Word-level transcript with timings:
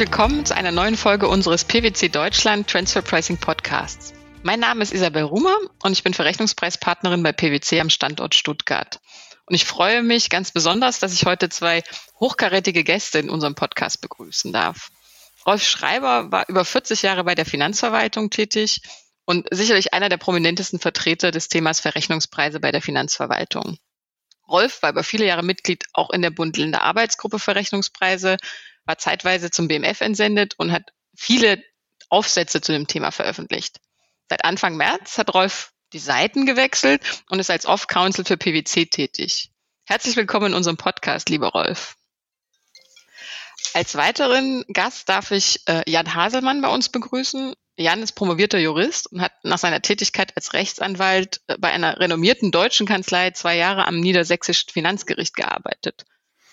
Willkommen 0.00 0.46
zu 0.46 0.56
einer 0.56 0.72
neuen 0.72 0.96
Folge 0.96 1.28
unseres 1.28 1.66
PwC 1.66 2.08
Deutschland 2.08 2.70
Transfer 2.70 3.02
Pricing 3.02 3.36
Podcasts. 3.36 4.14
Mein 4.42 4.58
Name 4.58 4.82
ist 4.82 4.94
Isabel 4.94 5.24
Rumer 5.24 5.54
und 5.82 5.92
ich 5.92 6.02
bin 6.02 6.14
Verrechnungspreispartnerin 6.14 7.22
bei 7.22 7.32
PwC 7.32 7.82
am 7.82 7.90
Standort 7.90 8.34
Stuttgart. 8.34 8.98
Und 9.44 9.54
ich 9.54 9.66
freue 9.66 10.02
mich 10.02 10.30
ganz 10.30 10.52
besonders, 10.52 11.00
dass 11.00 11.12
ich 11.12 11.26
heute 11.26 11.50
zwei 11.50 11.82
hochkarätige 12.18 12.82
Gäste 12.82 13.18
in 13.18 13.28
unserem 13.28 13.54
Podcast 13.54 14.00
begrüßen 14.00 14.54
darf. 14.54 14.88
Rolf 15.46 15.62
Schreiber 15.62 16.32
war 16.32 16.48
über 16.48 16.64
40 16.64 17.02
Jahre 17.02 17.24
bei 17.24 17.34
der 17.34 17.44
Finanzverwaltung 17.44 18.30
tätig 18.30 18.80
und 19.26 19.48
sicherlich 19.50 19.92
einer 19.92 20.08
der 20.08 20.16
prominentesten 20.16 20.80
Vertreter 20.80 21.30
des 21.30 21.50
Themas 21.50 21.78
Verrechnungspreise 21.78 22.58
bei 22.58 22.72
der 22.72 22.80
Finanzverwaltung. 22.80 23.76
Rolf 24.48 24.82
war 24.82 24.90
über 24.90 25.04
viele 25.04 25.26
Jahre 25.26 25.42
Mitglied 25.42 25.84
auch 25.92 26.08
in 26.08 26.22
der 26.22 26.30
Bund-Länder 26.30 26.82
Arbeitsgruppe 26.82 27.38
Verrechnungspreise, 27.38 28.38
war 28.90 28.98
zeitweise 28.98 29.52
zum 29.52 29.68
BMF 29.68 30.00
entsendet 30.00 30.54
und 30.58 30.72
hat 30.72 30.82
viele 31.16 31.62
Aufsätze 32.08 32.60
zu 32.60 32.72
dem 32.72 32.88
Thema 32.88 33.12
veröffentlicht. 33.12 33.78
Seit 34.28 34.44
Anfang 34.44 34.76
März 34.76 35.16
hat 35.16 35.32
Rolf 35.32 35.70
die 35.92 36.00
Seiten 36.00 36.44
gewechselt 36.44 37.22
und 37.28 37.38
ist 37.38 37.52
als 37.52 37.66
Off-Counsel 37.66 38.24
für 38.24 38.36
PwC 38.36 38.86
tätig. 38.86 39.52
Herzlich 39.86 40.16
willkommen 40.16 40.46
in 40.46 40.54
unserem 40.54 40.76
Podcast, 40.76 41.28
lieber 41.28 41.50
Rolf. 41.50 41.94
Als 43.74 43.94
weiteren 43.94 44.64
Gast 44.72 45.08
darf 45.08 45.30
ich 45.30 45.60
äh, 45.68 45.88
Jan 45.88 46.12
Haselmann 46.12 46.60
bei 46.60 46.68
uns 46.68 46.88
begrüßen. 46.88 47.54
Jan 47.76 48.02
ist 48.02 48.16
promovierter 48.16 48.58
Jurist 48.58 49.12
und 49.12 49.20
hat 49.20 49.32
nach 49.44 49.58
seiner 49.58 49.82
Tätigkeit 49.82 50.36
als 50.36 50.52
Rechtsanwalt 50.52 51.42
äh, 51.46 51.56
bei 51.58 51.70
einer 51.70 52.00
renommierten 52.00 52.50
deutschen 52.50 52.88
Kanzlei 52.88 53.30
zwei 53.30 53.56
Jahre 53.56 53.86
am 53.86 54.00
Niedersächsischen 54.00 54.70
Finanzgericht 54.72 55.36
gearbeitet. 55.36 56.06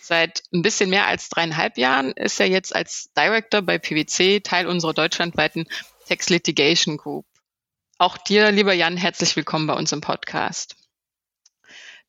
Seit 0.08 0.44
ein 0.54 0.62
bisschen 0.62 0.90
mehr 0.90 1.06
als 1.06 1.28
dreieinhalb 1.28 1.78
Jahren 1.78 2.14
ist 2.14 2.40
er 2.40 2.48
jetzt 2.48 2.74
als 2.74 3.12
Director 3.18 3.62
bei 3.62 3.78
PwC 3.78 4.40
Teil 4.40 4.66
unserer 4.66 4.94
deutschlandweiten 4.94 5.68
Tax 6.08 6.30
Litigation 6.30 6.96
Group. 6.96 7.26
Auch 7.98 8.18
dir, 8.18 8.52
lieber 8.52 8.72
Jan, 8.72 8.96
herzlich 8.96 9.36
willkommen 9.36 9.68
bei 9.68 9.74
uns 9.74 9.92
im 9.92 10.00
Podcast. 10.00 10.78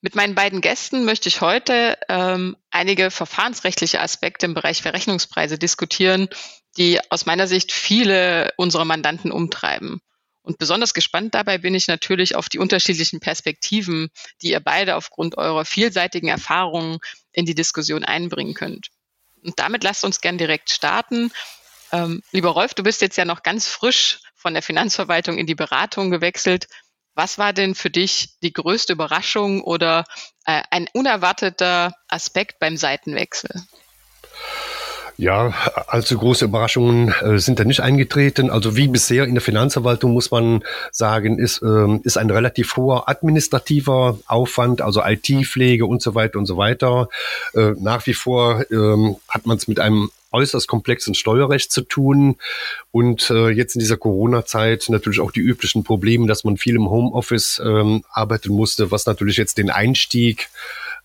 Mit 0.01 0.15
meinen 0.15 0.37
beiden 0.37 0.61
Gästen 0.61 1.07
möchte 1.07 1.29
ich 1.29 1.41
heute 1.41 1.99
ähm, 2.09 2.57
einige 2.71 3.11
verfahrensrechtliche 3.11 4.01
Aspekte 4.01 4.47
im 4.47 4.55
Bereich 4.55 4.81
Verrechnungspreise 4.81 5.59
diskutieren, 5.59 6.29
die 6.77 7.01
aus 7.11 7.27
meiner 7.27 7.49
Sicht 7.49 7.73
viele 7.73 8.53
unserer 8.59 8.85
Mandanten 8.85 9.33
umtreiben. 9.33 10.01
Und 10.49 10.57
besonders 10.57 10.95
gespannt 10.95 11.35
dabei 11.35 11.59
bin 11.59 11.75
ich 11.75 11.89
natürlich 11.89 12.35
auf 12.35 12.49
die 12.49 12.59
unterschiedlichen 12.59 13.21
Perspektiven, 13.21 14.09
die 14.41 14.53
ihr 14.53 14.61
beide 14.61 14.97
aufgrund 14.97 15.37
eurer 15.37 15.67
vielseitigen 15.67 16.29
Erfahrungen 16.29 17.01
in 17.33 17.45
die 17.45 17.55
Diskussion 17.55 18.03
einbringen 18.03 18.55
könnt. 18.55 18.89
Und 19.45 19.59
damit 19.59 19.85
lasst 19.85 20.05
uns 20.05 20.23
gern 20.23 20.39
direkt 20.39 20.71
starten. 20.71 21.31
Ähm, 21.93 22.23
lieber 22.33 22.49
Rolf, 22.49 22.73
du 22.73 22.83
bist 22.83 23.03
jetzt 23.03 23.19
ja 23.19 23.27
noch 23.27 23.43
ganz 23.43 23.69
frisch 23.69 24.21
von 24.37 24.55
der 24.55 24.63
Finanzverwaltung 24.63 25.37
in 25.37 25.47
die 25.47 25.55
Beratung 25.55 26.11
gewechselt. 26.11 26.67
Was 27.15 27.37
war 27.37 27.53
denn 27.53 27.75
für 27.75 27.91
dich 27.91 28.39
die 28.43 28.55
größte 28.55 28.95
Überraschung 28.95 29.61
oder 29.61 30.07
äh, 30.47 30.63
ein 30.71 30.89
unerwarteter 30.95 31.93
Aspekt 32.09 32.59
beim 32.59 32.79
Seitenwechsel? 32.79 33.51
Ja, 35.21 35.53
allzu 35.89 36.17
große 36.17 36.45
Überraschungen 36.45 37.13
äh, 37.23 37.41
sind 37.41 37.59
da 37.59 37.65
nicht 37.65 37.81
eingetreten. 37.81 38.51
Also 38.51 38.77
wie 38.77 38.87
bisher 38.87 39.25
in 39.25 39.35
der 39.35 39.43
Finanzverwaltung 39.43 40.13
muss 40.13 40.31
man 40.31 40.63
sagen, 40.93 41.41
ist, 41.41 41.61
ähm, 41.61 42.01
ist 42.05 42.17
ein 42.17 42.31
relativ 42.31 42.77
hoher 42.77 43.09
administrativer 43.09 44.21
Aufwand, 44.29 44.81
also 44.81 45.03
IT-Pflege 45.05 45.87
und 45.87 46.03
so 46.03 46.15
weiter 46.15 46.39
und 46.39 46.47
so 46.47 46.57
weiter. 46.57 47.09
Äh, 47.53 47.73
nach 47.81 48.07
wie 48.07 48.15
vor 48.15 48.65
ähm, 48.71 49.17
hat 49.29 49.45
man 49.45 49.57
es 49.57 49.67
mit 49.67 49.81
einem 49.81 50.09
äußerst 50.31 50.69
komplexen 50.69 51.17
Steuerrecht 51.17 51.73
zu 51.73 51.81
tun 51.83 52.37
und 52.93 53.29
äh, 53.31 53.49
jetzt 53.49 53.75
in 53.75 53.81
dieser 53.81 53.97
Corona-Zeit 53.97 54.87
natürlich 54.89 55.19
auch 55.19 55.33
die 55.33 55.41
üblichen 55.41 55.83
Probleme, 55.83 56.29
dass 56.29 56.45
man 56.45 56.59
viel 56.59 56.77
im 56.77 56.91
Homeoffice 56.91 57.61
ähm, 57.65 58.05
arbeiten 58.13 58.53
musste, 58.53 58.93
was 58.93 59.07
natürlich 59.07 59.37
jetzt 59.37 59.59
den 59.59 59.71
Einstieg 59.71 60.49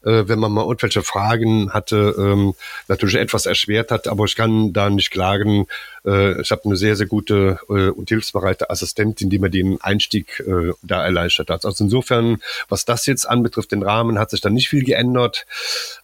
äh, 0.04 0.28
wenn 0.28 0.40
man 0.40 0.52
mal 0.52 0.64
irgendwelche 0.64 1.04
Fragen 1.04 1.72
hatte, 1.74 2.16
ähm, 2.18 2.54
natürlich 2.88 3.16
etwas 3.16 3.46
erschwert 3.46 3.92
hat, 3.92 4.08
aber 4.08 4.26
ich 4.26 4.36
kann 4.36 4.74
da 4.74 4.90
nicht 4.90 5.12
klagen. 5.12 5.68
Äh, 6.06 6.42
ich 6.42 6.52
habe 6.52 6.66
eine 6.66 6.76
sehr, 6.76 6.96
sehr 6.96 7.08
gute 7.08 7.60
äh, 7.70 7.90
und 7.90 8.10
hilfsbereite 8.10 8.70
Assistentin, 8.70 9.30
die 9.30 9.40
mir 9.40 9.50
den 9.50 9.82
Einstieg 9.82 10.40
äh, 10.42 10.74
da 10.82 11.04
erleichtert 11.04 11.50
hat. 11.50 11.66
Also 11.66 11.84
insofern, 11.84 12.42
was 12.70 12.86
das 12.86 13.06
jetzt 13.06 13.28
anbetrifft, 13.28 13.72
den 13.72 13.84
Rahmen, 13.84 14.20
hat 14.20 14.32
sich 14.32 14.42
da 14.42 14.50
nicht 14.50 14.70
viel 14.70 14.84
geändert. 14.84 15.46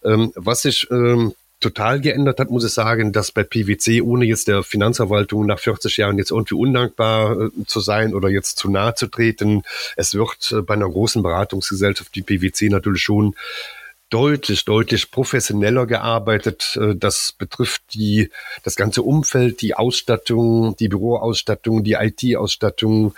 Ähm, 0.04 0.32
was 0.34 0.62
sich 0.62 0.90
ähm, 0.90 1.34
total 1.60 2.00
geändert 2.00 2.40
hat, 2.40 2.50
muss 2.50 2.64
ich 2.64 2.72
sagen, 2.72 3.12
dass 3.12 3.32
bei 3.32 3.44
PwC, 3.44 4.00
ohne 4.00 4.24
jetzt 4.24 4.48
der 4.48 4.62
Finanzverwaltung 4.62 5.46
nach 5.46 5.58
40 5.58 5.98
Jahren 5.98 6.18
jetzt 6.18 6.30
irgendwie 6.30 6.54
undankbar 6.54 7.38
äh, 7.38 7.50
zu 7.66 7.80
sein 7.80 8.14
oder 8.14 8.30
jetzt 8.30 8.58
zu 8.58 8.70
nahe 8.70 8.94
zu 8.94 9.06
treten, 9.06 9.62
es 9.96 10.14
wird 10.14 10.52
äh, 10.52 10.62
bei 10.62 10.74
einer 10.74 10.88
großen 10.88 11.22
Beratungsgesellschaft 11.22 12.14
die 12.14 12.22
PwC 12.22 12.70
natürlich 12.70 13.02
schon 13.02 13.34
deutlich, 14.10 14.64
deutlich 14.64 15.10
professioneller 15.10 15.86
gearbeitet. 15.86 16.78
Äh, 16.80 16.96
das 16.96 17.32
betrifft 17.32 17.82
die, 17.94 18.30
das 18.62 18.76
ganze 18.76 19.02
Umfeld, 19.02 19.62
die 19.62 19.74
Ausstattung, 19.74 20.76
die 20.76 20.88
Büroausstattung, 20.88 21.84
die 21.84 21.94
IT-Ausstattung, 21.94 23.14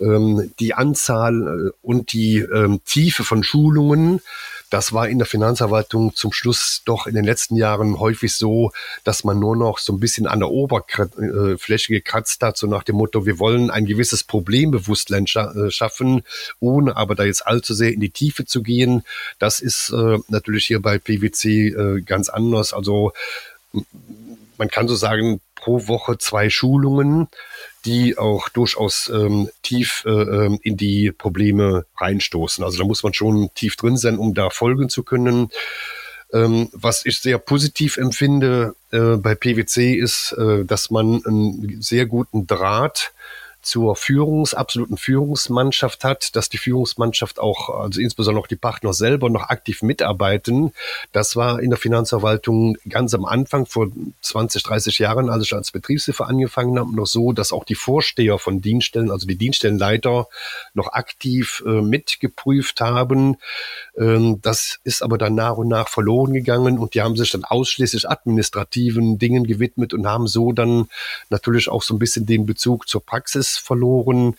ähm, 0.00 0.52
die 0.58 0.74
Anzahl 0.74 1.72
und 1.80 2.12
die 2.12 2.38
ähm, 2.38 2.80
Tiefe 2.84 3.24
von 3.24 3.42
Schulungen. 3.42 4.20
Das 4.72 4.94
war 4.94 5.06
in 5.06 5.18
der 5.18 5.26
Finanzverwaltung 5.26 6.16
zum 6.16 6.32
Schluss 6.32 6.80
doch 6.86 7.06
in 7.06 7.14
den 7.14 7.26
letzten 7.26 7.56
Jahren 7.56 8.00
häufig 8.00 8.34
so, 8.34 8.72
dass 9.04 9.22
man 9.22 9.38
nur 9.38 9.54
noch 9.54 9.78
so 9.78 9.92
ein 9.92 10.00
bisschen 10.00 10.26
an 10.26 10.38
der 10.38 10.48
Oberfläche 10.48 11.92
gekratzt 11.92 12.42
hat, 12.42 12.56
so 12.56 12.66
nach 12.66 12.82
dem 12.82 12.96
Motto, 12.96 13.26
wir 13.26 13.38
wollen 13.38 13.70
ein 13.70 13.84
gewisses 13.84 14.24
Problembewusstsein 14.24 15.26
äh, 15.26 15.70
schaffen, 15.70 16.22
ohne 16.58 16.96
aber 16.96 17.14
da 17.14 17.24
jetzt 17.24 17.46
allzu 17.46 17.74
sehr 17.74 17.92
in 17.92 18.00
die 18.00 18.08
Tiefe 18.08 18.46
zu 18.46 18.62
gehen. 18.62 19.04
Das 19.38 19.60
ist 19.60 19.90
äh, 19.90 20.16
natürlich 20.28 20.68
hier 20.68 20.80
bei 20.80 20.96
PwC 20.96 21.68
äh, 21.68 22.00
ganz 22.00 22.30
anders. 22.30 22.72
Also 22.72 23.12
man 24.56 24.68
kann 24.68 24.88
so 24.88 24.94
sagen, 24.94 25.42
pro 25.54 25.86
Woche 25.86 26.16
zwei 26.16 26.48
Schulungen 26.48 27.28
die 27.84 28.18
auch 28.18 28.48
durchaus 28.48 29.10
ähm, 29.12 29.48
tief 29.62 30.04
äh, 30.06 30.10
ähm, 30.10 30.58
in 30.62 30.76
die 30.76 31.12
Probleme 31.12 31.86
reinstoßen. 31.96 32.62
Also 32.64 32.78
da 32.78 32.84
muss 32.84 33.02
man 33.02 33.14
schon 33.14 33.50
tief 33.54 33.76
drin 33.76 33.96
sein, 33.96 34.18
um 34.18 34.34
da 34.34 34.50
folgen 34.50 34.88
zu 34.88 35.02
können. 35.02 35.50
Ähm, 36.32 36.70
was 36.72 37.04
ich 37.04 37.18
sehr 37.18 37.38
positiv 37.38 37.98
empfinde 37.98 38.74
äh, 38.90 39.16
bei 39.16 39.34
PwC 39.34 39.94
ist, 39.94 40.32
äh, 40.32 40.64
dass 40.64 40.90
man 40.90 41.22
einen 41.26 41.82
sehr 41.82 42.06
guten 42.06 42.46
Draht 42.46 43.12
zur 43.62 43.96
Führungs, 43.96 44.54
absoluten 44.54 44.96
Führungsmannschaft 44.96 46.04
hat, 46.04 46.34
dass 46.36 46.48
die 46.48 46.58
Führungsmannschaft 46.58 47.38
auch, 47.38 47.70
also 47.70 48.00
insbesondere 48.00 48.42
auch 48.42 48.48
die 48.48 48.56
Partner 48.56 48.92
selber 48.92 49.30
noch 49.30 49.48
aktiv 49.48 49.82
mitarbeiten. 49.82 50.72
Das 51.12 51.36
war 51.36 51.60
in 51.60 51.70
der 51.70 51.78
Finanzverwaltung 51.78 52.76
ganz 52.88 53.14
am 53.14 53.24
Anfang 53.24 53.66
vor 53.66 53.88
20, 54.20 54.62
30 54.62 54.98
Jahren, 54.98 55.30
als 55.30 55.44
ich 55.44 55.54
als 55.54 55.70
Betriebshilfe 55.70 56.26
angefangen 56.26 56.78
habe, 56.78 56.94
noch 56.94 57.06
so, 57.06 57.32
dass 57.32 57.52
auch 57.52 57.64
die 57.64 57.74
Vorsteher 57.74 58.38
von 58.38 58.60
Dienststellen, 58.60 59.10
also 59.10 59.26
die 59.26 59.36
Dienststellenleiter, 59.36 60.26
noch 60.74 60.92
aktiv 60.92 61.62
äh, 61.66 61.80
mitgeprüft 61.80 62.80
haben. 62.80 63.36
Ähm, 63.96 64.40
das 64.40 64.78
ist 64.84 65.02
aber 65.02 65.18
dann 65.18 65.34
nach 65.34 65.56
und 65.56 65.68
nach 65.68 65.88
verloren 65.88 66.32
gegangen 66.32 66.78
und 66.78 66.94
die 66.94 67.02
haben 67.02 67.16
sich 67.16 67.30
dann 67.30 67.44
ausschließlich 67.44 68.08
administrativen 68.08 69.18
Dingen 69.18 69.44
gewidmet 69.44 69.92
und 69.92 70.06
haben 70.06 70.26
so 70.26 70.52
dann 70.52 70.88
natürlich 71.28 71.68
auch 71.68 71.82
so 71.82 71.94
ein 71.94 71.98
bisschen 71.98 72.24
den 72.24 72.46
Bezug 72.46 72.88
zur 72.88 73.04
Praxis 73.04 73.58
verloren. 73.58 74.34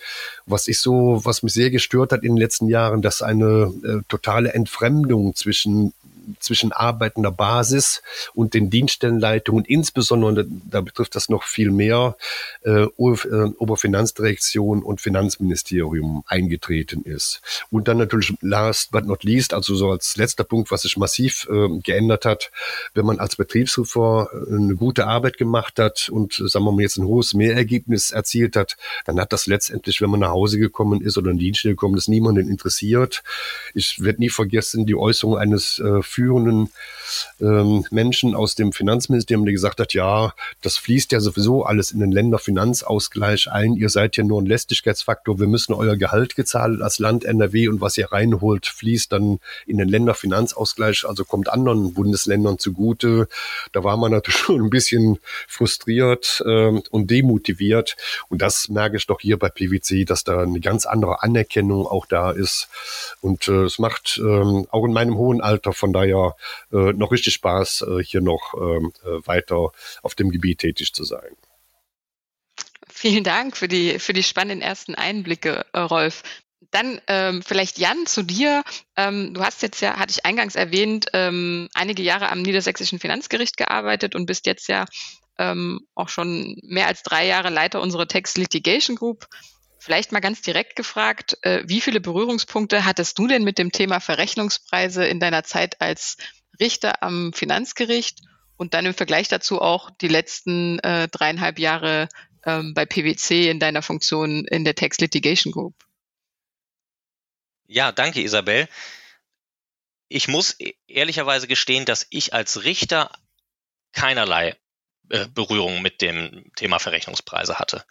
Was 0.46 0.66
ich 0.66 0.80
so, 0.80 1.20
was 1.24 1.42
mich 1.42 1.52
sehr 1.52 1.70
gestört 1.70 2.12
hat 2.12 2.22
in 2.22 2.32
den 2.32 2.36
letzten 2.36 2.68
Jahren, 2.68 3.00
dass 3.00 3.22
eine 3.22 3.72
äh, 3.84 4.02
totale 4.08 4.52
Entfremdung 4.54 5.34
zwischen 5.34 5.92
zwischen 6.40 6.72
arbeitender 6.72 7.30
Basis 7.30 8.02
und 8.34 8.54
den 8.54 8.70
Dienststellenleitungen, 8.70 9.64
insbesondere, 9.64 10.46
da 10.70 10.80
betrifft 10.80 11.14
das 11.14 11.28
noch 11.28 11.44
viel 11.44 11.70
mehr, 11.70 12.16
äh, 12.62 12.84
äh, 12.84 13.52
Oberfinanzdirektion 13.58 14.82
und 14.82 15.00
Finanzministerium 15.00 16.24
eingetreten 16.26 17.02
ist. 17.02 17.40
Und 17.70 17.88
dann 17.88 17.98
natürlich 17.98 18.34
last 18.40 18.90
but 18.90 19.06
not 19.06 19.24
least, 19.24 19.54
also 19.54 19.74
so 19.74 19.90
als 19.90 20.16
letzter 20.16 20.44
Punkt, 20.44 20.70
was 20.70 20.82
sich 20.82 20.96
massiv 20.96 21.48
äh, 21.50 21.78
geändert 21.80 22.24
hat, 22.24 22.50
wenn 22.94 23.06
man 23.06 23.18
als 23.18 23.36
Betriebsrufer 23.36 24.28
äh, 24.32 24.54
eine 24.54 24.76
gute 24.76 25.06
Arbeit 25.06 25.36
gemacht 25.38 25.78
hat 25.78 26.08
und, 26.08 26.34
sagen 26.34 26.64
wir 26.64 26.72
mal, 26.72 26.82
jetzt 26.82 26.96
ein 26.96 27.06
hohes 27.06 27.34
Mehrergebnis 27.34 28.10
erzielt 28.10 28.56
hat, 28.56 28.76
dann 29.04 29.20
hat 29.20 29.32
das 29.32 29.46
letztendlich, 29.46 30.00
wenn 30.00 30.10
man 30.10 30.20
nach 30.20 30.30
Hause 30.30 30.58
gekommen 30.58 31.00
ist 31.00 31.18
oder 31.18 31.30
in 31.30 31.38
Dienststelle 31.38 31.74
gekommen 31.74 31.96
ist, 31.96 32.08
niemanden 32.08 32.48
interessiert. 32.48 33.22
Ich 33.74 34.02
werde 34.02 34.20
nie 34.20 34.30
vergessen 34.30 34.86
die 34.86 34.94
Äußerung 34.94 35.36
eines 35.36 35.78
äh, 35.78 36.02
führenden 36.14 36.70
ähm, 37.40 37.84
Menschen 37.90 38.34
aus 38.34 38.54
dem 38.54 38.72
Finanzministerium, 38.72 39.44
der 39.44 39.52
gesagt 39.52 39.80
hat, 39.80 39.94
ja, 39.94 40.32
das 40.62 40.76
fließt 40.76 41.12
ja 41.12 41.20
sowieso 41.20 41.64
alles 41.64 41.90
in 41.90 42.00
den 42.00 42.12
Länderfinanzausgleich 42.12 43.50
ein. 43.50 43.74
Ihr 43.74 43.88
seid 43.88 44.16
ja 44.16 44.24
nur 44.24 44.40
ein 44.40 44.46
Lästigkeitsfaktor. 44.46 45.38
Wir 45.38 45.46
müssen 45.46 45.74
euer 45.74 45.96
Gehalt 45.96 46.36
gezahlt 46.36 46.82
als 46.82 46.98
Land 46.98 47.24
NRW 47.24 47.68
und 47.68 47.80
was 47.80 47.98
ihr 47.98 48.12
reinholt, 48.12 48.66
fließt 48.66 49.12
dann 49.12 49.40
in 49.66 49.78
den 49.78 49.88
Länderfinanzausgleich, 49.88 51.04
also 51.06 51.24
kommt 51.24 51.48
anderen 51.48 51.94
Bundesländern 51.94 52.58
zugute. 52.58 53.28
Da 53.72 53.84
war 53.84 53.96
man 53.96 54.12
natürlich 54.12 54.38
schon 54.44 54.62
ein 54.62 54.70
bisschen 54.70 55.18
frustriert 55.48 56.42
äh, 56.46 56.80
und 56.90 57.10
demotiviert. 57.10 57.96
Und 58.28 58.42
das 58.42 58.68
merke 58.68 58.96
ich 58.96 59.06
doch 59.06 59.20
hier 59.20 59.38
bei 59.38 59.48
PwC, 59.48 60.04
dass 60.04 60.24
da 60.24 60.40
eine 60.40 60.60
ganz 60.60 60.86
andere 60.86 61.22
Anerkennung 61.22 61.86
auch 61.86 62.06
da 62.06 62.30
ist. 62.30 62.68
Und 63.20 63.48
äh, 63.48 63.64
es 63.64 63.78
macht 63.78 64.20
äh, 64.22 64.64
auch 64.70 64.84
in 64.84 64.92
meinem 64.92 65.16
hohen 65.16 65.40
Alter 65.40 65.72
von 65.72 65.92
daher 65.92 66.03
äh, 66.72 66.92
noch 66.92 67.12
richtig 67.12 67.34
Spaß, 67.34 67.82
äh, 67.88 68.02
hier 68.02 68.20
noch 68.20 68.54
ähm, 68.54 68.92
äh, 69.04 69.26
weiter 69.26 69.72
auf 70.02 70.14
dem 70.14 70.30
Gebiet 70.30 70.58
tätig 70.58 70.92
zu 70.92 71.04
sein. 71.04 71.36
Vielen 72.88 73.24
Dank 73.24 73.56
für 73.56 73.68
die, 73.68 73.98
für 73.98 74.12
die 74.12 74.22
spannenden 74.22 74.62
ersten 74.62 74.94
Einblicke, 74.94 75.66
äh, 75.72 75.80
Rolf. 75.80 76.22
Dann 76.70 77.00
ähm, 77.06 77.42
vielleicht 77.42 77.78
Jan 77.78 78.06
zu 78.06 78.22
dir. 78.22 78.62
Ähm, 78.96 79.34
du 79.34 79.42
hast 79.42 79.62
jetzt 79.62 79.80
ja, 79.80 79.96
hatte 79.96 80.12
ich 80.12 80.24
eingangs 80.24 80.54
erwähnt, 80.54 81.06
ähm, 81.12 81.68
einige 81.74 82.02
Jahre 82.02 82.30
am 82.30 82.42
Niedersächsischen 82.42 82.98
Finanzgericht 82.98 83.56
gearbeitet 83.56 84.14
und 84.14 84.26
bist 84.26 84.46
jetzt 84.46 84.68
ja 84.68 84.86
ähm, 85.38 85.86
auch 85.94 86.08
schon 86.08 86.56
mehr 86.62 86.86
als 86.86 87.02
drei 87.02 87.26
Jahre 87.26 87.50
Leiter 87.50 87.80
unserer 87.80 88.08
Tax 88.08 88.36
Litigation 88.36 88.96
Group. 88.96 89.26
Vielleicht 89.84 90.12
mal 90.12 90.20
ganz 90.20 90.40
direkt 90.40 90.76
gefragt, 90.76 91.36
äh, 91.42 91.62
wie 91.66 91.82
viele 91.82 92.00
Berührungspunkte 92.00 92.86
hattest 92.86 93.18
du 93.18 93.26
denn 93.26 93.44
mit 93.44 93.58
dem 93.58 93.70
Thema 93.70 94.00
Verrechnungspreise 94.00 95.04
in 95.04 95.20
deiner 95.20 95.44
Zeit 95.44 95.82
als 95.82 96.16
Richter 96.58 97.02
am 97.02 97.34
Finanzgericht 97.34 98.20
und 98.56 98.72
dann 98.72 98.86
im 98.86 98.94
Vergleich 98.94 99.28
dazu 99.28 99.60
auch 99.60 99.90
die 99.90 100.08
letzten 100.08 100.78
äh, 100.78 101.08
dreieinhalb 101.08 101.58
Jahre 101.58 102.08
ähm, 102.46 102.72
bei 102.72 102.86
PwC 102.86 103.50
in 103.50 103.60
deiner 103.60 103.82
Funktion 103.82 104.46
in 104.46 104.64
der 104.64 104.74
Tax 104.74 105.00
Litigation 105.00 105.52
Group? 105.52 105.74
Ja, 107.66 107.92
danke 107.92 108.22
Isabel. 108.22 108.70
Ich 110.08 110.28
muss 110.28 110.58
e-, 110.60 110.76
ehrlicherweise 110.86 111.46
gestehen, 111.46 111.84
dass 111.84 112.06
ich 112.08 112.32
als 112.32 112.64
Richter 112.64 113.10
keinerlei 113.92 114.56
äh, 115.10 115.26
Berührung 115.28 115.82
mit 115.82 116.00
dem 116.00 116.50
Thema 116.56 116.78
Verrechnungspreise 116.78 117.58
hatte. 117.58 117.84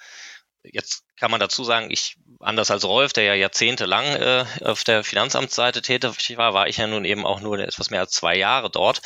Jetzt 0.63 1.03
kann 1.17 1.31
man 1.31 1.39
dazu 1.39 1.63
sagen, 1.63 1.91
ich, 1.91 2.15
anders 2.39 2.71
als 2.71 2.85
Rolf, 2.85 3.13
der 3.13 3.25
ja 3.25 3.33
jahrzehntelang 3.33 4.05
äh, 4.05 4.45
auf 4.61 4.83
der 4.83 5.03
Finanzamtsseite 5.03 5.81
tätig 5.81 6.37
war, 6.37 6.53
war 6.53 6.67
ich 6.67 6.77
ja 6.77 6.87
nun 6.87 7.05
eben 7.05 7.25
auch 7.25 7.41
nur 7.41 7.59
etwas 7.59 7.89
mehr 7.89 7.99
als 7.99 8.11
zwei 8.11 8.35
Jahre 8.35 8.69
dort. 8.69 9.01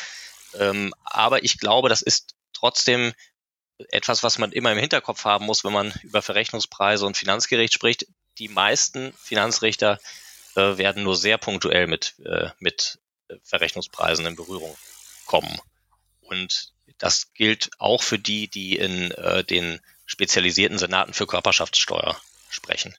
Ähm, 0.54 0.94
aber 1.04 1.44
ich 1.44 1.60
glaube, 1.60 1.90
das 1.90 2.02
ist 2.02 2.36
trotzdem 2.54 3.14
etwas, 3.90 4.24
was 4.24 4.38
man 4.38 4.52
immer 4.52 4.72
im 4.72 4.78
Hinterkopf 4.78 5.26
haben 5.26 5.46
muss, 5.46 5.64
wenn 5.64 5.74
man 5.74 5.94
über 6.04 6.22
Verrechnungspreise 6.22 7.06
und 7.06 7.18
Finanzgericht 7.18 7.74
spricht. 7.74 8.08
Die 8.38 8.50
meisten 8.50 9.14
Finanzrichter 9.14 10.00
äh, 10.56 10.78
werden 10.78 11.04
nur 11.04 11.16
sehr 11.16 11.38
punktuell 11.38 11.88
mit, 11.88 12.16
äh, 12.26 12.50
mit 12.60 13.00
Verrechnungspreisen 13.44 14.26
in 14.26 14.36
Berührung 14.36 14.76
kommen. 15.26 15.60
Und 16.22 16.74
das 16.98 17.34
gilt 17.34 17.70
auch 17.78 18.02
für 18.02 18.20
die, 18.20 18.48
die 18.48 18.76
in 18.76 19.12
äh, 19.12 19.44
den 19.44 19.80
spezialisierten 20.08 20.80
Senaten 20.80 21.14
für 21.14 21.28
Körperschaftssteuer 21.28 22.20
sprechen. 22.50 22.96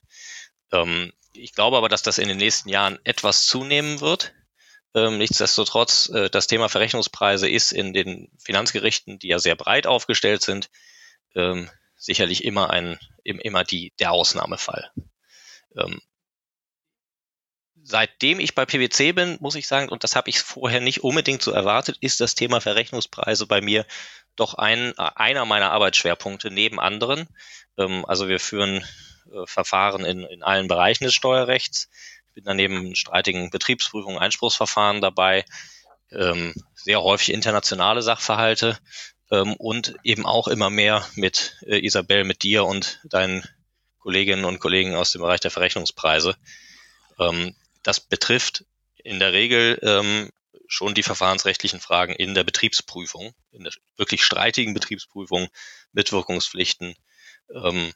Ähm, 0.71 1.11
ich 1.33 1.53
glaube 1.53 1.77
aber, 1.77 1.89
dass 1.89 2.03
das 2.03 2.17
in 2.17 2.29
den 2.29 2.37
nächsten 2.37 2.69
Jahren 2.69 2.99
etwas 3.03 3.45
zunehmen 3.45 3.99
wird. 3.99 4.33
Ähm, 4.95 5.17
nichtsdestotrotz, 5.17 6.09
äh, 6.09 6.29
das 6.29 6.47
Thema 6.47 6.69
Verrechnungspreise 6.69 7.49
ist 7.49 7.73
in 7.73 7.93
den 7.93 8.31
Finanzgerichten, 8.39 9.19
die 9.19 9.27
ja 9.27 9.39
sehr 9.39 9.55
breit 9.55 9.85
aufgestellt 9.85 10.41
sind, 10.41 10.69
ähm, 11.35 11.69
sicherlich 11.95 12.43
immer 12.45 12.69
ein, 12.69 12.97
immer 13.23 13.63
die, 13.63 13.93
der 13.99 14.11
Ausnahmefall. 14.11 14.91
Ähm, 15.77 16.01
seitdem 17.89 18.39
ich 18.39 18.53
bei 18.53 18.65
PwC 18.65 19.13
bin, 19.13 19.37
muss 19.39 19.55
ich 19.55 19.67
sagen, 19.67 19.89
und 19.89 20.03
das 20.03 20.15
habe 20.15 20.29
ich 20.29 20.39
vorher 20.39 20.79
nicht 20.79 21.03
unbedingt 21.03 21.41
so 21.41 21.51
erwartet, 21.51 21.97
ist 22.01 22.21
das 22.21 22.35
Thema 22.35 22.61
Verrechnungspreise 22.61 23.47
bei 23.47 23.61
mir 23.61 23.85
doch 24.35 24.53
ein, 24.53 24.97
einer 24.97 25.45
meiner 25.45 25.71
Arbeitsschwerpunkte 25.71 26.51
neben 26.51 26.79
anderen. 26.79 27.27
Ähm, 27.77 28.05
also 28.05 28.27
wir 28.27 28.39
führen 28.39 28.85
äh, 29.33 29.45
Verfahren 29.45 30.05
in, 30.05 30.23
in 30.23 30.43
allen 30.43 30.67
Bereichen 30.67 31.05
des 31.05 31.15
Steuerrechts. 31.15 31.89
Ich 32.27 32.33
bin 32.35 32.43
daneben 32.43 32.95
streitigen 32.95 33.49
Betriebsprüfungen, 33.49 34.19
Einspruchsverfahren 34.19 35.01
dabei, 35.01 35.43
ähm, 36.11 36.53
sehr 36.75 37.01
häufig 37.01 37.33
internationale 37.33 38.03
Sachverhalte 38.03 38.77
ähm, 39.31 39.55
und 39.55 39.95
eben 40.03 40.27
auch 40.27 40.47
immer 40.47 40.69
mehr 40.69 41.07
mit 41.15 41.57
äh, 41.65 41.83
Isabel, 41.83 42.23
mit 42.23 42.43
dir 42.43 42.65
und 42.65 42.99
deinen 43.03 43.43
Kolleginnen 43.97 44.45
und 44.45 44.59
Kollegen 44.59 44.95
aus 44.95 45.11
dem 45.11 45.21
Bereich 45.21 45.39
der 45.39 45.51
Verrechnungspreise. 45.51 46.35
Das 47.83 47.99
betrifft 47.99 48.65
in 48.97 49.19
der 49.19 49.33
Regel 49.33 49.79
ähm, 49.81 50.29
schon 50.67 50.93
die 50.93 51.03
verfahrensrechtlichen 51.03 51.79
Fragen 51.79 52.13
in 52.13 52.35
der 52.35 52.43
Betriebsprüfung, 52.43 53.33
in 53.51 53.63
der 53.63 53.73
wirklich 53.97 54.23
streitigen 54.23 54.73
Betriebsprüfung, 54.73 55.49
Mitwirkungspflichten, 55.93 56.95
ähm, 57.53 57.93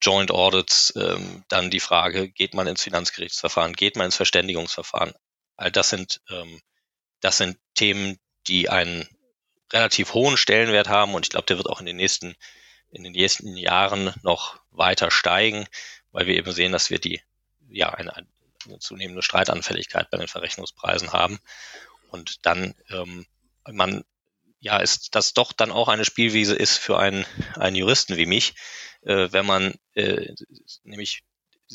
Joint 0.00 0.30
Audits, 0.30 0.94
ähm, 0.96 1.44
dann 1.48 1.70
die 1.70 1.80
Frage, 1.80 2.30
geht 2.30 2.54
man 2.54 2.66
ins 2.66 2.82
Finanzgerichtsverfahren, 2.82 3.74
geht 3.74 3.96
man 3.96 4.06
ins 4.06 4.16
Verständigungsverfahren. 4.16 5.12
All 5.56 5.70
das 5.70 5.90
sind, 5.90 6.22
ähm, 6.30 6.60
das 7.20 7.36
sind 7.36 7.58
Themen, 7.74 8.18
die 8.46 8.70
einen 8.70 9.06
relativ 9.72 10.14
hohen 10.14 10.38
Stellenwert 10.38 10.88
haben 10.88 11.14
und 11.14 11.26
ich 11.26 11.30
glaube, 11.30 11.46
der 11.46 11.58
wird 11.58 11.68
auch 11.68 11.80
in 11.80 11.86
den 11.86 11.96
nächsten, 11.96 12.34
in 12.90 13.04
den 13.04 13.12
nächsten 13.12 13.56
Jahren 13.56 14.14
noch 14.22 14.58
weiter 14.70 15.10
steigen, 15.10 15.66
weil 16.12 16.26
wir 16.26 16.36
eben 16.36 16.52
sehen, 16.52 16.72
dass 16.72 16.88
wir 16.88 16.98
die, 16.98 17.20
ja, 17.68 17.90
eine, 17.90 18.26
eine 18.66 18.78
zunehmende 18.78 19.22
Streitanfälligkeit 19.22 20.10
bei 20.10 20.18
den 20.18 20.28
Verrechnungspreisen 20.28 21.12
haben. 21.12 21.38
Und 22.10 22.44
dann 22.46 22.74
ähm, 22.90 23.26
man 23.70 24.04
ja 24.60 24.78
ist 24.78 25.14
das 25.14 25.32
doch 25.34 25.52
dann 25.52 25.72
auch 25.72 25.88
eine 25.88 26.04
Spielwiese 26.04 26.54
ist 26.54 26.76
für 26.78 26.98
einen, 26.98 27.24
einen 27.56 27.76
Juristen 27.76 28.16
wie 28.16 28.26
mich, 28.26 28.54
äh, 29.02 29.28
wenn 29.30 29.46
man 29.46 29.74
äh, 29.94 30.34
nämlich 30.82 31.24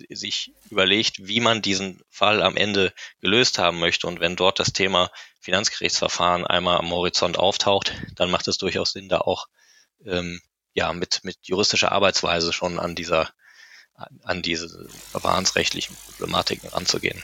sich 0.10 0.54
überlegt, 0.70 1.26
wie 1.26 1.40
man 1.40 1.62
diesen 1.62 2.02
Fall 2.10 2.42
am 2.42 2.58
Ende 2.58 2.94
gelöst 3.22 3.60
haben 3.60 3.80
möchte. 3.80 4.08
Und 4.08 4.20
wenn 4.20 4.36
dort 4.36 4.60
das 4.60 4.74
Thema 4.74 5.10
Finanzgerichtsverfahren 5.40 6.46
einmal 6.46 6.78
am 6.78 6.92
Horizont 6.92 7.40
auftaucht, 7.40 7.94
dann 8.16 8.30
macht 8.30 8.48
es 8.48 8.58
durchaus 8.58 8.92
Sinn, 8.92 9.08
da 9.08 9.20
auch 9.20 9.48
ähm, 10.06 10.42
ja 10.74 10.92
mit, 10.92 11.22
mit 11.24 11.38
juristischer 11.44 11.94
Arbeitsweise 11.94 12.52
schon 12.52 12.78
an 12.78 12.96
dieser 12.96 13.32
an 14.24 14.42
diese 14.42 14.88
verfahrensrechtlichen 15.12 15.96
Problematiken 16.08 16.70
ranzugehen. 16.70 17.24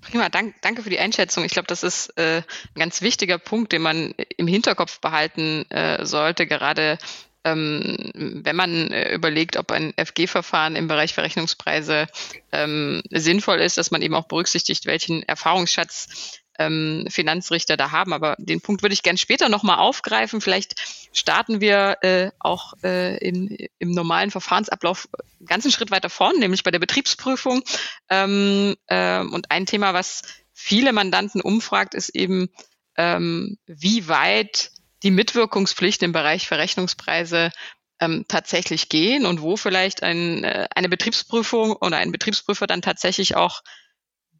Prima, 0.00 0.28
dank, 0.28 0.54
danke 0.62 0.82
für 0.82 0.90
die 0.90 0.98
Einschätzung. 0.98 1.44
Ich 1.44 1.52
glaube, 1.52 1.68
das 1.68 1.82
ist 1.82 2.16
äh, 2.16 2.38
ein 2.38 2.78
ganz 2.78 3.02
wichtiger 3.02 3.38
Punkt, 3.38 3.72
den 3.72 3.82
man 3.82 4.14
im 4.36 4.46
Hinterkopf 4.46 5.00
behalten 5.00 5.70
äh, 5.70 6.04
sollte, 6.04 6.46
gerade 6.46 6.98
ähm, 7.44 7.96
wenn 8.14 8.56
man 8.56 8.90
äh, 8.90 9.14
überlegt, 9.14 9.56
ob 9.56 9.70
ein 9.72 9.94
FG-Verfahren 9.96 10.76
im 10.76 10.88
Bereich 10.88 11.14
Verrechnungspreise 11.14 12.06
ähm, 12.52 13.02
sinnvoll 13.10 13.60
ist, 13.60 13.78
dass 13.78 13.90
man 13.90 14.02
eben 14.02 14.14
auch 14.14 14.26
berücksichtigt, 14.26 14.86
welchen 14.86 15.22
Erfahrungsschatz 15.22 16.39
ähm, 16.60 17.06
Finanzrichter 17.08 17.78
da 17.78 17.90
haben. 17.90 18.12
Aber 18.12 18.36
den 18.38 18.60
Punkt 18.60 18.82
würde 18.82 18.92
ich 18.92 19.02
gern 19.02 19.16
später 19.16 19.48
nochmal 19.48 19.78
aufgreifen. 19.78 20.42
Vielleicht 20.42 21.08
starten 21.12 21.60
wir 21.60 21.96
äh, 22.02 22.30
auch 22.38 22.74
äh, 22.84 23.16
in, 23.16 23.56
im 23.78 23.90
normalen 23.90 24.30
Verfahrensablauf 24.30 25.08
einen 25.38 25.46
ganzen 25.46 25.72
Schritt 25.72 25.90
weiter 25.90 26.10
vorn, 26.10 26.38
nämlich 26.38 26.62
bei 26.62 26.70
der 26.70 26.78
Betriebsprüfung. 26.78 27.62
Ähm, 28.10 28.76
äh, 28.88 29.20
und 29.20 29.50
ein 29.50 29.64
Thema, 29.64 29.94
was 29.94 30.22
viele 30.52 30.92
Mandanten 30.92 31.40
umfragt, 31.40 31.94
ist 31.94 32.10
eben, 32.10 32.50
ähm, 32.96 33.56
wie 33.66 34.06
weit 34.08 34.70
die 35.02 35.10
Mitwirkungspflicht 35.10 36.02
im 36.02 36.12
Bereich 36.12 36.46
Verrechnungspreise 36.46 37.52
ähm, 38.00 38.26
tatsächlich 38.28 38.90
gehen 38.90 39.24
und 39.24 39.40
wo 39.40 39.56
vielleicht 39.56 40.02
ein, 40.02 40.44
äh, 40.44 40.68
eine 40.74 40.90
Betriebsprüfung 40.90 41.72
oder 41.72 41.96
ein 41.96 42.12
Betriebsprüfer 42.12 42.66
dann 42.66 42.82
tatsächlich 42.82 43.34
auch 43.34 43.62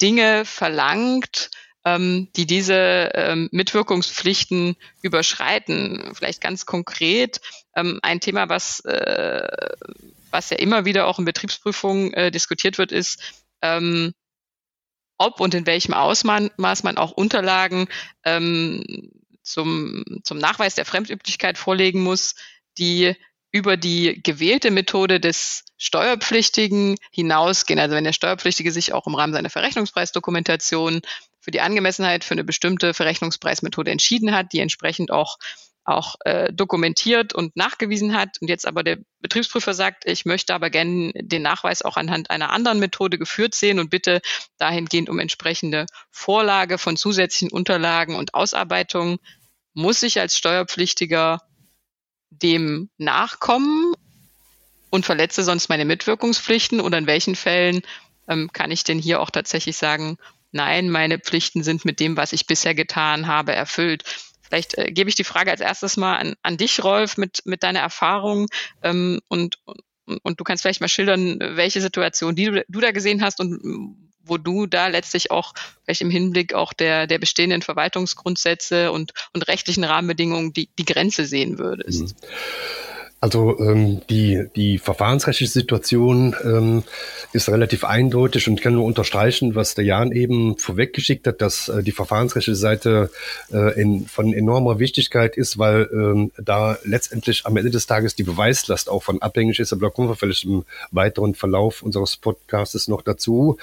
Dinge 0.03 0.45
verlangt, 0.45 1.51
ähm, 1.85 2.29
die 2.37 2.47
diese 2.47 3.11
ähm, 3.15 3.49
Mitwirkungspflichten 3.53 4.77
überschreiten. 5.03 6.11
Vielleicht 6.15 6.41
ganz 6.41 6.67
konkret 6.67 7.41
ähm, 7.75 8.01
ein 8.03 8.21
Thema, 8.21 8.49
was, 8.49 8.81
äh, 8.81 9.49
was 10.31 10.51
ja 10.51 10.59
immer 10.59 10.85
wieder 10.85 11.07
auch 11.07 11.19
in 11.19 11.25
Betriebsprüfungen 11.25 12.13
äh, 12.13 12.31
diskutiert 12.31 12.79
wird, 12.79 12.93
ist, 12.93 13.43
ähm, 13.63 14.13
ob 15.19 15.41
und 15.41 15.55
in 15.55 15.67
welchem 15.67 15.95
Ausmaß 15.95 16.83
man 16.83 16.97
auch 16.97 17.13
Unterlagen 17.13 17.89
ähm, 18.25 19.11
zum, 19.43 20.05
zum 20.25 20.39
Nachweis 20.39 20.75
der 20.75 20.87
Fremdüblichkeit 20.87 21.59
vorlegen 21.59 22.03
muss, 22.03 22.35
die 22.79 23.15
über 23.53 23.77
die 23.77 24.23
gewählte 24.23 24.71
Methode 24.71 25.19
des 25.19 25.65
Steuerpflichtigen 25.77 26.97
hinausgehen. 27.11 27.81
Also 27.81 27.97
wenn 27.97 28.05
der 28.05 28.13
Steuerpflichtige 28.13 28.71
sich 28.71 28.93
auch 28.93 29.07
im 29.07 29.15
Rahmen 29.15 29.33
seiner 29.33 29.51
Verrechnungspreisdokumentation 29.51 31.01
für 31.41 31.51
die 31.51 31.61
Angemessenheit 31.61 32.25
für 32.25 32.35
eine 32.35 32.45
bestimmte 32.45 32.95
Verrechnungspreismethode 32.95 33.91
entschieden 33.91 34.35
hat, 34.35 34.53
die 34.53 34.61
entsprechend 34.61 35.11
auch 35.11 35.39
auch 35.85 36.17
äh, 36.25 36.53
dokumentiert 36.53 37.35
und 37.35 37.57
nachgewiesen 37.57 38.15
hat. 38.15 38.41
Und 38.41 38.49
jetzt 38.49 38.67
aber 38.67 38.83
der 38.83 38.99
Betriebsprüfer 39.21 39.75
sagt, 39.75 40.05
ich 40.07 40.25
möchte 40.25 40.55
aber 40.55 40.71
gerne 40.71 41.13
den 41.15 41.43
Nachweis 41.43 41.83
auch 41.83 41.97
anhand 41.97 42.31
einer 42.31 42.51
anderen 42.51 42.79
Methode 42.79 43.19
geführt 43.19 43.55
sehen 43.55 43.79
und 43.79 43.91
bitte 43.91 44.21
dahingehend 44.59 45.09
um 45.09 45.19
entsprechende 45.19 45.87
Vorlage 46.11 46.79
von 46.79 46.97
zusätzlichen 46.97 47.51
Unterlagen 47.51 48.15
und 48.15 48.35
Ausarbeitungen, 48.35 49.19
muss 49.73 50.03
ich 50.03 50.21
als 50.21 50.37
Steuerpflichtiger 50.37 51.43
dem 52.31 52.91
nachkommen 52.99 53.95
und 54.91 55.07
verletze 55.07 55.43
sonst 55.43 55.69
meine 55.69 55.85
Mitwirkungspflichten? 55.85 56.81
Oder 56.81 56.99
in 56.99 57.07
welchen 57.07 57.37
Fällen 57.37 57.83
ähm, 58.29 58.53
kann 58.53 58.71
ich 58.71 58.85
denn 58.85 58.99
hier 58.99 59.21
auch 59.21 59.31
tatsächlich 59.31 59.77
sagen, 59.77 60.19
nein, 60.53 60.91
meine 60.91 61.19
Pflichten 61.19 61.63
sind 61.63 61.85
mit 61.85 62.01
dem, 62.01 62.17
was 62.17 62.33
ich 62.33 62.47
bisher 62.47 62.75
getan 62.75 63.27
habe, 63.27 63.53
erfüllt. 63.53 64.05
Vielleicht 64.43 64.77
äh, 64.77 64.91
gebe 64.91 65.09
ich 65.09 65.17
die 65.17 65.25
Frage 65.25 65.51
als 65.51 65.61
erstes 65.61 65.97
mal 65.97 66.17
an, 66.17 66.35
an 66.43 66.57
dich, 66.57 66.83
Rolf, 66.83 67.17
mit, 67.17 67.43
mit 67.45 67.63
deiner 67.63 67.81
Erfahrung 67.81 68.49
ähm, 68.83 69.21
und, 69.29 69.59
und, 69.65 69.81
und 70.23 70.41
du 70.41 70.45
kannst 70.45 70.63
vielleicht 70.63 70.81
mal 70.81 70.89
schildern, 70.89 71.39
welche 71.41 71.81
Situation 71.81 72.35
die 72.35 72.47
du, 72.47 72.65
du 72.69 72.81
da 72.81 72.91
gesehen 72.91 73.23
hast 73.23 73.41
und 73.41 73.97
wo 74.23 74.39
du 74.39 74.67
da 74.67 74.89
letztlich 74.89 75.31
auch 75.31 75.55
vielleicht 75.85 76.03
im 76.03 76.11
Hinblick 76.11 76.55
auch 76.55 76.73
der, 76.73 77.07
der 77.07 77.19
bestehenden 77.19 77.63
Verwaltungsgrundsätze 77.63 78.93
und, 78.93 79.13
und 79.33 79.49
rechtlichen 79.49 79.85
Rahmenbedingungen 79.85 80.53
die, 80.53 80.69
die 80.79 80.85
Grenze 80.85 81.25
sehen 81.27 81.59
würdest. 81.59 82.01
Mhm. 82.01 82.15
Also 83.23 83.59
ähm, 83.59 84.01
die, 84.09 84.47
die 84.57 84.79
verfahrensrechtliche 84.79 85.53
Situation 85.53 86.35
ähm, 86.43 86.85
ist 87.35 87.51
relativ 87.51 87.85
eindeutig 87.85 88.49
und 88.49 88.55
ich 88.55 88.63
kann 88.63 88.73
nur 88.73 88.87
unterstreichen, 88.87 89.55
was 89.55 89.75
der 89.75 89.85
Jan 89.85 90.11
eben 90.11 90.57
vorweggeschickt 90.57 91.27
hat, 91.27 91.43
dass 91.43 91.69
äh, 91.69 91.83
die 91.83 91.93
verfahrensrechtliche 91.93 92.57
Seite 92.57 93.11
äh, 93.53 93.79
in, 93.79 94.07
von 94.07 94.33
enormer 94.33 94.79
Wichtigkeit 94.79 95.37
ist, 95.37 95.59
weil 95.59 95.87
ähm, 95.93 96.33
da 96.43 96.79
letztendlich 96.83 97.45
am 97.45 97.59
Ende 97.59 97.71
des 97.71 97.87
Tages 97.87 98.15
die 98.15 98.23
Beweislast 98.23 98.89
auch 98.89 99.03
von 99.03 99.21
abhängig 99.21 99.59
ist. 99.61 99.75
Aber 99.75 99.89
da 99.89 99.91
kommen 99.91 100.09
wir 100.09 100.17
vielleicht 100.17 100.45
im 100.45 100.65
weiteren 100.91 101.35
Verlauf 101.35 101.83
unseres 101.83 102.17
Podcasts 102.17 102.89
noch 102.89 103.03
dazu. 103.03 103.59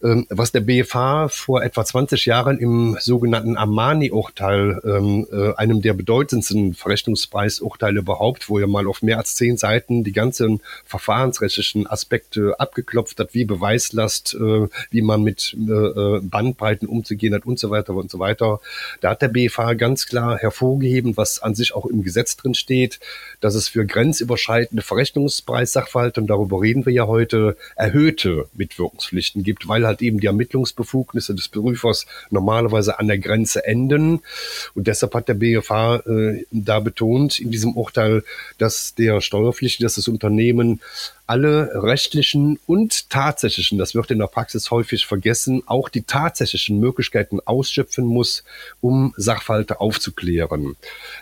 Ähm, 0.00 0.28
was 0.30 0.52
der 0.52 0.60
BFH 0.60 1.28
vor 1.28 1.64
etwa 1.64 1.84
20 1.84 2.24
Jahren 2.26 2.60
im 2.60 2.96
sogenannten 3.00 3.56
Armani-Urteil, 3.56 4.80
ähm, 4.84 5.26
äh, 5.32 5.54
einem 5.56 5.82
der 5.82 5.94
bedeutendsten 5.94 6.74
Verrechnungspreisurteile 6.74 7.98
überhaupt, 7.98 8.48
wo 8.48 8.60
er 8.60 8.68
mal 8.68 8.91
auf 8.92 9.00
mehr 9.00 9.16
als 9.16 9.36
zehn 9.36 9.56
Seiten 9.56 10.04
die 10.04 10.12
ganzen 10.12 10.60
verfahrensrechtlichen 10.84 11.86
Aspekte 11.86 12.60
abgeklopft 12.60 13.18
hat, 13.18 13.32
wie 13.32 13.46
Beweislast, 13.46 14.34
äh, 14.34 14.68
wie 14.90 15.00
man 15.00 15.22
mit 15.22 15.56
äh, 15.58 15.72
äh, 15.72 16.20
Bandbreiten 16.20 16.86
umzugehen 16.86 17.32
hat 17.34 17.46
und 17.46 17.58
so 17.58 17.70
weiter 17.70 17.94
und 17.94 18.10
so 18.10 18.18
weiter. 18.18 18.60
Da 19.00 19.10
hat 19.12 19.22
der 19.22 19.28
BFH 19.28 19.72
ganz 19.74 20.06
klar 20.06 20.36
hervorgeheben, 20.36 21.16
was 21.16 21.40
an 21.40 21.54
sich 21.54 21.74
auch 21.74 21.86
im 21.86 22.02
Gesetz 22.02 22.36
drin 22.36 22.52
steht, 22.52 23.00
dass 23.40 23.54
es 23.54 23.66
für 23.68 23.86
grenzüberschreitende 23.86 24.82
Verrechnungspreissachverhalte, 24.82 26.20
und 26.20 26.26
darüber 26.26 26.60
reden 26.60 26.84
wir 26.84 26.92
ja 26.92 27.06
heute, 27.06 27.56
erhöhte 27.76 28.46
Mitwirkungspflichten 28.52 29.42
gibt, 29.42 29.68
weil 29.68 29.86
halt 29.86 30.02
eben 30.02 30.20
die 30.20 30.26
Ermittlungsbefugnisse 30.26 31.34
des 31.34 31.48
Prüfers 31.48 32.04
normalerweise 32.28 32.98
an 32.98 33.08
der 33.08 33.18
Grenze 33.18 33.64
enden. 33.64 34.20
Und 34.74 34.86
deshalb 34.86 35.14
hat 35.14 35.28
der 35.28 35.34
BFH 35.34 36.02
äh, 36.06 36.44
da 36.50 36.80
betont 36.80 37.40
in 37.40 37.50
diesem 37.50 37.74
Urteil, 37.74 38.22
dass 38.58 38.81
der 38.90 39.20
Steuerpflichtige, 39.20 39.84
dass 39.84 39.94
das 39.94 40.08
Unternehmen 40.08 40.80
alle 41.26 41.70
rechtlichen 41.82 42.58
und 42.66 43.08
tatsächlichen, 43.08 43.78
das 43.78 43.94
wird 43.94 44.10
in 44.10 44.18
der 44.18 44.26
Praxis 44.26 44.70
häufig 44.70 45.06
vergessen, 45.06 45.62
auch 45.66 45.88
die 45.88 46.02
tatsächlichen 46.02 46.78
Möglichkeiten 46.78 47.40
ausschöpfen 47.40 48.04
muss, 48.04 48.44
um 48.80 49.14
Sachverhalte 49.16 49.80
aufzuklären. 49.80 50.76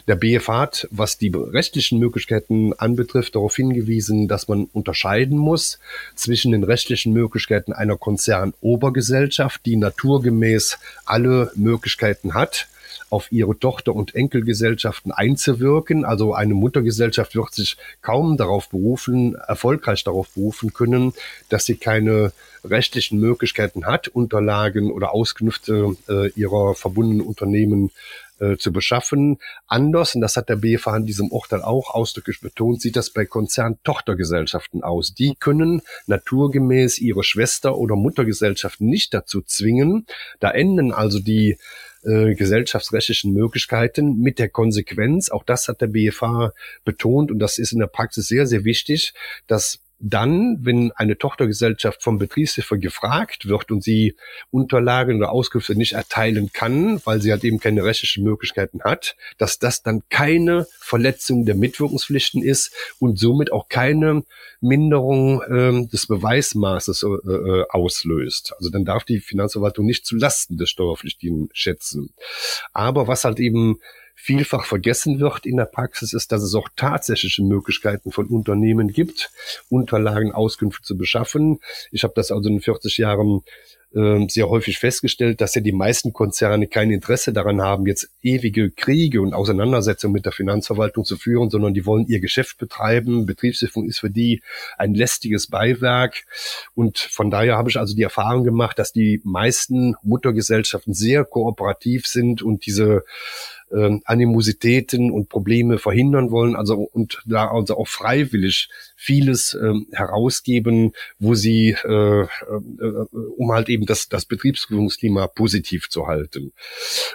Der 0.08 0.16
BF 0.16 0.48
hat, 0.48 0.88
was 0.90 1.18
die 1.18 1.30
rechtlichen 1.32 1.98
Möglichkeiten 1.98 2.72
anbetrifft, 2.72 3.34
darauf 3.36 3.54
hingewiesen, 3.54 4.26
dass 4.26 4.48
man 4.48 4.64
unterscheiden 4.72 5.38
muss 5.38 5.78
zwischen 6.16 6.52
den 6.52 6.64
rechtlichen 6.64 7.12
Möglichkeiten 7.12 7.72
einer 7.72 7.96
Konzernobergesellschaft, 7.96 9.64
die 9.64 9.76
naturgemäß 9.76 10.78
alle 11.04 11.52
Möglichkeiten 11.54 12.34
hat, 12.34 12.68
auf 13.10 13.30
ihre 13.32 13.58
Tochter- 13.58 13.94
und 13.94 14.14
Enkelgesellschaften 14.14 15.12
einzuwirken. 15.12 16.04
Also 16.04 16.32
eine 16.32 16.54
Muttergesellschaft 16.54 17.34
wird 17.34 17.52
sich 17.52 17.76
kaum 18.00 18.36
darauf 18.36 18.68
berufen, 18.68 19.34
erfolgreich 19.34 20.04
darauf 20.04 20.30
berufen 20.30 20.72
können, 20.72 21.12
dass 21.48 21.66
sie 21.66 21.76
keine 21.76 22.32
rechtlichen 22.64 23.18
Möglichkeiten 23.18 23.86
hat, 23.86 24.08
Unterlagen 24.08 24.90
oder 24.90 25.12
Auskünfte 25.12 25.96
äh, 26.08 26.28
ihrer 26.30 26.74
verbundenen 26.74 27.26
Unternehmen 27.26 27.90
äh, 28.40 28.56
zu 28.56 28.72
beschaffen. 28.72 29.38
Anders, 29.66 30.14
und 30.14 30.20
das 30.22 30.36
hat 30.36 30.48
der 30.48 30.56
BFH 30.56 30.96
in 30.96 31.06
diesem 31.06 31.28
Urteil 31.28 31.62
auch 31.62 31.94
ausdrücklich 31.94 32.40
betont, 32.40 32.80
sieht 32.80 32.96
das 32.96 33.10
bei 33.10 33.24
Konzerntochtergesellschaften 33.26 34.82
aus. 34.82 35.14
Die 35.14 35.34
können 35.38 35.82
naturgemäß 36.06 36.98
ihre 36.98 37.22
Schwester- 37.22 37.76
oder 37.76 37.96
Muttergesellschaften 37.96 38.86
nicht 38.86 39.14
dazu 39.14 39.42
zwingen. 39.42 40.06
Da 40.38 40.50
enden 40.50 40.92
also 40.92 41.18
die 41.18 41.58
äh, 42.02 42.34
gesellschaftsrechtlichen 42.34 43.32
Möglichkeiten 43.32 44.16
mit 44.16 44.38
der 44.38 44.48
Konsequenz, 44.48 45.30
auch 45.30 45.44
das 45.44 45.68
hat 45.68 45.80
der 45.80 45.88
BFH 45.88 46.52
betont 46.84 47.30
und 47.30 47.38
das 47.38 47.58
ist 47.58 47.72
in 47.72 47.78
der 47.78 47.86
Praxis 47.86 48.28
sehr, 48.28 48.46
sehr 48.46 48.64
wichtig, 48.64 49.12
dass 49.46 49.80
dann, 50.00 50.58
wenn 50.62 50.92
eine 50.92 51.18
Tochtergesellschaft 51.18 52.02
vom 52.02 52.18
Betriebshilfe 52.18 52.78
gefragt 52.78 53.46
wird 53.46 53.70
und 53.70 53.84
sie 53.84 54.16
Unterlagen 54.50 55.18
oder 55.18 55.30
Auskünfte 55.30 55.74
nicht 55.74 55.92
erteilen 55.92 56.52
kann, 56.52 57.00
weil 57.04 57.20
sie 57.20 57.30
halt 57.30 57.44
eben 57.44 57.60
keine 57.60 57.84
rechtlichen 57.84 58.24
Möglichkeiten 58.24 58.82
hat, 58.82 59.16
dass 59.38 59.58
das 59.58 59.82
dann 59.82 60.02
keine 60.08 60.66
Verletzung 60.78 61.44
der 61.44 61.54
Mitwirkungspflichten 61.54 62.42
ist 62.42 62.72
und 62.98 63.18
somit 63.18 63.52
auch 63.52 63.68
keine 63.68 64.24
Minderung 64.60 65.42
ähm, 65.48 65.88
des 65.90 66.06
Beweismaßes 66.06 67.02
äh, 67.02 67.06
äh, 67.06 67.64
auslöst. 67.68 68.54
Also 68.56 68.70
dann 68.70 68.84
darf 68.84 69.04
die 69.04 69.20
Finanzverwaltung 69.20 69.84
nicht 69.84 70.06
zu 70.06 70.16
Lasten 70.16 70.56
des 70.56 70.70
Steuerpflichtigen 70.70 71.50
schätzen. 71.52 72.12
Aber 72.72 73.06
was 73.06 73.24
halt 73.24 73.38
eben 73.38 73.80
vielfach 74.20 74.66
vergessen 74.66 75.18
wird 75.18 75.46
in 75.46 75.56
der 75.56 75.64
Praxis, 75.64 76.12
ist, 76.12 76.30
dass 76.30 76.42
es 76.42 76.54
auch 76.54 76.68
tatsächliche 76.76 77.42
Möglichkeiten 77.42 78.12
von 78.12 78.26
Unternehmen 78.26 78.88
gibt, 78.88 79.30
Unterlagen, 79.70 80.32
Auskünfte 80.32 80.82
zu 80.82 80.96
beschaffen. 80.96 81.60
Ich 81.90 82.04
habe 82.04 82.12
das 82.14 82.30
also 82.30 82.48
in 82.48 82.60
40 82.60 82.98
Jahren 82.98 83.42
äh, 83.94 84.28
sehr 84.28 84.48
häufig 84.48 84.78
festgestellt, 84.78 85.40
dass 85.40 85.54
ja 85.54 85.62
die 85.62 85.72
meisten 85.72 86.12
Konzerne 86.12 86.68
kein 86.68 86.90
Interesse 86.90 87.32
daran 87.32 87.60
haben, 87.60 87.86
jetzt 87.86 88.08
ewige 88.22 88.70
Kriege 88.70 89.20
und 89.20 89.34
Auseinandersetzungen 89.34 90.12
mit 90.12 90.26
der 90.26 90.32
Finanzverwaltung 90.32 91.04
zu 91.04 91.16
führen, 91.16 91.50
sondern 91.50 91.74
die 91.74 91.86
wollen 91.86 92.06
ihr 92.06 92.20
Geschäft 92.20 92.58
betreiben. 92.58 93.26
Betriebshilfung 93.26 93.88
ist 93.88 93.98
für 93.98 94.10
die 94.10 94.42
ein 94.78 94.94
lästiges 94.94 95.48
Beiwerk. 95.48 96.24
Und 96.74 96.98
von 96.98 97.30
daher 97.30 97.56
habe 97.56 97.70
ich 97.70 97.78
also 97.78 97.96
die 97.96 98.02
Erfahrung 98.02 98.44
gemacht, 98.44 98.78
dass 98.78 98.92
die 98.92 99.20
meisten 99.24 99.96
Muttergesellschaften 100.02 100.94
sehr 100.94 101.24
kooperativ 101.24 102.06
sind 102.06 102.42
und 102.42 102.66
diese 102.66 103.02
äh, 103.70 103.98
Animositäten 104.04 105.10
und 105.10 105.28
Probleme 105.28 105.78
verhindern 105.78 106.30
wollen, 106.30 106.56
also 106.56 106.76
und 106.92 107.22
da 107.26 107.48
also 107.48 107.76
auch 107.76 107.88
freiwillig 107.88 108.68
vieles 108.96 109.54
ähm, 109.54 109.86
herausgeben, 109.92 110.92
wo 111.18 111.34
sie, 111.34 111.76
äh, 111.84 112.22
äh, 112.22 112.26
um 113.36 113.52
halt 113.52 113.68
eben 113.68 113.86
das, 113.86 114.08
das 114.08 114.24
Betriebsführungsklima 114.26 115.26
positiv 115.26 115.88
zu 115.88 116.06
halten. 116.06 116.52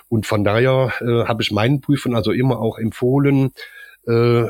Und 0.10 0.26
von 0.26 0.44
daher 0.44 0.94
äh, 1.02 1.26
habe 1.28 1.44
ich 1.44 1.52
meinen 1.52 1.82
Prüfern 1.82 2.16
also 2.16 2.32
immer 2.32 2.60
auch 2.60 2.78
empfohlen, 2.78 3.52
äh, 4.08 4.46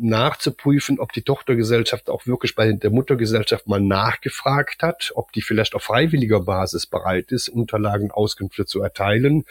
nachzuprüfen, 0.00 0.98
ob 0.98 1.12
die 1.12 1.22
Tochtergesellschaft 1.22 2.10
auch 2.10 2.26
wirklich 2.26 2.54
bei 2.54 2.72
der 2.72 2.90
Muttergesellschaft 2.90 3.66
mal 3.66 3.80
nachgefragt 3.80 4.82
hat, 4.82 5.12
ob 5.14 5.32
die 5.32 5.42
vielleicht 5.42 5.74
auf 5.74 5.82
freiwilliger 5.82 6.40
Basis 6.40 6.86
bereit 6.86 7.32
ist, 7.32 7.48
Unterlagen, 7.48 8.10
Auskünfte 8.10 8.66
zu 8.66 8.80
erteilen. 8.80 9.44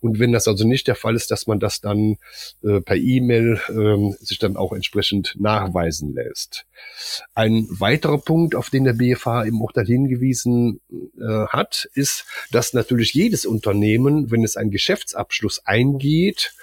Und 0.00 0.18
wenn 0.18 0.32
das 0.32 0.48
also 0.48 0.66
nicht 0.66 0.88
der 0.88 0.94
Fall 0.94 1.16
ist, 1.16 1.30
dass 1.30 1.46
man 1.46 1.60
das 1.60 1.80
dann 1.80 2.16
äh, 2.62 2.80
per 2.80 2.96
E-Mail 2.96 3.60
äh, 3.68 4.24
sich 4.24 4.38
dann 4.38 4.56
auch 4.56 4.72
entsprechend 4.72 5.36
nachweisen 5.38 6.14
lässt. 6.14 6.66
Ein 7.34 7.66
weiterer 7.70 8.18
Punkt, 8.18 8.54
auf 8.54 8.70
den 8.70 8.84
der 8.84 8.94
BFH 8.94 9.44
im 9.44 9.60
Urteil 9.60 9.86
hingewiesen 9.86 10.80
äh, 10.90 11.46
hat, 11.48 11.88
ist, 11.94 12.24
dass 12.50 12.72
natürlich 12.72 13.12
jedes 13.14 13.46
Unternehmen, 13.46 14.30
wenn 14.30 14.44
es 14.44 14.56
einen 14.56 14.70
Geschäftsabschluss 14.70 15.66
eingeht, 15.66 16.54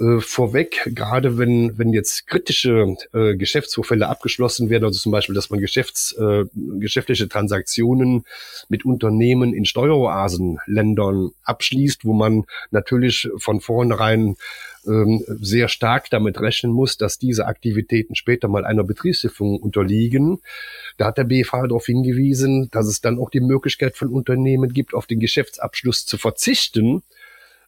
äh, 0.00 0.20
vorweg, 0.20 0.90
gerade 0.94 1.38
wenn, 1.38 1.76
wenn 1.76 1.92
jetzt 1.92 2.26
kritische 2.26 2.96
äh, 3.12 3.36
Geschäftsvorfälle 3.36 4.08
abgeschlossen 4.08 4.70
werden, 4.70 4.84
also 4.84 4.98
zum 4.98 5.12
Beispiel, 5.12 5.34
dass 5.34 5.50
man 5.50 5.60
Geschäfts, 5.60 6.12
äh, 6.12 6.44
geschäftliche 6.54 7.28
Transaktionen 7.28 8.24
mit 8.68 8.84
Unternehmen 8.84 9.52
in 9.52 9.64
Steueroasenländern 9.64 11.30
abschließt, 11.42 12.04
wo 12.04 12.12
man 12.12 12.44
natürlich 12.70 13.28
von 13.38 13.60
vornherein 13.60 14.36
ähm, 14.86 15.24
sehr 15.26 15.68
stark 15.68 16.10
damit 16.10 16.40
rechnen 16.40 16.72
muss, 16.72 16.96
dass 16.96 17.18
diese 17.18 17.46
Aktivitäten 17.46 18.14
später 18.14 18.48
mal 18.48 18.64
einer 18.64 18.84
Betriebshilfung 18.84 19.58
unterliegen. 19.58 20.38
Da 20.96 21.06
hat 21.06 21.18
der 21.18 21.24
BFH 21.24 21.66
darauf 21.66 21.86
hingewiesen, 21.86 22.68
dass 22.70 22.86
es 22.86 23.00
dann 23.00 23.18
auch 23.18 23.30
die 23.30 23.40
Möglichkeit 23.40 23.96
von 23.96 24.08
Unternehmen 24.08 24.72
gibt, 24.72 24.94
auf 24.94 25.06
den 25.06 25.20
Geschäftsabschluss 25.20 26.06
zu 26.06 26.18
verzichten, 26.18 27.02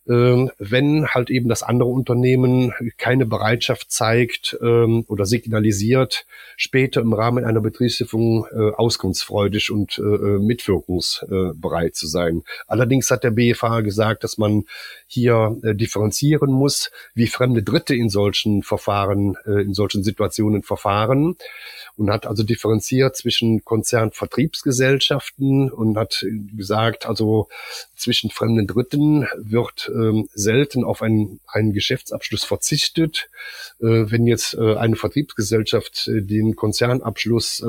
wenn 0.07 1.07
halt 1.09 1.31
eben 1.31 1.49
das 1.49 1.63
andere 1.63 1.91
Unternehmen 1.91 2.73
keine 2.97 3.27
Bereitschaft 3.27 3.93
zeigt 3.93 4.57
ähm, 4.63 5.05
oder 5.09 5.27
signalisiert, 5.27 6.27
später 6.57 7.01
im 7.01 7.13
Rahmen 7.13 7.45
einer 7.45 7.61
Betriebshilfung 7.61 8.47
äh, 8.51 8.71
auskunftsfreudig 8.73 9.71
und 9.71 9.99
äh, 9.99 10.03
äh, 10.03 10.39
mitwirkungsbereit 10.39 11.95
zu 11.95 12.07
sein. 12.07 12.43
Allerdings 12.67 13.11
hat 13.11 13.25
der 13.25 13.31
BFH 13.31 13.83
gesagt, 13.83 14.25
dass 14.25 14.39
man 14.39 14.65
hier 15.07 15.57
differenzieren 15.63 16.51
muss, 16.51 16.91
wie 17.15 17.27
fremde 17.27 17.63
Dritte 17.63 17.95
in 17.95 18.09
solchen 18.09 18.63
Verfahren, 18.63 19.37
in 19.45 19.75
solchen 19.75 20.05
Situationen 20.05 20.63
verfahren 20.63 21.37
und 21.97 22.11
hat 22.11 22.27
also 22.27 22.43
differenziert 22.43 23.17
zwischen 23.17 23.65
Konzernvertriebsgesellschaften 23.65 25.71
und 25.71 25.97
hat 25.97 26.25
gesagt, 26.57 27.07
also 27.07 27.49
zwischen 27.97 28.31
fremden 28.31 28.67
Dritten 28.67 29.27
wird 29.37 29.90
ähm, 29.91 30.29
selten 30.35 30.85
auf 30.85 31.03
einen, 31.03 31.41
einen 31.47 31.73
Geschäftsabschluss 31.73 32.45
verzichtet. 32.45 33.29
Äh, 33.81 34.11
wenn 34.11 34.27
jetzt 34.27 34.55
äh, 34.55 34.77
eine 34.77 34.97
Vertriebsgesellschaft 34.97 36.09
äh, 36.09 36.23
den 36.23 36.57
Konzernabschluss 36.57 37.65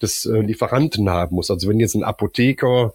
des 0.00 0.24
Lieferanten 0.24 1.10
haben 1.10 1.34
muss. 1.34 1.50
Also 1.50 1.68
wenn 1.68 1.80
jetzt 1.80 1.96
ein 1.96 2.04
Apotheker 2.04 2.94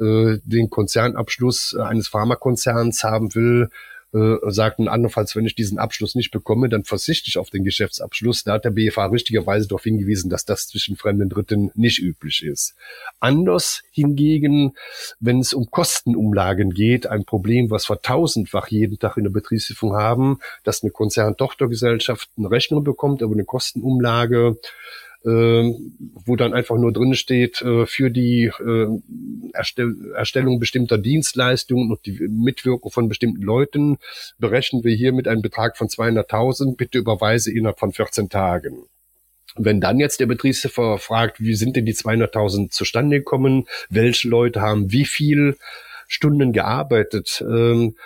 den 0.00 0.68
Konzernabschluss 0.68 1.76
eines 1.76 2.08
Pharmakonzerns 2.08 3.04
haben 3.04 3.34
will, 3.36 3.70
äh, 4.12 4.36
sagten 4.50 4.88
andernfalls, 4.88 5.36
wenn 5.36 5.46
ich 5.46 5.54
diesen 5.54 5.78
Abschluss 5.78 6.14
nicht 6.14 6.30
bekomme, 6.30 6.68
dann 6.68 6.84
verzichte 6.84 7.28
ich 7.28 7.38
auf 7.38 7.50
den 7.50 7.64
Geschäftsabschluss. 7.64 8.44
Da 8.44 8.54
hat 8.54 8.64
der 8.64 8.70
BFH 8.70 9.06
richtigerweise 9.06 9.68
darauf 9.68 9.84
hingewiesen, 9.84 10.30
dass 10.30 10.44
das 10.44 10.68
zwischen 10.68 10.96
fremden 10.96 11.28
Dritten 11.28 11.70
nicht 11.74 12.00
üblich 12.00 12.42
ist. 12.44 12.74
Anders 13.20 13.82
hingegen, 13.92 14.74
wenn 15.20 15.40
es 15.40 15.54
um 15.54 15.70
Kostenumlagen 15.70 16.70
geht, 16.70 17.06
ein 17.06 17.24
Problem, 17.24 17.70
was 17.70 17.88
wir 17.88 18.02
tausendfach 18.02 18.68
jeden 18.68 18.98
Tag 18.98 19.16
in 19.16 19.24
der 19.24 19.30
Betriebshilfung 19.30 19.94
haben, 19.94 20.40
dass 20.64 20.82
eine 20.82 20.90
Konzerntochtergesellschaft 20.90 22.28
eine 22.36 22.50
Rechnung 22.50 22.82
bekommt, 22.82 23.22
aber 23.22 23.34
eine 23.34 23.44
Kostenumlage 23.44 24.56
wo 25.22 26.36
dann 26.36 26.54
einfach 26.54 26.76
nur 26.76 26.92
drin 26.92 27.14
steht, 27.14 27.60
äh, 27.62 27.86
für 27.86 28.10
die 28.10 28.44
äh, 28.44 28.86
Erstell 29.52 30.12
Erstellung 30.14 30.58
bestimmter 30.58 30.96
Dienstleistungen 30.96 31.90
und 31.90 32.06
die 32.06 32.26
Mitwirkung 32.28 32.90
von 32.90 33.08
bestimmten 33.08 33.42
Leuten 33.42 33.98
berechnen 34.38 34.84
wir 34.84 34.94
hier 34.94 35.12
mit 35.12 35.28
einem 35.28 35.42
Betrag 35.42 35.76
von 35.76 35.88
200.000, 35.88 36.76
bitte 36.76 36.98
überweise 36.98 37.52
innerhalb 37.52 37.78
von 37.78 37.92
14 37.92 38.28
Tagen. 38.28 38.84
Wenn 39.56 39.80
dann 39.80 39.98
jetzt 39.98 40.20
der 40.20 40.26
Betriebshelfer 40.26 40.98
fragt, 40.98 41.40
wie 41.40 41.54
sind 41.54 41.76
denn 41.76 41.84
die 41.84 41.94
200.000 41.94 42.70
zustande 42.70 43.18
gekommen, 43.18 43.66
welche 43.88 44.28
Leute 44.28 44.60
haben 44.60 44.92
wie 44.92 45.04
viel 45.04 45.56
Stunden 46.06 46.52
gearbeitet, 46.52 47.44
ähm, 47.46 47.96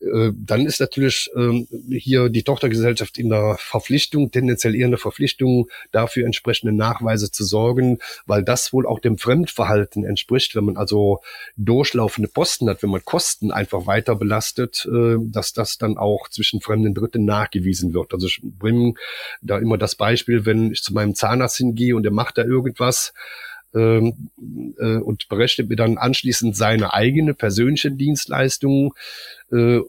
äh, 0.00 0.30
dann 0.34 0.66
ist 0.66 0.80
natürlich 0.80 1.30
ähm, 1.36 1.66
hier 1.90 2.28
die 2.28 2.42
Tochtergesellschaft 2.42 3.18
in 3.18 3.30
der 3.30 3.56
Verpflichtung, 3.58 4.30
tendenziell 4.30 4.74
eher 4.74 4.86
eine 4.86 4.96
Verpflichtung, 4.96 5.68
dafür 5.90 6.24
entsprechende 6.24 6.72
Nachweise 6.72 7.30
zu 7.30 7.44
sorgen, 7.44 7.98
weil 8.26 8.44
das 8.44 8.72
wohl 8.72 8.86
auch 8.86 9.00
dem 9.00 9.18
Fremdverhalten 9.18 10.04
entspricht, 10.04 10.54
wenn 10.54 10.64
man 10.64 10.76
also 10.76 11.20
durchlaufende 11.56 12.28
Posten 12.28 12.68
hat, 12.68 12.82
wenn 12.82 12.90
man 12.90 13.04
Kosten 13.04 13.50
einfach 13.50 13.86
weiter 13.86 14.14
belastet, 14.14 14.88
äh, 14.90 15.16
dass 15.20 15.52
das 15.52 15.78
dann 15.78 15.98
auch 15.98 16.28
zwischen 16.28 16.60
fremden 16.60 16.94
Dritten 16.94 17.24
nachgewiesen 17.24 17.94
wird. 17.94 18.14
Also 18.14 18.26
ich 18.26 18.40
bringe 18.42 18.94
da 19.42 19.58
immer 19.58 19.78
das 19.78 19.96
Beispiel, 19.96 20.46
wenn 20.46 20.72
ich 20.72 20.82
zu 20.82 20.92
meinem 20.92 21.14
Zahnarzt 21.14 21.56
hingehe 21.56 21.96
und 21.96 22.04
er 22.04 22.12
macht 22.12 22.38
da 22.38 22.44
irgendwas, 22.44 23.12
ähm, 23.74 24.30
äh, 24.78 24.96
und 24.96 25.28
berechnet 25.28 25.68
mir 25.68 25.76
dann 25.76 25.98
anschließend 25.98 26.56
seine 26.56 26.92
eigene 26.92 27.34
persönliche 27.34 27.90
Dienstleistung, 27.90 28.94
äh, 29.52 29.80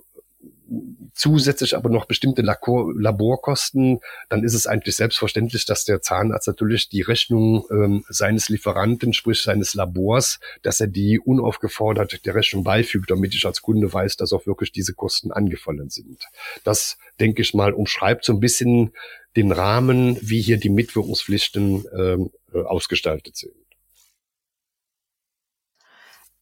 zusätzlich 1.13 1.75
aber 1.75 1.89
noch 1.89 2.05
bestimmte 2.05 2.41
Labor 2.41 2.93
Laborkosten, 2.95 3.99
dann 4.29 4.43
ist 4.43 4.53
es 4.53 4.67
eigentlich 4.67 4.95
selbstverständlich, 4.95 5.65
dass 5.65 5.83
der 5.83 6.01
Zahnarzt 6.01 6.47
natürlich 6.47 6.89
die 6.89 7.01
Rechnung 7.01 7.65
ähm, 7.71 8.05
seines 8.07 8.49
Lieferanten, 8.49 9.13
sprich 9.13 9.41
seines 9.41 9.73
Labors, 9.73 10.39
dass 10.61 10.79
er 10.79 10.87
die 10.87 11.19
unaufgefordert 11.19 12.25
der 12.25 12.35
Rechnung 12.35 12.63
beifügt, 12.63 13.09
damit 13.09 13.33
ich 13.33 13.45
als 13.45 13.61
Kunde 13.61 13.91
weiß, 13.91 14.17
dass 14.17 14.33
auch 14.33 14.45
wirklich 14.45 14.71
diese 14.71 14.93
Kosten 14.93 15.31
angefallen 15.31 15.89
sind. 15.89 16.23
Das, 16.63 16.97
denke 17.19 17.41
ich 17.41 17.53
mal, 17.53 17.73
umschreibt 17.73 18.23
so 18.23 18.33
ein 18.33 18.39
bisschen 18.39 18.93
den 19.35 19.51
Rahmen, 19.51 20.17
wie 20.21 20.41
hier 20.41 20.57
die 20.57 20.69
Mitwirkungspflichten 20.69 21.85
ähm, 21.97 22.31
äh, 22.53 22.59
ausgestaltet 22.59 23.35
sind. 23.37 23.53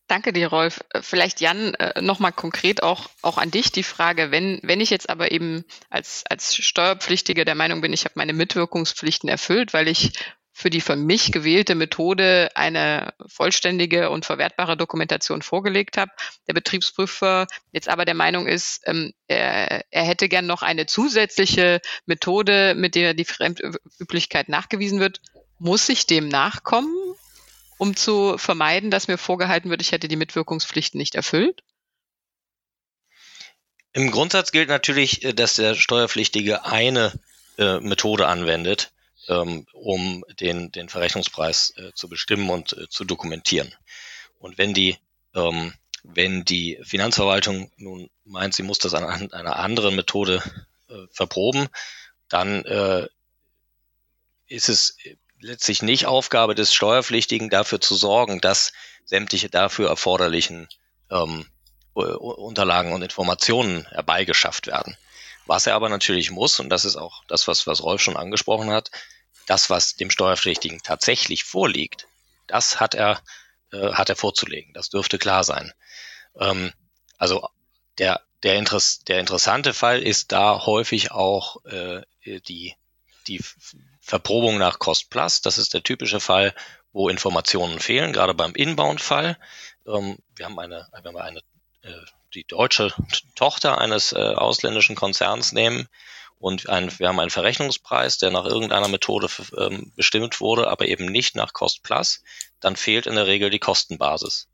Danke 0.07 0.31
dir, 0.31 0.47
Rolf. 0.47 0.79
Äh, 0.93 1.01
vielleicht 1.01 1.41
Jan, 1.41 1.73
äh, 1.75 2.01
nochmal 2.01 2.31
konkret 2.31 2.81
auch, 2.81 3.09
auch 3.21 3.37
an 3.37 3.51
dich 3.51 3.71
die 3.71 3.83
Frage, 3.83 4.31
wenn, 4.31 4.59
wenn 4.63 4.79
ich 4.79 4.89
jetzt 4.89 5.09
aber 5.09 5.31
eben 5.31 5.65
als, 5.89 6.23
als 6.29 6.55
Steuerpflichtige 6.55 7.43
der 7.43 7.55
Meinung 7.55 7.81
bin, 7.81 7.93
ich 7.93 8.05
habe 8.05 8.13
meine 8.15 8.33
Mitwirkungspflichten 8.33 9.29
erfüllt, 9.29 9.73
weil 9.73 9.87
ich 9.87 10.13
für 10.53 10.69
die 10.71 10.81
von 10.81 11.05
mich 11.05 11.31
gewählte 11.31 11.75
Methode 11.75 12.49
eine 12.55 13.13
vollständige 13.27 14.09
und 14.09 14.25
verwertbare 14.25 14.75
Dokumentation 14.75 15.43
vorgelegt 15.43 15.97
habe. 15.97 16.11
Der 16.47 16.53
Betriebsprüfer 16.53 17.45
jetzt 17.71 17.89
aber 17.89 18.05
der 18.05 18.15
Meinung 18.15 18.47
ist, 18.47 18.81
ähm, 18.85 19.13
er, 19.27 19.83
er 19.91 20.03
hätte 20.03 20.29
gern 20.29 20.47
noch 20.47 20.63
eine 20.63 20.87
zusätzliche 20.87 21.79
Methode, 22.07 22.73
mit 22.75 22.95
der 22.95 23.13
die 23.13 23.25
Fremdüblichkeit 23.25 24.49
nachgewiesen 24.49 24.99
wird. 24.99 25.21
Muss 25.59 25.89
ich 25.89 26.07
dem 26.07 26.27
nachkommen? 26.27 26.95
Um 27.77 27.95
zu 27.95 28.37
vermeiden, 28.37 28.91
dass 28.91 29.07
mir 29.07 29.17
vorgehalten 29.17 29.69
wird, 29.69 29.81
ich 29.81 29.91
hätte 29.91 30.07
die 30.07 30.15
Mitwirkungspflichten 30.15 30.97
nicht 30.97 31.15
erfüllt? 31.15 31.63
Im 33.93 34.11
Grundsatz 34.11 34.51
gilt 34.51 34.69
natürlich, 34.69 35.23
äh, 35.23 35.33
dass 35.33 35.55
der 35.55 35.75
Steuerpflichtige 35.75 36.65
eine 36.65 37.19
äh, 37.57 37.79
Methode 37.79 38.27
anwendet, 38.27 38.91
ähm, 39.27 39.65
um 39.73 40.23
den, 40.39 40.71
den 40.71 40.89
Verrechnungspreis 40.89 41.73
äh, 41.77 41.91
zu 41.93 42.07
bestimmen 42.07 42.49
und 42.49 42.73
äh, 42.73 42.87
zu 42.89 43.05
dokumentieren. 43.05 43.73
Und 44.39 44.57
wenn 44.57 44.73
die, 44.73 44.97
ähm, 45.33 45.73
wenn 46.03 46.45
die 46.45 46.79
Finanzverwaltung 46.83 47.71
nun 47.77 48.09
meint, 48.23 48.53
sie 48.53 48.63
muss 48.63 48.77
das 48.77 48.93
an 48.93 49.31
einer 49.33 49.55
anderen 49.57 49.95
Methode 49.95 50.43
äh, 50.89 51.07
verproben, 51.11 51.67
dann 52.29 52.63
äh, 52.65 53.07
ist 54.47 54.69
es 54.69 54.97
letztlich 55.39 55.81
nicht 55.81 56.05
Aufgabe 56.05 56.55
des 56.55 56.73
Steuerpflichtigen, 56.73 57.49
dafür 57.49 57.79
zu 57.81 57.95
sorgen, 57.95 58.41
dass 58.41 58.73
sämtliche 59.05 59.49
dafür 59.49 59.89
erforderlichen 59.89 60.67
ähm, 61.11 61.45
Unterlagen 61.93 62.93
und 62.93 63.01
Informationen 63.01 63.87
herbeigeschafft 63.87 64.67
werden. 64.67 64.97
Was 65.45 65.65
er 65.65 65.75
aber 65.75 65.89
natürlich 65.89 66.29
muss, 66.29 66.59
und 66.59 66.69
das 66.69 66.85
ist 66.85 66.95
auch 66.95 67.23
das, 67.27 67.47
was, 67.47 67.65
was 67.65 67.81
Rolf 67.81 68.01
schon 68.01 68.17
angesprochen 68.17 68.69
hat, 68.69 68.91
das, 69.47 69.69
was 69.69 69.95
dem 69.95 70.11
Steuerpflichtigen 70.11 70.81
tatsächlich 70.83 71.43
vorliegt, 71.45 72.07
das 72.47 72.79
hat 72.79 72.93
er, 72.93 73.21
äh, 73.71 73.93
hat 73.93 74.09
er 74.09 74.15
vorzulegen. 74.15 74.73
Das 74.73 74.89
dürfte 74.89 75.17
klar 75.17 75.43
sein. 75.43 75.73
Ähm, 76.39 76.71
also 77.17 77.47
der, 77.97 78.21
der, 78.43 78.55
Interess 78.55 78.99
der 78.99 79.19
interessante 79.19 79.73
Fall 79.73 80.03
ist 80.03 80.31
da 80.31 80.65
häufig 80.65 81.11
auch 81.11 81.63
äh, 81.65 82.01
die, 82.25 82.75
die 83.27 83.41
Verprobung 84.07 84.57
nach 84.57 84.79
Cost 84.79 85.09
Plus. 85.09 85.41
Das 85.41 85.57
ist 85.57 85.73
der 85.73 85.83
typische 85.83 86.21
Fall, 86.21 86.55
wo 86.93 87.09
Informationen 87.09 87.79
fehlen, 87.79 88.13
gerade 88.13 88.33
beim 88.33 88.55
Inbound-Fall. 88.55 89.37
Ähm, 89.85 90.17
wir 90.35 90.45
haben 90.45 90.57
eine, 90.57 90.87
wenn 91.03 91.13
wir 91.13 91.23
eine, 91.23 91.39
äh, 91.81 91.91
die 92.33 92.45
deutsche 92.45 92.93
Tochter 93.35 93.79
eines 93.79 94.13
äh, 94.13 94.15
ausländischen 94.15 94.95
Konzerns 94.95 95.51
nehmen 95.51 95.89
und 96.39 96.69
ein, 96.69 96.97
wir 96.99 97.09
haben 97.09 97.19
einen 97.19 97.29
Verrechnungspreis, 97.29 98.17
der 98.17 98.31
nach 98.31 98.45
irgendeiner 98.45 98.87
Methode 98.87 99.27
ähm, 99.57 99.91
bestimmt 99.95 100.39
wurde, 100.39 100.69
aber 100.69 100.85
eben 100.85 101.05
nicht 101.05 101.35
nach 101.35 101.51
Cost 101.51 101.83
Plus, 101.83 102.23
dann 102.61 102.77
fehlt 102.77 103.07
in 103.07 103.15
der 103.15 103.27
Regel 103.27 103.49
die 103.49 103.59
Kostenbasis. 103.59 104.47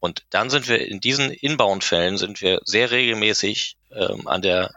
Und 0.00 0.24
dann 0.30 0.48
sind 0.48 0.68
wir 0.68 0.86
in 0.86 1.00
diesen 1.00 1.30
Inbound-Fällen 1.30 2.16
sind 2.16 2.40
wir 2.40 2.60
sehr 2.64 2.90
regelmäßig 2.90 3.76
ähm, 3.90 4.26
an 4.26 4.40
der 4.40 4.72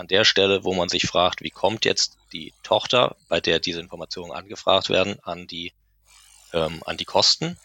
an 0.00 0.08
der 0.08 0.24
Stelle, 0.24 0.64
wo 0.64 0.74
man 0.74 0.88
sich 0.88 1.06
fragt, 1.06 1.42
wie 1.42 1.50
kommt 1.50 1.84
jetzt 1.84 2.16
die 2.32 2.52
Tochter, 2.62 3.16
bei 3.28 3.40
der 3.40 3.60
diese 3.60 3.80
Informationen 3.80 4.32
angefragt 4.32 4.88
werden, 4.88 5.18
an 5.22 5.46
die, 5.46 5.72
ähm, 6.52 6.82
an 6.84 6.96
die 6.96 7.04
Kostenbasis 7.04 7.56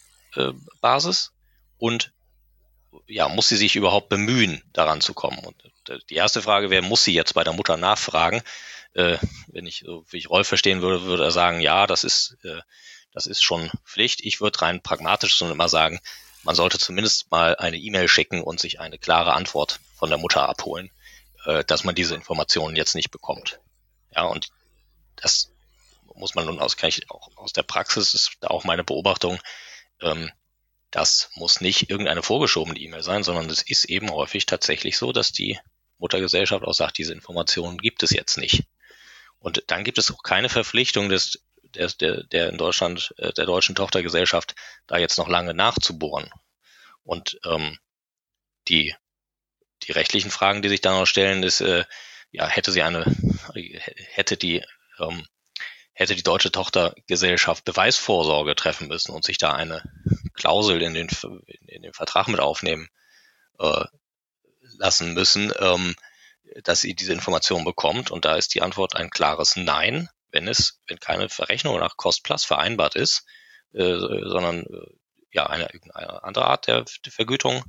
äh, 0.82 1.30
und 1.78 2.12
ja, 3.06 3.28
muss 3.28 3.48
sie 3.48 3.56
sich 3.56 3.76
überhaupt 3.76 4.08
bemühen, 4.08 4.62
daran 4.72 5.00
zu 5.00 5.12
kommen. 5.12 5.38
Und 5.38 5.56
die 6.08 6.14
erste 6.14 6.42
Frage 6.42 6.70
wäre, 6.70 6.82
muss 6.82 7.04
sie 7.04 7.14
jetzt 7.14 7.34
bei 7.34 7.44
der 7.44 7.52
Mutter 7.52 7.76
nachfragen? 7.76 8.42
Äh, 8.94 9.18
wenn 9.48 9.66
ich, 9.66 9.84
wie 10.08 10.16
ich 10.16 10.30
Rolf 10.30 10.48
verstehen 10.48 10.82
würde, 10.82 11.02
würde 11.04 11.24
er 11.24 11.30
sagen, 11.30 11.60
ja, 11.60 11.86
das 11.86 12.04
ist, 12.04 12.38
äh, 12.44 12.60
das 13.12 13.26
ist 13.26 13.42
schon 13.42 13.70
Pflicht. 13.84 14.20
Ich 14.22 14.40
würde 14.40 14.62
rein 14.62 14.82
pragmatisch 14.82 15.36
so 15.36 15.50
immer 15.50 15.68
sagen, 15.68 16.00
man 16.42 16.54
sollte 16.54 16.78
zumindest 16.78 17.30
mal 17.30 17.56
eine 17.56 17.76
E-Mail 17.76 18.08
schicken 18.08 18.42
und 18.42 18.60
sich 18.60 18.80
eine 18.80 18.98
klare 18.98 19.34
Antwort 19.34 19.80
von 19.94 20.08
der 20.08 20.18
Mutter 20.18 20.48
abholen, 20.48 20.90
äh, 21.46 21.64
dass 21.64 21.84
man 21.84 21.94
diese 21.94 22.14
Informationen 22.14 22.76
jetzt 22.76 22.94
nicht 22.94 23.10
bekommt. 23.10 23.60
Ja, 24.14 24.24
und 24.24 24.48
das 25.16 25.52
muss 26.14 26.34
man 26.34 26.46
nun 26.46 26.58
aus, 26.58 26.76
kann 26.76 26.88
ich 26.88 27.10
auch 27.10 27.30
aus 27.36 27.52
der 27.52 27.62
Praxis, 27.62 28.14
ist 28.14 28.36
da 28.40 28.48
auch 28.48 28.64
meine 28.64 28.84
Beobachtung, 28.84 29.38
ähm, 30.00 30.30
das 30.90 31.30
muss 31.34 31.60
nicht 31.60 31.90
irgendeine 31.90 32.22
vorgeschobene 32.22 32.78
E-Mail 32.78 33.02
sein, 33.02 33.22
sondern 33.22 33.50
es 33.50 33.62
ist 33.62 33.84
eben 33.86 34.10
häufig 34.10 34.46
tatsächlich 34.46 34.96
so, 34.96 35.12
dass 35.12 35.32
die 35.32 35.58
Muttergesellschaft 35.98 36.64
auch 36.64 36.72
sagt, 36.72 36.98
diese 36.98 37.12
Informationen 37.12 37.78
gibt 37.78 38.02
es 38.02 38.10
jetzt 38.10 38.38
nicht. 38.38 38.64
Und 39.38 39.64
dann 39.66 39.84
gibt 39.84 39.98
es 39.98 40.10
auch 40.10 40.22
keine 40.22 40.48
Verpflichtung 40.48 41.08
des, 41.08 41.42
der, 41.74 41.88
der, 41.88 42.22
der 42.24 42.48
in 42.48 42.58
Deutschland, 42.58 43.14
äh, 43.18 43.32
der 43.32 43.46
deutschen 43.46 43.74
Tochtergesellschaft, 43.74 44.54
da 44.86 44.96
jetzt 44.96 45.18
noch 45.18 45.28
lange 45.28 45.54
nachzubohren. 45.54 46.30
Und 47.04 47.38
ähm, 47.44 47.78
die, 48.68 48.94
die 49.86 49.92
rechtlichen 49.92 50.30
Fragen, 50.30 50.62
die 50.62 50.68
sich 50.68 50.80
da 50.80 50.98
noch 50.98 51.06
stellen, 51.06 51.42
ist, 51.42 51.60
äh, 51.60 51.84
ja, 52.32 52.46
hätte 52.46 52.72
sie 52.72 52.82
eine, 52.82 53.04
hätte 54.12 54.36
die 54.36 54.62
ähm, 54.98 55.26
hätte 55.96 56.14
die 56.14 56.22
deutsche 56.22 56.52
Tochtergesellschaft 56.52 57.64
Beweisvorsorge 57.64 58.54
treffen 58.54 58.88
müssen 58.88 59.12
und 59.12 59.24
sich 59.24 59.38
da 59.38 59.52
eine 59.52 59.82
Klausel 60.34 60.82
in 60.82 60.92
den, 60.92 61.08
in 61.66 61.82
den 61.82 61.94
Vertrag 61.94 62.28
mit 62.28 62.38
aufnehmen 62.38 62.90
äh, 63.58 63.84
lassen 64.78 65.14
müssen, 65.14 65.52
ähm, 65.58 65.96
dass 66.64 66.82
sie 66.82 66.94
diese 66.94 67.14
Information 67.14 67.64
bekommt. 67.64 68.10
Und 68.10 68.26
da 68.26 68.36
ist 68.36 68.54
die 68.54 68.60
Antwort 68.60 68.94
ein 68.94 69.08
klares 69.08 69.56
Nein, 69.56 70.10
wenn 70.30 70.48
es, 70.48 70.80
wenn 70.86 71.00
keine 71.00 71.30
Verrechnung 71.30 71.78
nach 71.78 71.96
Cost 71.96 72.24
Plus 72.24 72.44
vereinbart 72.44 72.94
ist, 72.94 73.24
äh, 73.72 73.96
sondern 73.96 74.64
äh, 74.64 74.96
ja 75.32 75.46
eine, 75.46 75.70
eine 75.94 76.24
andere 76.24 76.46
Art 76.46 76.66
der, 76.66 76.84
der 77.06 77.12
Vergütung 77.12 77.64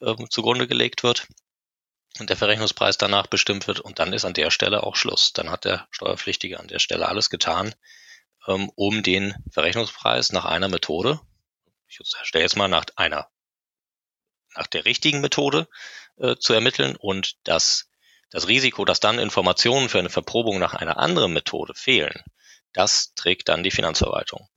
äh, 0.00 0.16
zugrunde 0.30 0.66
gelegt 0.66 1.04
wird 1.04 1.28
und 2.20 2.30
der 2.30 2.36
Verrechnungspreis 2.36 2.98
danach 2.98 3.26
bestimmt 3.26 3.66
wird 3.66 3.80
und 3.80 3.98
dann 3.98 4.12
ist 4.12 4.24
an 4.24 4.34
der 4.34 4.50
Stelle 4.50 4.82
auch 4.82 4.96
Schluss. 4.96 5.32
Dann 5.32 5.50
hat 5.50 5.64
der 5.64 5.86
Steuerpflichtige 5.90 6.58
an 6.58 6.68
der 6.68 6.78
Stelle 6.78 7.08
alles 7.08 7.30
getan, 7.30 7.74
ähm, 8.46 8.70
um 8.74 9.02
den 9.02 9.34
Verrechnungspreis 9.50 10.32
nach 10.32 10.44
einer 10.44 10.68
Methode, 10.68 11.20
ich 11.86 12.00
stelle 12.22 12.44
jetzt 12.44 12.56
mal 12.56 12.68
nach 12.68 12.86
einer, 12.96 13.28
nach 14.54 14.66
der 14.66 14.84
richtigen 14.84 15.20
Methode 15.20 15.68
äh, 16.16 16.36
zu 16.36 16.52
ermitteln 16.52 16.96
und 16.96 17.36
das, 17.44 17.90
das 18.30 18.48
Risiko, 18.48 18.84
dass 18.84 19.00
dann 19.00 19.18
Informationen 19.18 19.88
für 19.88 19.98
eine 19.98 20.10
Verprobung 20.10 20.58
nach 20.58 20.74
einer 20.74 20.98
anderen 20.98 21.32
Methode 21.32 21.74
fehlen, 21.74 22.22
das 22.72 23.14
trägt 23.14 23.48
dann 23.48 23.62
die 23.62 23.70
Finanzverwaltung. 23.70 24.48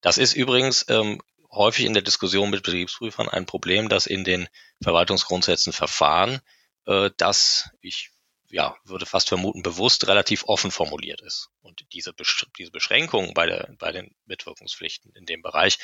Das 0.00 0.18
ist 0.18 0.34
übrigens 0.34 0.84
ähm, 0.88 1.20
häufig 1.50 1.86
in 1.86 1.94
der 1.94 2.02
Diskussion 2.02 2.50
mit 2.50 2.62
Betriebsprüfern 2.62 3.28
ein 3.28 3.46
Problem, 3.46 3.88
dass 3.88 4.06
in 4.06 4.24
den 4.24 4.48
Verwaltungsgrundsätzen 4.82 5.72
Verfahren 5.72 6.40
äh, 6.86 7.10
das, 7.16 7.70
ich 7.80 8.10
ja, 8.48 8.76
würde 8.84 9.06
fast 9.06 9.28
vermuten, 9.28 9.62
bewusst 9.62 10.06
relativ 10.06 10.44
offen 10.46 10.70
formuliert 10.70 11.20
ist. 11.20 11.50
Und 11.62 11.84
diese, 11.92 12.12
Besch 12.12 12.46
diese 12.58 12.70
Beschränkungen 12.70 13.34
bei, 13.34 13.46
der, 13.46 13.68
bei 13.78 13.92
den 13.92 14.14
Mitwirkungspflichten 14.26 15.12
in 15.14 15.26
dem 15.26 15.42
Bereich 15.42 15.78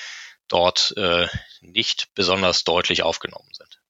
dort 0.48 0.94
äh, 0.96 1.26
nicht 1.60 2.08
besonders 2.14 2.64
deutlich 2.64 3.02
aufgenommen 3.02 3.50
sind. 3.52 3.82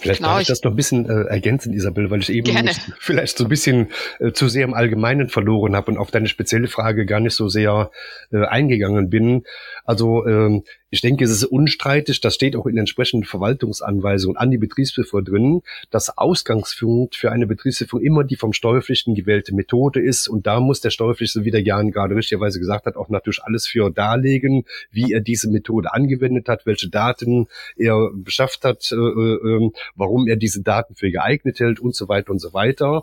Vielleicht 0.00 0.20
genau, 0.20 0.32
darf 0.32 0.42
ich 0.42 0.48
das 0.48 0.62
noch 0.62 0.72
ein 0.72 0.76
bisschen 0.76 1.08
äh, 1.08 1.28
ergänzen, 1.28 1.72
Isabel, 1.72 2.10
weil 2.10 2.20
ich 2.20 2.30
eben 2.30 2.68
vielleicht 2.98 3.38
so 3.38 3.44
ein 3.44 3.48
bisschen 3.48 3.90
äh, 4.18 4.32
zu 4.32 4.48
sehr 4.48 4.64
im 4.64 4.74
Allgemeinen 4.74 5.28
verloren 5.28 5.76
habe 5.76 5.90
und 5.92 5.98
auf 5.98 6.10
deine 6.10 6.28
spezielle 6.28 6.68
Frage 6.68 7.06
gar 7.06 7.20
nicht 7.20 7.34
so 7.34 7.48
sehr 7.48 7.90
äh, 8.32 8.44
eingegangen 8.44 9.08
bin. 9.08 9.44
Also 9.84 10.26
ähm, 10.26 10.64
ich 10.94 11.00
denke, 11.00 11.24
es 11.24 11.32
ist 11.32 11.44
unstreitig, 11.44 12.20
das 12.20 12.36
steht 12.36 12.54
auch 12.54 12.66
in 12.66 12.78
entsprechenden 12.78 13.26
Verwaltungsanweisungen 13.26 14.36
an 14.36 14.52
die 14.52 14.58
Betriebsprüfer 14.58 15.22
drin, 15.22 15.62
dass 15.90 16.16
Ausgangspunkt 16.16 17.16
für 17.16 17.32
eine 17.32 17.48
Betriebsprüfung 17.48 18.00
immer 18.00 18.22
die 18.22 18.36
vom 18.36 18.52
Steuerpflichtigen 18.52 19.16
gewählte 19.16 19.56
Methode 19.56 20.00
ist. 20.00 20.28
Und 20.28 20.46
da 20.46 20.60
muss 20.60 20.80
der 20.80 20.90
Steuerpflichtige, 20.90 21.44
wie 21.44 21.50
der 21.50 21.62
Jan 21.62 21.90
gerade 21.90 22.14
richtigerweise 22.14 22.60
gesagt 22.60 22.86
hat, 22.86 22.94
auch 22.94 23.08
natürlich 23.08 23.42
alles 23.42 23.66
für 23.66 23.90
darlegen, 23.90 24.66
wie 24.92 25.12
er 25.12 25.20
diese 25.20 25.50
Methode 25.50 25.92
angewendet 25.92 26.48
hat, 26.48 26.64
welche 26.64 26.88
Daten 26.88 27.48
er 27.76 28.10
beschafft 28.14 28.64
hat, 28.64 28.92
äh, 28.92 28.94
äh, 28.94 29.70
warum 29.96 30.28
er 30.28 30.36
diese 30.36 30.62
Daten 30.62 30.94
für 30.94 31.10
geeignet 31.10 31.58
hält 31.58 31.80
und 31.80 31.96
so 31.96 32.08
weiter 32.08 32.30
und 32.30 32.38
so 32.38 32.52
weiter. 32.52 33.02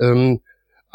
Ähm, 0.00 0.40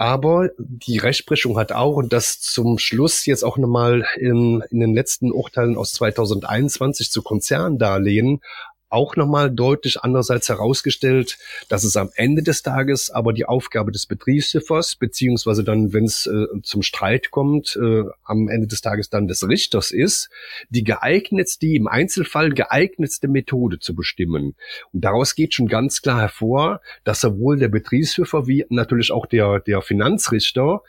aber 0.01 0.49
die 0.57 0.97
Rechtsprechung 0.97 1.59
hat 1.59 1.71
auch, 1.71 1.95
und 1.95 2.11
das 2.11 2.41
zum 2.41 2.79
Schluss 2.79 3.27
jetzt 3.27 3.43
auch 3.43 3.57
nochmal 3.57 4.03
in, 4.17 4.63
in 4.71 4.79
den 4.79 4.95
letzten 4.95 5.31
Urteilen 5.31 5.77
aus 5.77 5.93
2021 5.93 7.11
zu 7.11 7.21
Konzerndarlehen, 7.21 8.41
auch 8.91 9.15
nochmal 9.15 9.49
deutlich 9.49 10.01
andererseits 10.01 10.49
herausgestellt, 10.49 11.37
dass 11.69 11.83
es 11.83 11.97
am 11.97 12.09
Ende 12.15 12.43
des 12.43 12.61
Tages 12.61 13.09
aber 13.09 13.33
die 13.33 13.45
Aufgabe 13.45 13.91
des 13.91 14.05
Betriebsschifers, 14.05 14.95
beziehungsweise 14.95 15.63
dann, 15.63 15.93
wenn 15.93 16.05
es 16.05 16.27
äh, 16.27 16.45
zum 16.63 16.81
Streit 16.81 17.31
kommt, 17.31 17.77
äh, 17.81 18.03
am 18.23 18.49
Ende 18.49 18.67
des 18.67 18.81
Tages 18.81 19.09
dann 19.09 19.27
des 19.27 19.47
Richters 19.47 19.91
ist, 19.91 20.29
die 20.69 20.83
geeignetste, 20.83 21.67
im 21.67 21.87
Einzelfall 21.87 22.51
geeignetste 22.51 23.27
Methode 23.27 23.79
zu 23.79 23.95
bestimmen. 23.95 24.55
Und 24.91 25.03
daraus 25.03 25.35
geht 25.35 25.53
schon 25.53 25.67
ganz 25.67 26.01
klar 26.01 26.19
hervor, 26.19 26.81
dass 27.03 27.21
sowohl 27.21 27.57
der 27.57 27.69
Betriebsschiffer 27.69 28.47
wie 28.47 28.65
natürlich 28.69 29.11
auch 29.11 29.25
der, 29.25 29.59
der 29.59 29.81
Finanzrichter 29.81 30.81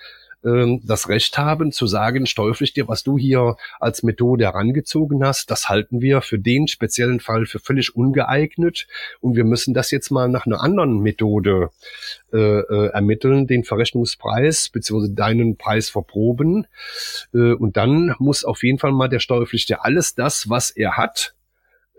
ähm, 0.44 0.80
das 0.84 1.08
Recht 1.08 1.38
haben 1.38 1.72
zu 1.72 1.86
sagen, 1.86 2.26
Steuerpflichtiger, 2.26 2.88
was 2.88 3.02
du 3.02 3.18
hier 3.18 3.56
als 3.80 4.02
Methode 4.02 4.44
herangezogen 4.44 5.24
hast, 5.24 5.50
das 5.50 5.68
halten 5.68 6.00
wir 6.00 6.22
für 6.22 6.38
den 6.38 6.68
speziellen 6.68 7.20
Fall 7.20 7.46
für 7.46 7.58
völlig 7.58 7.94
ungeeignet. 7.96 8.86
Und 9.20 9.36
wir 9.36 9.44
müssen 9.44 9.74
das 9.74 9.90
jetzt 9.90 10.10
mal 10.10 10.28
nach 10.28 10.46
einer 10.46 10.60
anderen 10.60 11.00
Methode 11.00 11.70
äh, 12.32 12.38
äh, 12.38 12.86
ermitteln, 12.88 13.46
den 13.46 13.64
Verrechnungspreis 13.64 14.68
beziehungsweise 14.68 15.14
deinen 15.14 15.56
Preis 15.56 15.88
verproben. 15.88 16.66
Äh, 17.34 17.52
und 17.52 17.76
dann 17.76 18.14
muss 18.18 18.44
auf 18.44 18.62
jeden 18.62 18.78
Fall 18.78 18.92
mal 18.92 19.08
der 19.08 19.20
Steuerpflichtige 19.20 19.84
alles 19.84 20.14
das, 20.14 20.48
was 20.48 20.70
er 20.70 20.96
hat, 20.96 21.34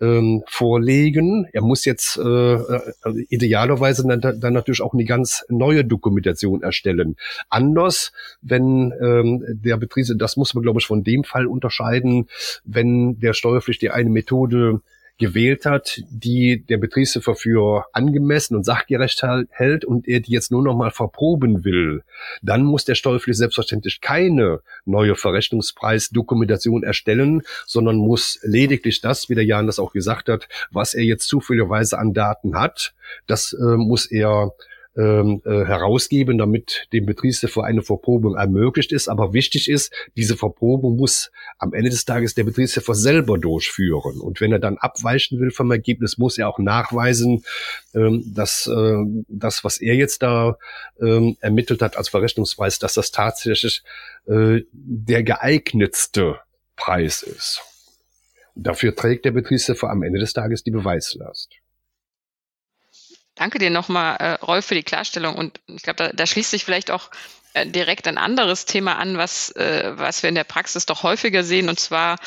ähm, 0.02 0.44
vorlegen. 0.48 1.48
Er 1.54 1.62
muss 1.62 1.86
jetzt 1.86 2.18
äh, 2.18 2.22
also 2.22 3.20
idealerweise 3.30 4.08
dann, 4.08 4.40
dann 4.40 4.54
natürlich 4.54 4.82
auch 4.82 4.94
eine 4.94 5.06
ganz 5.06 5.46
neue 5.50 5.86
Dokumentation 5.86 6.64
erstellen. 6.64 7.16
Anders, 7.50 8.12
wenn 8.42 8.94
ähm, 9.02 9.44
der 9.48 9.78
Betrieb, 9.78 10.06
das 10.18 10.38
muss 10.38 10.54
man 10.54 10.64
glaube 10.64 10.80
ich 10.80 10.88
von 10.88 11.04
dem 11.04 11.24
Fall 11.24 11.48
unterscheiden, 11.48 12.28
wenn 12.66 13.20
der 13.20 13.34
Steuerpflichtige 13.34 13.94
eine 13.94 14.10
Methode 14.10 14.82
gewählt 15.20 15.66
hat, 15.66 16.02
die 16.10 16.66
der 16.66 16.78
Betriebshofer 16.78 17.36
für 17.36 17.86
angemessen 17.94 18.56
und 18.56 18.64
sachgerecht 18.64 19.24
hält 19.50 19.86
und 19.86 20.08
er 20.08 20.20
die 20.20 20.32
jetzt 20.32 20.52
nur 20.52 20.64
noch 20.64 20.76
mal 20.76 20.92
verproben 20.92 21.64
will, 21.64 22.04
dann 22.42 22.64
muss 22.64 22.86
der 22.86 22.96
Steuerpflichtige 22.96 23.38
selbstverständlich 23.38 24.02
keine 24.02 24.62
neue 24.86 25.16
Verrechnungspreisdokumentation 25.16 26.84
erstellen, 26.84 27.44
sondern 27.66 27.98
muss 27.98 28.40
lediglich 28.44 29.02
das, 29.02 29.30
wie 29.30 29.36
der 29.36 29.46
Jan 29.46 29.68
das 29.68 29.80
auch 29.80 29.94
gesagt 29.94 30.30
hat, 30.30 30.48
was 30.72 30.94
er 30.94 31.04
jetzt 31.04 31.28
zufälligerweise 31.28 31.98
an 32.00 32.14
Daten 32.14 32.60
hat, 32.60 32.94
das 33.28 33.54
äh, 33.54 33.78
muss 33.78 34.06
er 34.06 34.54
ähm, 34.96 35.42
äh, 35.46 35.66
herausgeben, 35.66 36.38
damit 36.38 36.88
dem 36.94 37.06
Betriebshof 37.06 37.58
eine 37.58 37.82
Verprobung 37.82 38.36
ermöglicht 38.36 38.92
ist. 38.92 39.08
Aber 39.08 39.34
wichtig 39.34 39.70
ist, 39.70 39.94
diese 40.16 40.38
Verprobung 40.38 40.98
muss 40.98 41.32
am 41.58 41.74
Ende 41.74 41.90
des 41.90 42.06
Tages 42.06 42.36
der 42.36 42.44
Betriebshof 42.44 42.86
selber 42.92 43.38
durchführen. 43.38 44.20
Und 44.20 44.42
wenn 44.42 44.52
er 44.52 44.60
dann 44.60 44.78
abweichen 44.78 45.40
will 45.40 45.52
vom 45.52 45.72
Ergebnis, 45.72 46.18
muss 46.18 46.38
er 46.38 46.48
auch 46.48 46.60
nachweisen, 46.60 47.44
ähm, 47.94 48.24
dass 48.34 48.68
äh, 48.68 49.04
das, 49.28 49.64
was 49.64 49.82
er 49.82 49.96
jetzt 49.96 50.22
da 50.22 50.58
ähm, 51.02 51.38
ermittelt 51.40 51.82
hat 51.82 51.98
als 51.98 52.10
Verrechnungspreis, 52.10 52.80
dass 52.80 52.94
das 52.94 53.12
tatsächlich 53.12 53.84
äh, 54.28 54.62
der 54.72 55.24
geeignetste 55.24 56.40
Preis 56.76 57.24
ist. 57.24 57.62
Dafür 58.56 58.96
trägt 58.96 59.26
der 59.26 59.32
Betriebshof 59.32 59.84
am 59.84 60.04
Ende 60.04 60.20
des 60.20 60.34
Tages 60.34 60.64
die 60.64 60.72
Beweislast. 60.72 61.50
Danke 63.36 63.60
dir 63.60 63.70
nochmal, 63.70 64.18
äh, 64.18 64.34
Rolf, 64.44 64.66
für 64.66 64.76
die 64.76 64.84
Klarstellung. 64.84 65.36
Und 65.36 65.60
ich 65.68 65.84
glaube, 65.84 65.98
da, 65.98 66.10
da 66.14 66.26
schließt 66.26 66.52
sich 66.52 66.66
vielleicht 66.66 66.92
auch 66.92 67.10
äh, 67.54 67.66
direkt 67.66 68.08
ein 68.08 68.18
anderes 68.18 68.66
Thema 68.66 68.98
an, 68.98 69.18
was, 69.18 69.50
äh, 69.52 69.94
was 69.96 70.24
wir 70.24 70.30
in 70.30 70.36
der 70.36 70.44
Praxis 70.44 70.86
doch 70.86 71.04
häufiger 71.04 71.44
sehen, 71.44 71.70
und 71.70 71.80
zwar 71.80 72.18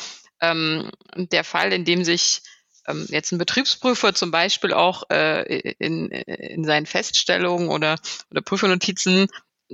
ähm, 0.41 0.91
der 1.15 1.43
Fall, 1.43 1.73
in 1.73 1.85
dem 1.85 2.03
sich 2.03 2.41
ähm, 2.87 3.05
jetzt 3.09 3.31
ein 3.31 3.37
Betriebsprüfer 3.37 4.13
zum 4.13 4.31
Beispiel 4.31 4.73
auch 4.73 5.03
äh, 5.09 5.43
in, 5.79 6.09
in 6.09 6.63
seinen 6.63 6.85
Feststellungen 6.85 7.69
oder, 7.69 7.97
oder 8.31 8.41
Prüfernotizen 8.41 9.27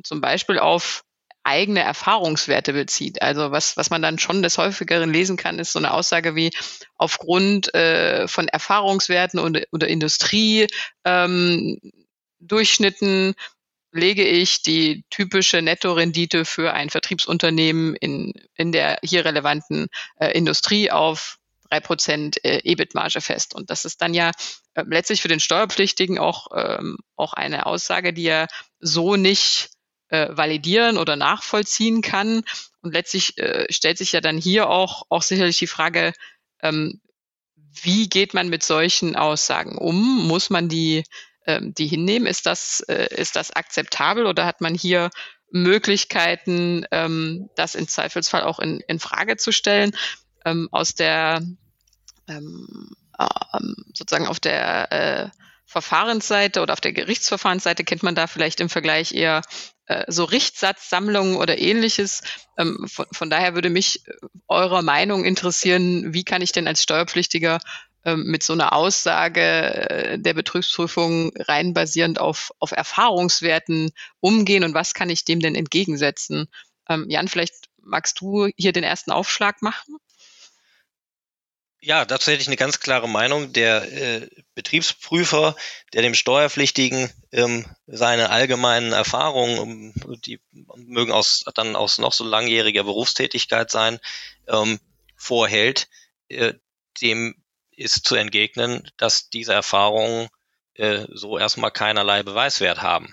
zum 0.04 0.22
Beispiel 0.22 0.60
auf 0.60 1.04
eigene 1.43 1.82
Erfahrungswerte 1.82 2.73
bezieht. 2.73 3.21
Also 3.21 3.51
was, 3.51 3.75
was 3.77 3.89
man 3.89 4.01
dann 4.01 4.19
schon 4.19 4.41
des 4.41 4.58
häufigeren 4.58 5.12
lesen 5.12 5.38
kann, 5.38 5.60
ist 5.60 5.73
so 5.73 5.79
eine 5.79 5.93
Aussage 5.93 6.36
wie 6.36 6.51
aufgrund 6.97 7.73
äh, 7.73 8.27
von 8.27 8.47
Erfahrungswerten 8.47 9.39
und, 9.39 9.62
oder 9.71 9.88
Industrie 9.88 10.67
ähm, 11.03 11.79
Durchschnitten 12.39 13.36
lege 13.93 14.25
ich 14.25 14.62
die 14.62 15.06
typische 15.10 15.62
Nettorendite 15.62 16.45
für 16.45 16.73
ein 16.73 16.89
Vertriebsunternehmen 16.89 17.95
in, 17.95 18.34
in 18.56 18.71
der 18.71 18.99
hier 19.03 19.23
relevanten 19.23 19.88
äh, 20.19 20.32
Industrie 20.32 20.91
auf 20.91 21.38
drei 21.69 21.79
Prozent 21.79 22.43
äh, 22.43 22.60
EBIT-Marge 22.63 23.21
fest. 23.21 23.56
Und 23.56 23.69
das 23.69 23.86
ist 23.86 24.01
dann 24.01 24.13
ja 24.13 24.32
äh, 24.73 24.84
letztlich 24.86 25.21
für 25.21 25.27
den 25.27 25.39
Steuerpflichtigen 25.39 26.19
auch, 26.19 26.47
ähm, 26.56 26.97
auch 27.15 27.34
eine 27.34 27.65
Aussage, 27.65 28.13
die 28.13 28.25
er 28.25 28.47
so 28.79 29.15
nicht 29.15 29.69
äh, 30.13 30.38
validieren 30.38 30.97
oder 30.97 31.15
nachvollziehen 31.15 32.02
kann. 32.02 32.43
Und 32.82 32.93
letztlich 32.93 33.38
äh, 33.38 33.65
stellt 33.71 33.97
sich 33.97 34.12
ja 34.12 34.21
dann 34.21 34.38
hier 34.38 34.69
auch, 34.69 35.04
auch 35.10 35.23
sicherlich 35.23 35.58
die 35.58 35.67
Frage, 35.67 36.13
ähm, 36.62 37.02
wie 37.82 38.08
geht 38.08 38.34
man 38.34 38.49
mit 38.49 38.62
solchen 38.63 39.15
Aussagen 39.15 39.78
um? 39.78 40.28
Muss 40.28 40.49
man 40.52 40.69
die 40.69 41.04
ähm, 41.45 41.73
die 41.73 41.88
hinnehmen. 41.88 42.28
Ist 42.28 42.45
das, 42.45 42.82
äh, 42.82 43.08
ist 43.15 43.36
das 43.36 43.52
akzeptabel 43.52 44.26
oder 44.26 44.45
hat 44.45 44.62
man 44.62 44.76
hier 44.76 45.10
Möglichkeiten, 45.52 46.86
ähm, 46.91 47.49
das 47.56 47.76
im 47.76 47.88
Zweifelsfall 47.88 48.43
auch 48.43 48.60
in, 48.60 48.80
in 48.88 48.99
Frage 48.99 49.38
zu 49.38 49.52
stellen? 49.52 49.95
Ähm, 50.45 50.69
aus 50.71 50.93
der 50.95 51.41
ähm, 52.28 52.95
ähm, 53.19 53.76
sozusagen 53.93 54.28
auf 54.28 54.39
der 54.39 54.91
äh, 54.91 55.30
Verfahrensseite 55.73 56.62
oder 56.62 56.73
auf 56.73 56.81
der 56.81 56.93
Gerichtsverfahrensseite 56.93 57.83
kennt 57.83 58.03
man 58.03 58.13
da 58.13 58.27
vielleicht 58.27 58.59
im 58.59 58.69
Vergleich 58.69 59.12
eher 59.12 59.41
äh, 59.88 60.05
so 60.07 60.23
Richtsatzsammlungen 60.23 61.36
oder 61.36 61.57
ähnliches. 61.57 62.21
Ähm, 62.59 62.88
von, 62.88 63.07
von, 63.12 63.31
daher 63.31 63.55
würde 63.55 63.71
mich 63.71 64.07
äh, 64.07 64.12
eurer 64.47 64.83
Meinung 64.83 65.25
interessieren, 65.25 66.13
wie 66.13 66.23
kann 66.23 66.43
ich 66.43 66.51
denn 66.51 66.67
als 66.67 66.83
Steuerpflichtiger 66.83 67.57
ähm, 68.05 68.25
mit 68.25 68.43
so 68.43 68.53
einer 68.53 68.73
Aussage 68.73 69.41
äh, 69.41 70.19
der 70.19 70.36
Betriebsprüfung 70.36 71.31
rein 71.38 71.73
basierend 71.73 72.19
auf, 72.19 72.51
auf 72.59 72.71
Erfahrungswerten 72.71 73.91
umgehen 74.19 74.63
und 74.63 74.75
was 74.75 74.93
kann 74.93 75.09
ich 75.09 75.25
dem 75.25 75.39
denn 75.39 75.55
entgegensetzen? 75.55 76.49
Ähm, 76.88 77.05
Jan, 77.09 77.27
vielleicht 77.27 77.55
magst 77.81 78.21
du 78.21 78.47
hier 78.55 78.73
den 78.73 78.83
ersten 78.83 79.12
Aufschlag 79.12 79.63
machen? 79.63 79.97
Ja, 81.86 82.06
dazu 82.06 82.32
hätte 82.32 82.41
ich 82.41 82.48
eine 82.48 82.56
ganz 82.56 82.80
klare 82.80 83.10
Meinung. 83.10 83.52
Der 83.52 83.91
äh, 83.91 84.30
Betriebsprüfer, 84.56 85.54
der 85.91 86.02
dem 86.02 86.15
Steuerpflichtigen 86.15 87.12
ähm, 87.34 87.65
seine 87.88 88.30
allgemeinen 88.30 88.93
Erfahrungen, 88.93 89.93
die 90.26 90.39
mögen 90.76 91.12
aus, 91.12 91.43
dann 91.56 91.76
aus 91.76 91.98
noch 91.98 92.13
so 92.13 92.24
langjähriger 92.24 92.86
Berufstätigkeit 92.86 93.69
sein, 93.69 94.00
ähm, 94.48 94.80
vorhält, 95.17 95.89
äh, 96.30 96.54
dem 97.02 97.36
ist 97.72 98.06
zu 98.06 98.15
entgegnen, 98.15 98.89
dass 98.96 99.30
diese 99.30 99.52
Erfahrungen 99.52 100.30
äh, 100.76 101.06
so 101.12 101.38
erstmal 101.38 101.72
keinerlei 101.72 102.24
Beweiswert 102.24 102.82
haben. 102.82 103.12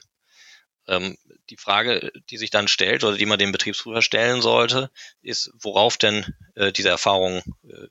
Ähm, 0.87 1.19
die 1.49 1.57
Frage, 1.57 2.13
die 2.31 2.37
sich 2.37 2.51
dann 2.51 2.69
stellt 2.69 3.03
oder 3.03 3.17
die 3.17 3.27
man 3.27 3.41
dem 3.41 3.51
Betriebsprüfer 3.51 4.03
stellen 4.03 4.43
sollte, 4.43 4.93
ist, 5.23 5.51
worauf 5.59 5.97
denn 5.97 6.37
äh, 6.55 6.71
diese 6.71 6.91
Erfahrungen 6.91 7.43
äh, 7.65 7.89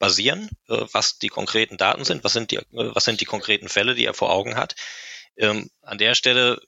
basieren, 0.00 0.48
äh, 0.68 0.78
was 0.92 1.18
die 1.18 1.28
konkreten 1.28 1.76
Daten 1.76 2.04
sind, 2.04 2.24
was 2.24 2.32
sind 2.32 2.50
die, 2.50 2.56
äh, 2.56 2.64
was 2.72 3.04
sind 3.04 3.20
die 3.20 3.26
konkreten 3.26 3.68
Fälle, 3.68 3.94
die 3.94 4.06
er 4.06 4.14
vor 4.14 4.30
Augen 4.30 4.56
hat. 4.56 4.74
Ähm, 5.36 5.70
an 5.82 5.98
der 5.98 6.16
Stelle 6.16 6.60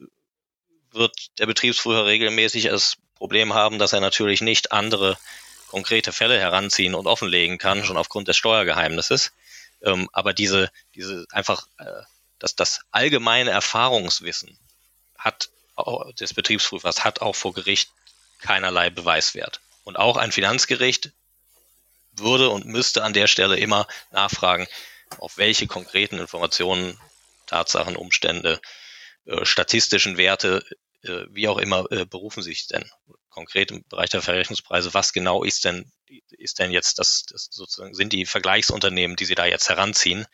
wird 0.93 1.17
der 1.39 1.47
Betriebsprüfer 1.47 2.07
regelmäßig 2.07 2.65
das 2.65 2.99
Problem 3.17 3.55
haben, 3.55 3.81
dass 3.81 3.93
er 3.93 4.01
natürlich 4.01 4.43
nicht 4.43 4.71
andere 4.71 5.19
konkrete 5.67 6.13
Fälle 6.13 6.39
heranziehen 6.39 6.95
und 6.95 7.07
offenlegen 7.07 7.59
kann, 7.59 7.85
schon 7.85 7.97
aufgrund 7.97 8.29
des 8.29 8.37
Steuergeheimnisses. 8.37 9.33
Ähm, 9.83 10.09
aber 10.13 10.35
diese, 10.35 10.71
diese 10.95 11.27
einfach, 11.31 11.67
äh, 11.79 12.03
dass 12.39 12.55
das 12.55 12.83
allgemeine 12.91 13.51
Erfahrungswissen 13.51 14.59
hat 15.17 15.49
des 16.21 16.35
Betriebsprüfers 16.35 17.03
hat 17.03 17.23
auch 17.23 17.35
vor 17.35 17.55
Gericht 17.55 17.91
keinerlei 18.41 18.91
Beweiswert. 18.91 19.61
Und 19.85 19.97
auch 19.97 20.19
ein 20.19 20.31
Finanzgericht 20.31 21.13
würde 22.13 22.51
und 22.51 22.67
müsste 22.67 23.03
an 23.03 23.13
der 23.13 23.27
Stelle 23.27 23.57
immer 23.59 23.87
nachfragen, 24.11 24.67
auf 25.19 25.37
welche 25.39 25.67
konkreten 25.67 26.19
Informationen, 26.19 26.99
Tatsachen, 27.47 27.97
Umstände, 27.97 28.61
äh, 29.25 29.45
statistischen 29.45 30.17
Werte, 30.17 30.65
äh, 31.03 31.27
wie 31.31 31.49
auch 31.49 31.59
immer, 31.59 31.91
äh, 31.93 32.05
berufen 32.05 32.43
sich 32.43 32.67
denn 32.67 32.89
konkret 33.29 33.71
im 33.71 33.85
Bereich 33.89 34.11
der 34.11 34.23
Verrechnungspreise, 34.23 34.95
was 34.95 35.13
genau 35.13 35.45
ist 35.45 35.65
denn, 35.65 35.91
ist 36.31 36.59
denn 36.59 36.71
jetzt 36.71 36.99
das, 36.99 37.25
das 37.31 37.49
sozusagen, 37.51 37.95
sind 37.95 38.13
die 38.13 38.27
Vergleichsunternehmen, 38.27 39.17
die 39.17 39.25
Sie 39.25 39.35
da 39.35 39.47
jetzt 39.47 39.69
heranziehen? 39.69 40.27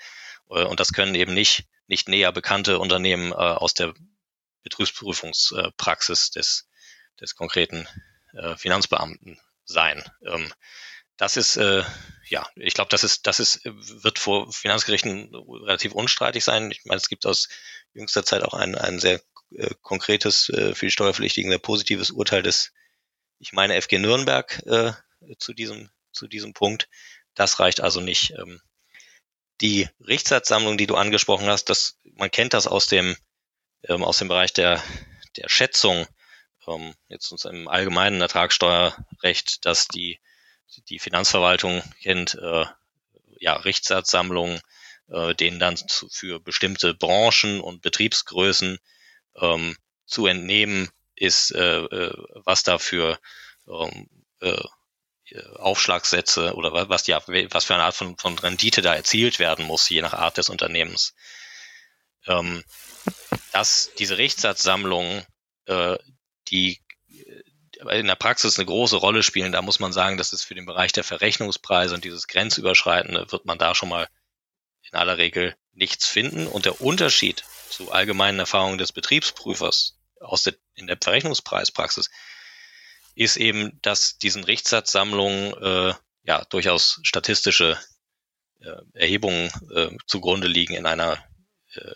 Und 0.47 0.81
das 0.81 0.93
können 0.93 1.15
eben 1.15 1.35
nicht, 1.35 1.67
nicht 1.87 2.09
näher 2.09 2.33
bekannte 2.33 2.81
Unternehmen 2.81 3.33
aus 3.33 3.75
der 3.75 3.95
Betriebsprüfungspraxis 4.65 6.31
des, 6.31 6.67
des 7.21 7.37
konkreten 7.37 7.87
Finanzbeamten 8.57 9.39
sein. 9.65 10.03
Ähm, 10.27 10.53
das 11.19 11.37
ist, 11.37 11.57
äh, 11.57 11.85
ja, 12.29 12.47
ich 12.57 12.75
glaube, 12.75 12.89
das 12.91 13.05
ist, 13.05 13.27
das 13.27 13.41
ist, 13.41 13.61
wird 13.65 14.19
vor 14.19 14.51
Finanzgerichten 14.53 15.35
relativ 15.35 15.93
unstreitig 15.93 16.45
sein. 16.45 16.71
Ich 16.71 16.85
meine, 16.85 16.99
es 16.99 17.09
gibt 17.09 17.27
aus 17.27 17.49
jüngster 17.93 18.25
Zeit 18.25 18.43
auch 18.43 18.55
ein, 18.55 18.77
ein 18.77 19.01
sehr 19.01 19.21
äh, 19.55 19.75
konkretes, 19.83 20.49
äh, 20.51 20.75
für 20.75 20.87
die 20.87 20.93
Steuerpflichtigen 20.93 21.51
sehr 21.51 21.59
positives 21.59 22.11
Urteil 22.11 22.43
des 22.43 22.73
ich 23.41 23.53
meine 23.53 23.81
FG 23.81 23.99
Nürnberg 23.99 24.63
äh, 24.67 24.93
zu 25.39 25.53
diesem 25.53 25.91
zu 26.13 26.29
diesem 26.29 26.55
Punkt. 26.55 26.89
Das 27.35 27.61
reicht 27.61 27.81
also 27.81 28.01
nicht. 28.01 28.33
Ähm, 28.33 28.61
die 29.61 29.89
Richtsatzsammlung, 30.07 30.79
die 30.79 30.87
du 30.87 30.97
angesprochen 30.97 31.49
hast, 31.49 31.65
das 31.65 31.99
man 32.15 32.31
kennt 32.31 32.55
das 32.55 32.67
aus 32.67 32.87
dem 32.87 33.17
ähm, 33.85 34.05
aus 34.05 34.19
dem 34.19 34.29
Bereich 34.29 34.53
der 34.53 34.83
der 35.37 35.49
Schätzung 35.49 36.07
ähm, 36.67 36.95
jetzt 37.09 37.31
uns 37.33 37.45
im 37.45 37.67
allgemeinen 37.69 38.21
Ertragssteuerrecht, 38.21 39.65
dass 39.65 39.89
die 39.89 40.21
die 40.89 40.99
Finanzverwaltung 40.99 41.83
kennt 42.03 42.35
äh, 42.35 42.65
ja 43.39 43.55
Richtsatzsammlungen, 43.55 44.61
äh, 45.09 45.35
denen 45.35 45.59
dann 45.59 45.77
zu, 45.77 46.09
für 46.09 46.41
bestimmte 46.41 46.95
Branchen 46.95 47.61
und 47.61 47.83
Betriebsgrößen 47.83 48.79
ähm, 49.37 49.77
zu 50.07 50.27
entnehmen 50.27 50.91
ist, 51.15 51.51
äh, 51.53 51.79
äh, 51.79 52.13
was 52.45 52.63
da 52.63 52.79
für 52.79 53.19
ähm, 53.69 54.09
äh, 54.41 54.63
Aufschlagssätze 55.57 56.55
oder 56.55 56.89
was, 56.89 57.03
die, 57.03 57.13
was 57.13 57.65
für 57.65 57.75
eine 57.75 57.85
Art 57.85 57.95
von, 57.95 58.17
von 58.17 58.39
Rendite 58.39 58.81
da 58.81 58.95
erzielt 58.95 59.39
werden 59.39 59.67
muss, 59.67 59.89
je 59.89 60.01
nach 60.01 60.15
Art 60.15 60.39
des 60.39 60.49
Unternehmens. 60.49 61.15
Ähm, 62.27 62.65
dass 63.53 63.91
diese 63.99 64.17
Rechtssatzsammlungen, 64.17 65.25
äh, 65.67 65.99
die 66.49 66.81
in 67.91 68.07
der 68.07 68.17
Praxis 68.17 68.59
eine 68.59 68.67
große 68.67 68.97
Rolle 68.97 69.23
spielen, 69.23 69.53
da 69.53 69.63
muss 69.63 69.79
man 69.79 69.93
sagen, 69.93 70.17
dass 70.17 70.33
es 70.33 70.43
für 70.43 70.55
den 70.55 70.67
Bereich 70.67 70.93
der 70.93 71.05
Verrechnungspreise 71.05 71.95
und 71.95 72.05
dieses 72.05 72.27
Grenzüberschreitende 72.27 73.31
wird 73.31 73.45
man 73.45 73.59
da 73.59 73.75
schon 73.75 73.89
mal 73.89 74.09
in 74.91 74.99
aller 74.99 75.19
Regel 75.19 75.55
nichts 75.73 76.07
finden. 76.07 76.47
Und 76.47 76.65
der 76.65 76.81
Unterschied 76.81 77.45
zu 77.69 77.93
allgemeinen 77.93 78.41
Erfahrungen 78.41 78.79
des 78.79 78.93
Betriebsprüfers 78.93 79.99
aus 80.21 80.43
der, 80.43 80.55
in 80.75 80.87
der 80.87 80.99
Verrechnungspreispraxis, 81.01 82.11
ist 83.15 83.37
eben, 83.37 83.79
dass 83.83 84.19
diesen 84.19 84.45
Richtsatzsammlungen 84.45 85.55
äh, 85.63 85.95
ja 86.23 86.45
durchaus 86.51 87.01
statistische 87.03 87.79
äh, 88.61 88.71
Erhebungen 88.95 89.51
äh, 89.75 89.91
zugrunde 90.07 90.49
liegen 90.49 90.75
in 90.75 90.87
einer 90.87 91.23
äh, 91.75 91.95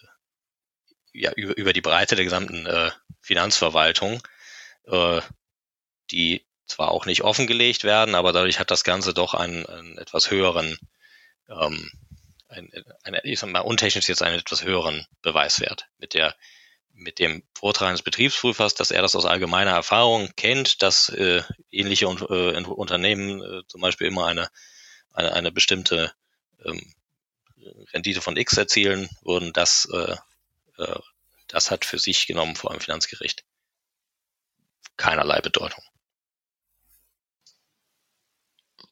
ja 1.12 1.32
über, 1.32 1.56
über 1.56 1.72
die 1.72 1.80
Breite 1.80 2.16
der 2.16 2.24
gesamten 2.24 2.66
äh, 2.66 2.90
Finanzverwaltung, 3.20 4.22
äh, 4.86 5.20
die 6.12 6.44
zwar 6.66 6.90
auch 6.90 7.06
nicht 7.06 7.22
offengelegt 7.22 7.84
werden, 7.84 8.14
aber 8.14 8.32
dadurch 8.32 8.58
hat 8.58 8.70
das 8.70 8.84
Ganze 8.84 9.12
doch 9.14 9.34
einen, 9.34 9.66
einen 9.66 9.98
etwas 9.98 10.30
höheren, 10.30 10.78
ähm, 11.48 11.90
ein, 12.48 12.70
ein, 13.02 13.18
ich 13.24 13.40
sag 13.40 13.50
mal 13.50 13.60
untechnisch 13.60 14.08
jetzt 14.08 14.22
einen 14.22 14.38
etwas 14.38 14.64
höheren 14.64 15.06
Beweiswert 15.22 15.86
mit 15.98 16.14
der 16.14 16.34
mit 16.94 17.18
dem 17.18 17.42
Vortrag 17.54 17.92
des 17.92 18.02
Betriebsprüfers, 18.02 18.74
dass 18.74 18.90
er 18.90 19.00
das 19.00 19.16
aus 19.16 19.24
allgemeiner 19.24 19.70
Erfahrung 19.70 20.30
kennt, 20.36 20.82
dass 20.82 21.08
äh, 21.08 21.42
ähnliche 21.70 22.04
äh, 22.04 22.62
Unternehmen 22.64 23.42
äh, 23.42 23.62
zum 23.66 23.80
Beispiel 23.80 24.08
immer 24.08 24.26
eine, 24.26 24.50
eine, 25.12 25.32
eine 25.32 25.52
bestimmte 25.52 26.12
ähm, 26.64 26.92
Rendite 27.92 28.20
von 28.20 28.36
X 28.36 28.56
erzielen 28.56 29.08
würden, 29.22 29.52
das, 29.52 29.88
äh, 29.92 30.16
äh, 30.78 30.98
das 31.48 31.70
hat 31.70 31.84
für 31.84 31.98
sich 31.98 32.26
genommen 32.26 32.56
vor 32.56 32.70
einem 32.70 32.80
Finanzgericht 32.80 33.44
keinerlei 34.96 35.40
Bedeutung. 35.40 35.82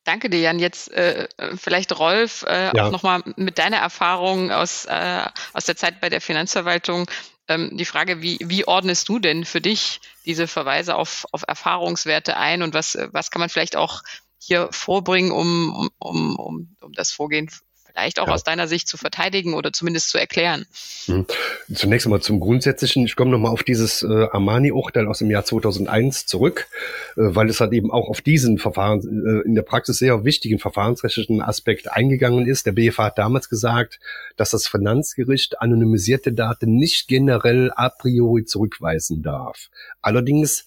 Danke 0.04 0.30
dir, 0.30 0.40
Jan. 0.40 0.58
Jetzt 0.58 0.90
äh, 0.92 1.28
vielleicht 1.56 1.98
Rolf, 1.98 2.42
äh, 2.48 2.74
ja. 2.74 2.86
auch 2.86 2.90
nochmal 2.90 3.22
mit 3.36 3.58
deiner 3.58 3.76
Erfahrung 3.76 4.50
aus, 4.50 4.86
äh, 4.86 5.22
aus 5.52 5.66
der 5.66 5.76
Zeit 5.76 6.00
bei 6.00 6.08
der 6.08 6.20
Finanzverwaltung 6.20 7.06
ähm, 7.48 7.76
die 7.76 7.84
Frage, 7.84 8.22
wie, 8.22 8.38
wie 8.40 8.66
ordnest 8.66 9.08
du 9.08 9.18
denn 9.18 9.44
für 9.44 9.60
dich 9.60 10.00
diese 10.24 10.46
Verweise 10.46 10.96
auf, 10.96 11.26
auf 11.32 11.44
Erfahrungswerte 11.46 12.36
ein 12.36 12.62
und 12.62 12.72
was, 12.74 12.96
was 13.12 13.30
kann 13.30 13.40
man 13.40 13.48
vielleicht 13.48 13.76
auch 13.76 14.02
hier 14.38 14.68
vorbringen, 14.70 15.32
um, 15.32 15.90
um, 15.98 16.36
um, 16.36 16.76
um 16.80 16.92
das 16.92 17.12
Vorgehen 17.12 17.50
vielleicht 17.90 18.20
auch 18.20 18.28
ja. 18.28 18.34
aus 18.34 18.44
deiner 18.44 18.68
Sicht 18.68 18.88
zu 18.88 18.96
verteidigen 18.96 19.54
oder 19.54 19.72
zumindest 19.72 20.10
zu 20.10 20.18
erklären? 20.18 20.66
Mhm. 21.06 21.26
Zunächst 21.74 22.06
einmal 22.06 22.20
zum 22.20 22.40
Grundsätzlichen. 22.40 23.04
Ich 23.04 23.16
komme 23.16 23.30
nochmal 23.30 23.52
auf 23.52 23.62
dieses 23.62 24.02
äh, 24.02 24.06
Armani-Urteil 24.06 25.06
aus 25.06 25.18
dem 25.18 25.30
Jahr 25.30 25.44
2001 25.44 26.26
zurück, 26.26 26.68
äh, 27.16 27.22
weil 27.22 27.48
es 27.48 27.60
halt 27.60 27.72
eben 27.72 27.90
auch 27.90 28.08
auf 28.08 28.20
diesen 28.20 28.58
Verfahren, 28.58 29.00
äh, 29.00 29.46
in 29.46 29.54
der 29.54 29.62
Praxis 29.62 29.98
sehr 29.98 30.24
wichtigen 30.24 30.58
verfahrensrechtlichen 30.58 31.42
Aspekt 31.42 31.90
eingegangen 31.90 32.46
ist. 32.46 32.66
Der 32.66 32.72
BFH 32.72 33.04
hat 33.04 33.18
damals 33.18 33.48
gesagt, 33.48 34.00
dass 34.36 34.50
das 34.50 34.66
Finanzgericht 34.66 35.60
anonymisierte 35.60 36.32
Daten 36.32 36.76
nicht 36.76 37.08
generell 37.08 37.70
a 37.74 37.88
priori 37.88 38.44
zurückweisen 38.44 39.22
darf. 39.22 39.70
Allerdings 40.02 40.64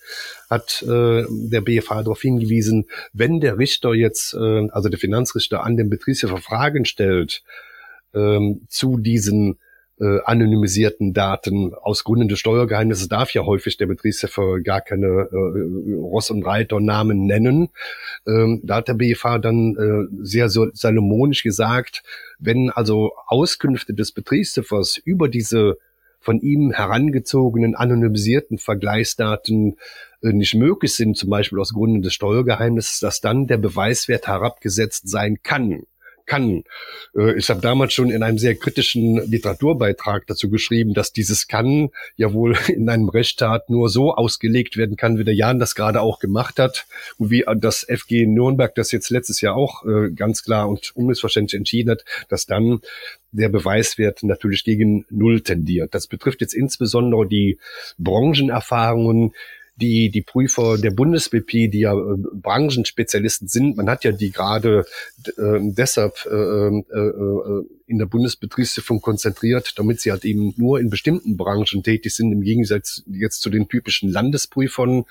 hat 0.53 0.83
äh, 0.83 1.25
der 1.29 1.61
BFH 1.61 2.03
darauf 2.03 2.21
hingewiesen, 2.21 2.85
wenn 3.11 3.41
der 3.41 3.57
Richter 3.57 3.93
jetzt, 3.93 4.33
äh, 4.33 4.67
also 4.69 4.89
der 4.89 4.99
Finanzrichter 4.99 5.63
an 5.63 5.77
den 5.77 5.89
Betriebshofer 5.89 6.37
Fragen 6.37 6.85
stellt 6.85 7.43
ähm, 8.13 8.61
zu 8.69 8.97
diesen 8.97 9.57
äh, 9.99 10.19
anonymisierten 10.25 11.13
Daten 11.13 11.73
aus 11.75 12.03
Gründen 12.03 12.27
des 12.27 12.39
Steuergeheimnisses 12.39 13.07
darf 13.09 13.33
ja 13.33 13.45
häufig 13.45 13.77
der 13.77 13.85
Betriebshofer 13.85 14.59
gar 14.61 14.81
keine 14.81 15.07
äh, 15.31 15.93
Ross- 15.95 16.31
und 16.31 16.43
Reiternamen 16.43 17.25
nennen. 17.25 17.69
Ähm, 18.27 18.61
da 18.63 18.77
hat 18.77 18.87
der 18.87 18.95
BFH 18.95 19.39
dann 19.39 19.75
äh, 19.75 20.25
sehr 20.25 20.49
salomonisch 20.49 21.43
gesagt, 21.43 22.03
wenn 22.39 22.69
also 22.69 23.13
Auskünfte 23.27 23.93
des 23.93 24.11
Betriebshofers 24.11 24.97
über 24.97 25.29
diese 25.29 25.77
von 26.23 26.39
ihm 26.39 26.71
herangezogenen 26.71 27.75
anonymisierten 27.75 28.57
Vergleichsdaten 28.57 29.75
äh, 30.21 30.31
nicht 30.31 30.55
möglich 30.55 30.95
sind, 30.95 31.17
zum 31.17 31.29
Beispiel 31.29 31.59
aus 31.59 31.73
Gründen 31.73 32.01
des 32.01 32.13
Steuergeheimnisses, 32.13 33.01
dass 33.01 33.19
dann 33.19 33.45
der 33.45 33.57
Beweiswert 33.57 34.27
herabgesetzt 34.27 35.09
sein 35.09 35.39
kann 35.43 35.83
kann. 36.25 36.63
Äh, 37.15 37.37
ich 37.37 37.49
habe 37.49 37.61
damals 37.61 37.93
schon 37.93 38.09
in 38.09 38.23
einem 38.23 38.37
sehr 38.37 38.55
kritischen 38.55 39.17
Literaturbeitrag 39.29 40.27
dazu 40.27 40.49
geschrieben, 40.49 40.93
dass 40.93 41.13
dieses 41.13 41.47
kann 41.47 41.89
ja 42.15 42.33
wohl 42.33 42.55
in 42.67 42.89
einem 42.89 43.09
Rechtsstaat 43.09 43.69
nur 43.69 43.89
so 43.89 44.13
ausgelegt 44.13 44.77
werden 44.77 44.95
kann, 44.95 45.17
wie 45.17 45.23
der 45.23 45.35
Jan 45.35 45.59
das 45.59 45.75
gerade 45.75 46.01
auch 46.01 46.19
gemacht 46.19 46.59
hat 46.59 46.85
und 47.17 47.29
wie 47.29 47.45
das 47.57 47.85
FG 47.89 48.25
Nürnberg 48.25 48.73
das 48.75 48.91
jetzt 48.91 49.09
letztes 49.09 49.41
Jahr 49.41 49.55
auch 49.55 49.85
äh, 49.85 50.11
ganz 50.11 50.43
klar 50.43 50.69
und 50.69 50.95
unmissverständlich 50.95 51.57
entschieden 51.57 51.91
hat, 51.91 52.05
dass 52.29 52.45
dann 52.45 52.81
der 53.31 53.49
Beweiswert 53.49 54.23
natürlich 54.23 54.63
gegen 54.63 55.05
Null 55.09 55.41
tendiert. 55.41 55.93
Das 55.93 56.07
betrifft 56.07 56.41
jetzt 56.41 56.53
insbesondere 56.53 57.27
die 57.27 57.57
Branchenerfahrungen, 57.97 59.33
die, 59.75 60.11
die 60.11 60.21
Prüfer 60.21 60.77
der 60.77 60.91
BundesBP, 60.91 61.69
die 61.69 61.79
ja 61.79 61.93
äh, 61.93 62.15
Branchenspezialisten 62.33 63.47
sind, 63.47 63.77
man 63.77 63.89
hat 63.89 64.03
ja 64.03 64.11
die 64.11 64.31
gerade 64.31 64.85
äh, 65.37 65.59
deshalb 65.61 66.25
äh, 66.25 66.33
äh, 66.33 66.71
äh, 66.71 67.65
in 67.87 67.97
der 67.97 68.05
Bundesbetriebshilfe 68.05 68.99
konzentriert, 68.99 69.73
damit 69.77 69.99
sie 70.01 70.11
halt 70.11 70.25
eben 70.25 70.53
nur 70.57 70.79
in 70.79 70.89
bestimmten 70.89 71.37
Branchen 71.37 71.83
tätig 71.83 72.15
sind, 72.15 72.31
im 72.31 72.41
Gegensatz 72.41 73.03
jetzt 73.07 73.41
zu 73.41 73.49
den 73.49 73.67
typischen 73.67 74.09
Landesprüfern, 74.09 75.05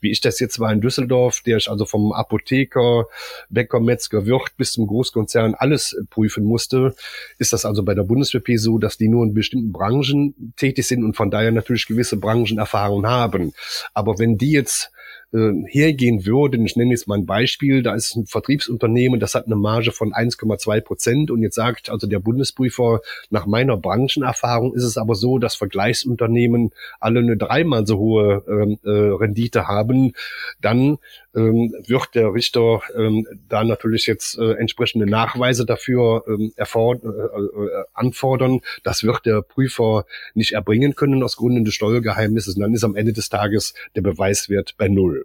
wie 0.00 0.10
ich 0.10 0.20
das 0.20 0.40
jetzt 0.40 0.58
war 0.58 0.72
in 0.72 0.80
Düsseldorf, 0.80 1.42
der 1.42 1.58
ich 1.58 1.68
also 1.68 1.84
vom 1.84 2.12
Apotheker, 2.12 3.06
Bäcker, 3.50 3.80
Metzger, 3.80 4.26
Wirt 4.26 4.56
bis 4.56 4.72
zum 4.72 4.86
Großkonzern 4.86 5.54
alles 5.54 5.96
prüfen 6.10 6.44
musste, 6.44 6.94
ist 7.38 7.52
das 7.52 7.64
also 7.64 7.82
bei 7.82 7.94
der 7.94 8.04
BundesWP 8.04 8.56
so, 8.56 8.78
dass 8.78 8.96
die 8.96 9.08
nur 9.08 9.24
in 9.24 9.34
bestimmten 9.34 9.72
Branchen 9.72 10.54
tätig 10.56 10.86
sind 10.86 11.04
und 11.04 11.16
von 11.16 11.30
daher 11.30 11.52
natürlich 11.52 11.86
gewisse 11.86 12.16
Branchenerfahrung 12.16 13.06
haben. 13.06 13.52
Aber 13.92 14.03
wenn 14.06 14.38
die 14.38 14.52
jetzt 14.52 14.90
äh, 15.34 15.52
hergehen 15.66 16.24
würden, 16.24 16.64
ich 16.64 16.76
nenne 16.76 16.92
jetzt 16.92 17.08
mal 17.08 17.18
ein 17.18 17.26
Beispiel, 17.26 17.82
da 17.82 17.94
ist 17.94 18.14
ein 18.14 18.26
Vertriebsunternehmen, 18.26 19.18
das 19.18 19.34
hat 19.34 19.46
eine 19.46 19.56
Marge 19.56 19.90
von 19.90 20.12
1,2 20.12 20.80
Prozent 20.80 21.30
und 21.30 21.42
jetzt 21.42 21.56
sagt 21.56 21.90
also 21.90 22.06
der 22.06 22.20
Bundesprüfer, 22.20 23.00
nach 23.30 23.46
meiner 23.46 23.76
Branchenerfahrung 23.76 24.74
ist 24.74 24.84
es 24.84 24.96
aber 24.96 25.14
so, 25.14 25.38
dass 25.38 25.56
Vergleichsunternehmen 25.56 26.70
alle 27.00 27.20
eine 27.20 27.36
dreimal 27.36 27.86
so 27.86 27.98
hohe 27.98 28.44
ähm, 28.48 28.78
äh, 28.84 28.90
Rendite 28.90 29.66
haben, 29.66 30.12
dann 30.60 30.98
ähm, 31.34 31.74
wird 31.86 32.14
der 32.14 32.32
Richter 32.32 32.82
ähm, 32.96 33.26
da 33.48 33.64
natürlich 33.64 34.06
jetzt 34.06 34.38
äh, 34.38 34.52
entsprechende 34.52 35.06
Nachweise 35.06 35.66
dafür 35.66 36.24
ähm, 36.28 36.52
erford 36.56 37.02
äh, 37.02 37.08
äh, 37.08 37.84
anfordern. 37.92 38.60
Das 38.82 39.02
wird 39.02 39.26
der 39.26 39.42
Prüfer 39.42 40.06
nicht 40.34 40.52
erbringen 40.52 40.94
können 40.94 41.22
aus 41.22 41.36
Gründen 41.36 41.64
des 41.64 41.74
Steuergeheimnisses. 41.74 42.56
Und 42.56 42.62
dann 42.62 42.74
ist 42.74 42.84
am 42.84 42.96
Ende 42.96 43.12
des 43.12 43.28
Tages 43.28 43.74
der 43.96 44.02
Beweiswert 44.02 44.74
bei 44.78 44.88
Null. 44.88 45.23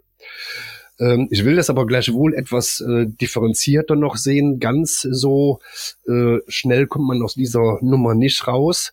Ähm, 1.00 1.28
ich 1.30 1.44
will 1.44 1.56
das 1.56 1.70
aber 1.70 1.86
gleichwohl 1.86 2.34
etwas 2.34 2.80
äh, 2.80 3.06
differenzierter 3.06 3.96
noch 3.96 4.16
sehen. 4.16 4.60
Ganz 4.60 5.00
so 5.00 5.60
äh, 6.06 6.38
schnell 6.46 6.86
kommt 6.86 7.08
man 7.08 7.22
aus 7.22 7.34
dieser 7.34 7.78
Nummer 7.80 8.14
nicht 8.14 8.46
raus, 8.46 8.92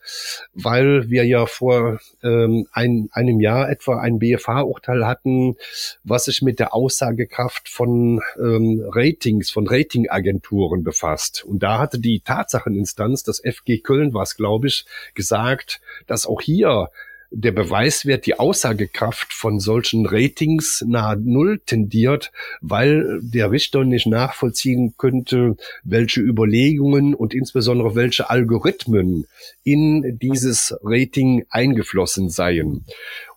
weil 0.54 1.10
wir 1.10 1.26
ja 1.26 1.46
vor 1.46 2.00
ähm, 2.24 2.68
ein, 2.72 3.10
einem 3.12 3.42
Jahr 3.42 3.70
etwa 3.70 4.00
ein 4.00 4.20
BFH-Urteil 4.20 5.06
hatten, 5.06 5.58
was 6.04 6.26
sich 6.26 6.42
mit 6.42 6.60
der 6.60 6.74
Aussagekraft 6.74 7.68
von 7.68 8.22
ähm, 8.40 8.84
Ratings, 8.88 9.50
von 9.50 9.68
Ratingagenturen 9.68 10.84
befasst. 10.84 11.44
Und 11.44 11.62
da 11.62 11.78
hatte 11.80 12.00
die 12.00 12.22
Tatsacheninstanz, 12.22 13.24
das 13.24 13.42
FG 13.42 13.80
Köln 13.80 14.14
war 14.14 14.24
es, 14.24 14.38
glaube 14.38 14.68
ich, 14.68 14.86
gesagt, 15.14 15.82
dass 16.08 16.26
auch 16.26 16.42
hier 16.42 16.90
der 17.30 17.52
Beweiswert, 17.52 18.26
die 18.26 18.40
Aussagekraft 18.40 19.34
von 19.34 19.60
solchen 19.60 20.06
Ratings 20.06 20.84
nahe 20.88 21.18
Null 21.18 21.60
tendiert, 21.66 22.32
weil 22.62 23.20
der 23.22 23.52
Richter 23.52 23.84
nicht 23.84 24.08
nachvollziehen 24.08 24.94
könnte, 24.98 25.58
welche 25.84 26.22
Überlegungen 26.22 27.14
und 27.14 27.34
insbesondere 27.34 27.96
welche 27.96 28.30
Algorithmen 28.30 29.28
in 29.64 30.18
dieses 30.20 30.78
Rating 30.84 31.46
eingeflossen 31.50 32.30
seien. 32.30 32.86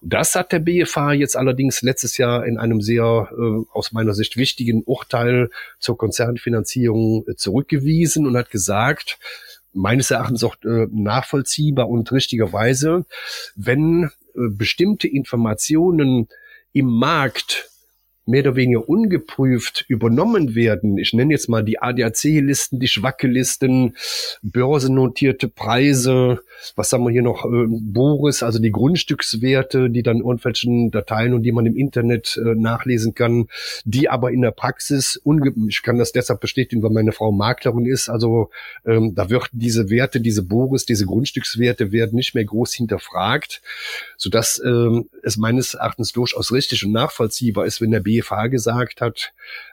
Das 0.02 0.34
hat 0.34 0.52
der 0.52 0.60
BFH 0.60 1.12
jetzt 1.12 1.36
allerdings 1.36 1.82
letztes 1.82 2.16
Jahr 2.16 2.46
in 2.46 2.58
einem 2.58 2.80
sehr 2.80 3.28
äh, 3.32 3.64
aus 3.72 3.92
meiner 3.92 4.14
Sicht 4.14 4.36
wichtigen 4.36 4.82
Urteil 4.84 5.50
zur 5.78 5.98
Konzernfinanzierung 5.98 7.26
äh, 7.28 7.34
zurückgewiesen 7.34 8.26
und 8.26 8.36
hat 8.36 8.50
gesagt, 8.50 9.18
meines 9.72 10.10
Erachtens 10.10 10.44
auch 10.44 10.56
äh, 10.64 10.86
nachvollziehbar 10.90 11.88
und 11.88 12.10
richtigerweise, 12.12 13.04
wenn 13.54 14.04
äh, 14.04 14.08
bestimmte 14.50 15.08
Informationen 15.08 16.28
im 16.72 16.86
Markt 16.86 17.69
mehr 18.30 18.42
oder 18.42 18.56
weniger 18.56 18.88
ungeprüft 18.88 19.84
übernommen 19.88 20.54
werden. 20.54 20.98
Ich 20.98 21.12
nenne 21.12 21.32
jetzt 21.32 21.48
mal 21.48 21.62
die 21.62 21.80
ADAC-Listen, 21.80 22.78
die 22.78 22.88
Schwacke-Listen, 22.88 23.96
börsennotierte 24.42 25.48
Preise, 25.48 26.40
was 26.76 26.92
haben 26.92 27.04
wir 27.04 27.10
hier 27.10 27.22
noch, 27.22 27.44
äh, 27.44 27.66
Boris, 27.68 28.42
also 28.42 28.58
die 28.58 28.70
Grundstückswerte, 28.70 29.90
die 29.90 30.02
dann 30.02 30.18
irgendwelchen 30.18 30.90
Dateien 30.90 31.34
und 31.34 31.42
die 31.42 31.52
man 31.52 31.66
im 31.66 31.76
Internet 31.76 32.40
äh, 32.42 32.54
nachlesen 32.54 33.14
kann, 33.14 33.48
die 33.84 34.08
aber 34.08 34.30
in 34.30 34.42
der 34.42 34.52
Praxis, 34.52 35.20
ich 35.68 35.82
kann 35.82 35.98
das 35.98 36.12
deshalb 36.12 36.40
bestätigen, 36.40 36.82
weil 36.82 36.90
meine 36.90 37.12
Frau 37.12 37.32
Maklerin 37.32 37.86
ist, 37.86 38.08
also 38.08 38.50
ähm, 38.86 39.14
da 39.14 39.30
wird 39.30 39.48
diese 39.52 39.90
Werte, 39.90 40.20
diese 40.20 40.42
Boris, 40.42 40.86
diese 40.86 41.06
Grundstückswerte 41.06 41.92
werden 41.92 42.16
nicht 42.16 42.34
mehr 42.34 42.44
groß 42.44 42.74
hinterfragt, 42.74 43.62
sodass 44.16 44.60
ähm, 44.64 45.08
es 45.22 45.36
meines 45.36 45.74
Erachtens 45.74 46.12
durchaus 46.12 46.52
richtig 46.52 46.84
und 46.84 46.92
nachvollziehbar 46.92 47.66
ist, 47.66 47.80
wenn 47.80 47.90
der 47.90 48.00
BFH 48.20 48.48
gesagt 48.48 49.00
hat, 49.00 49.32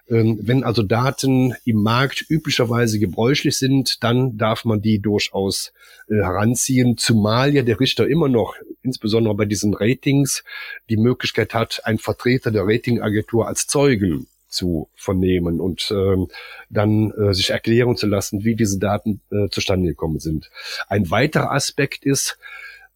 ähm, 0.10 0.39
wenn 0.41 0.63
also 0.63 0.83
Daten 0.83 1.53
im 1.65 1.83
Markt 1.83 2.25
üblicherweise 2.29 2.99
gebräuchlich 2.99 3.57
sind, 3.57 4.03
dann 4.03 4.38
darf 4.38 4.65
man 4.65 4.81
die 4.81 4.99
durchaus 4.99 5.73
äh, 6.10 6.15
heranziehen, 6.15 6.97
zumal 6.97 7.53
ja 7.53 7.63
der 7.63 7.79
Richter 7.79 8.07
immer 8.07 8.29
noch, 8.29 8.55
insbesondere 8.83 9.36
bei 9.36 9.45
diesen 9.45 9.73
Ratings, 9.73 10.43
die 10.89 10.97
Möglichkeit 10.97 11.53
hat, 11.53 11.81
ein 11.83 11.99
Vertreter 11.99 12.51
der 12.51 12.63
Ratingagentur 12.65 13.47
als 13.47 13.67
Zeugen 13.67 14.27
zu 14.49 14.89
vernehmen 14.95 15.60
und 15.60 15.91
ähm, 15.91 16.29
dann 16.69 17.12
äh, 17.12 17.33
sich 17.33 17.49
erklären 17.49 17.97
zu 17.97 18.07
lassen, 18.07 18.45
wie 18.45 18.55
diese 18.55 18.79
Daten 18.79 19.21
äh, 19.29 19.49
zustande 19.49 19.88
gekommen 19.88 20.19
sind. 20.19 20.49
Ein 20.88 21.12
weiterer 21.12 21.51
Aspekt 21.51 22.05
ist, 22.05 22.38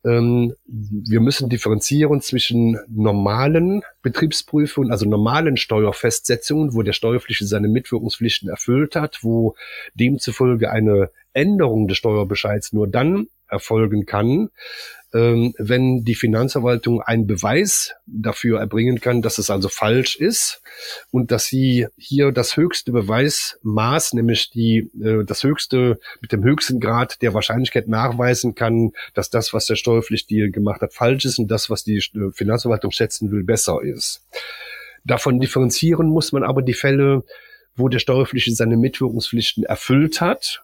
wir 0.04 1.20
müssen 1.20 1.50
differenzieren 1.50 2.22
zwischen 2.22 2.80
normalen 2.88 3.84
Betriebsprüfungen, 4.02 4.92
also 4.92 5.08
normalen 5.08 5.58
Steuerfestsetzungen, 5.58 6.74
wo 6.74 6.82
der 6.82 6.94
Steuerpflichtige 6.94 7.48
seine 7.48 7.68
Mitwirkungspflichten 7.68 8.50
erfüllt 8.50 8.96
hat, 8.96 9.20
wo 9.22 9.56
demzufolge 9.94 10.72
eine 10.72 11.12
Änderung 11.34 11.88
des 11.88 11.98
Steuerbescheids 11.98 12.74
nur 12.74 12.88
dann 12.88 13.28
erfolgen 13.48 14.06
kann, 14.06 14.30
ähm, 14.40 14.50
wenn 15.14 16.04
die 16.06 16.16
Finanzverwaltung 16.16 17.02
einen 17.02 17.28
Beweis 17.28 17.94
dafür 18.06 18.60
erbringen 18.60 19.02
kann, 19.02 19.22
dass 19.22 19.38
es 19.38 19.50
also 19.50 19.68
falsch 19.68 20.16
ist 20.16 20.62
und 21.12 21.32
dass 21.32 21.46
sie 21.46 21.88
hier 21.98 22.32
das 22.32 22.56
höchste 22.56 22.92
Beweismaß, 22.92 24.14
nämlich 24.14 24.52
die, 24.52 24.90
äh, 25.02 25.26
das 25.26 25.44
höchste, 25.44 26.00
mit 26.22 26.32
dem 26.32 26.44
höchsten 26.44 26.80
Grad 26.80 27.22
der 27.22 27.34
Wahrscheinlichkeit 27.34 27.90
nachweisen 27.90 28.56
kann, 28.56 28.92
dass 29.14 29.30
das, 29.30 29.54
was 29.54 29.66
der 29.66 29.76
Steuerpflichtige 29.76 30.50
gemacht 30.50 30.82
hat, 30.82 30.94
falsch 30.94 31.26
ist 31.26 31.40
und 31.40 31.50
das, 31.50 31.70
was 31.70 31.84
die 31.84 31.98
äh, 31.98 32.32
Finanzverwaltung 32.32 32.92
schätzen 32.92 33.32
will, 33.32 33.44
besser 33.44 33.82
ist. 33.82 34.26
Davon 35.04 35.40
differenzieren 35.40 36.08
muss 36.08 36.32
man 36.32 36.44
aber 36.44 36.62
die 36.62 36.74
Fälle, 36.74 37.24
wo 37.76 37.90
der 37.90 38.00
Steuerpflichtige 38.00 38.56
seine 38.56 38.78
Mitwirkungspflichten 38.78 39.64
erfüllt 39.64 40.22
hat 40.22 40.64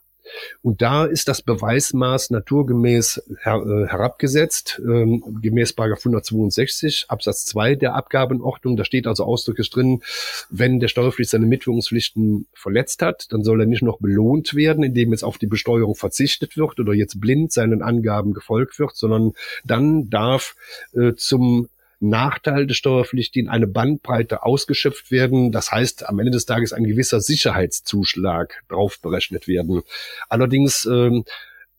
und 0.62 0.82
da 0.82 1.06
ist 1.06 1.28
das 1.28 1.42
Beweismaß 1.42 2.32
naturgemäß 2.32 3.22
her, 3.42 3.64
äh, 3.66 3.88
herabgesetzt, 3.88 4.82
ähm, 4.84 5.24
gemäß 5.42 5.74
162 5.78 7.06
Absatz 7.10 7.46
2 7.46 7.76
der 7.76 7.96
Abgabenordnung. 7.96 8.76
Da 8.78 8.86
steht 8.86 9.08
also 9.08 9.24
ausdrücklich 9.24 9.70
drin, 9.70 10.02
wenn 10.50 10.80
der 10.80 10.88
Steuerpflichtige 10.88 11.38
seine 11.38 11.46
Mitwirkungspflichten 11.46 12.48
verletzt 12.54 13.02
hat, 13.02 13.28
dann 13.32 13.44
soll 13.44 13.62
er 13.62 13.66
nicht 13.68 13.84
noch 13.84 14.00
belohnt 14.00 14.56
werden, 14.56 14.84
indem 14.84 15.12
jetzt 15.12 15.24
auf 15.24 15.38
die 15.38 15.48
Besteuerung 15.48 15.96
verzichtet 15.96 16.58
wird 16.58 16.80
oder 16.80 16.94
jetzt 16.94 17.20
blind 17.20 17.52
seinen 17.52 17.82
Angaben 17.82 18.34
gefolgt 18.34 18.80
wird, 18.80 18.96
sondern 18.96 19.34
dann 19.66 20.10
darf 20.10 20.56
äh, 20.94 21.14
zum 21.14 21.70
Nachteil 22.00 22.68
des 22.68 22.78
Steuerpflichtigen 22.78 23.50
eine 23.50 23.68
Bandbreite 23.68 24.44
ausgeschöpft 24.44 25.12
werden. 25.12 25.52
Das 25.52 25.72
heißt, 25.72 26.08
am 26.08 26.20
Ende 26.20 26.32
des 26.32 26.46
Tages 26.46 26.74
ein 26.74 26.84
gewisser 26.84 27.22
Sicherheitszuschlag 27.22 28.64
drauf 28.70 29.00
berechnet 29.02 29.48
werden. 29.48 29.82
Allerdings 30.30 30.86
ähm, 30.86 31.26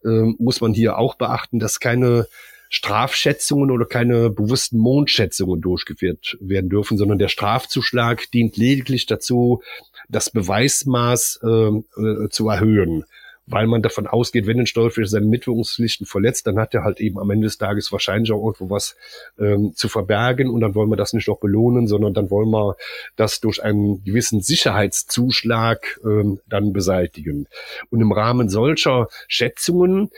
ähm, 0.04 0.36
muss 0.38 0.60
man 0.60 0.72
hier 0.72 0.98
auch 0.98 1.14
beachten, 1.14 1.58
dass 1.58 1.80
keine 1.80 2.26
Strafschätzungen 2.70 3.70
oder 3.70 3.86
keine 3.86 4.30
bewussten 4.30 4.78
Mondschätzungen 4.78 5.60
durchgeführt 5.60 6.36
werden 6.40 6.68
dürfen, 6.68 6.98
sondern 6.98 7.18
der 7.18 7.28
Strafzuschlag 7.28 8.30
dient 8.30 8.56
lediglich 8.56 9.06
dazu, 9.06 9.62
das 10.08 10.30
Beweismaß 10.30 11.40
äh, 11.42 11.48
äh, 11.48 12.28
zu 12.28 12.48
erhöhen 12.48 13.04
weil 13.50 13.66
man 13.66 13.82
davon 13.82 14.06
ausgeht, 14.06 14.46
wenn 14.46 14.60
ein 14.60 14.66
Steuerpflichtiger 14.66 15.18
seine 15.18 15.26
Mitwirkungspflichten 15.26 16.06
verletzt, 16.06 16.46
dann 16.46 16.58
hat 16.58 16.74
er 16.74 16.84
halt 16.84 17.00
eben 17.00 17.18
am 17.18 17.30
Ende 17.30 17.46
des 17.46 17.58
Tages 17.58 17.90
wahrscheinlich 17.92 18.30
auch 18.32 18.44
irgendwo 18.44 18.70
was 18.70 18.96
ähm, 19.38 19.72
zu 19.74 19.88
verbergen 19.88 20.50
und 20.50 20.60
dann 20.60 20.74
wollen 20.74 20.90
wir 20.90 20.96
das 20.96 21.12
nicht 21.12 21.28
noch 21.28 21.38
belohnen, 21.38 21.86
sondern 21.86 22.14
dann 22.14 22.30
wollen 22.30 22.50
wir 22.50 22.76
das 23.16 23.40
durch 23.40 23.62
einen 23.62 24.04
gewissen 24.04 24.40
Sicherheitszuschlag 24.40 26.00
ähm, 26.04 26.40
dann 26.46 26.72
beseitigen. 26.72 27.46
Und 27.90 28.00
im 28.00 28.12
Rahmen 28.12 28.48
solcher 28.48 29.08
Schätzungen 29.26 30.10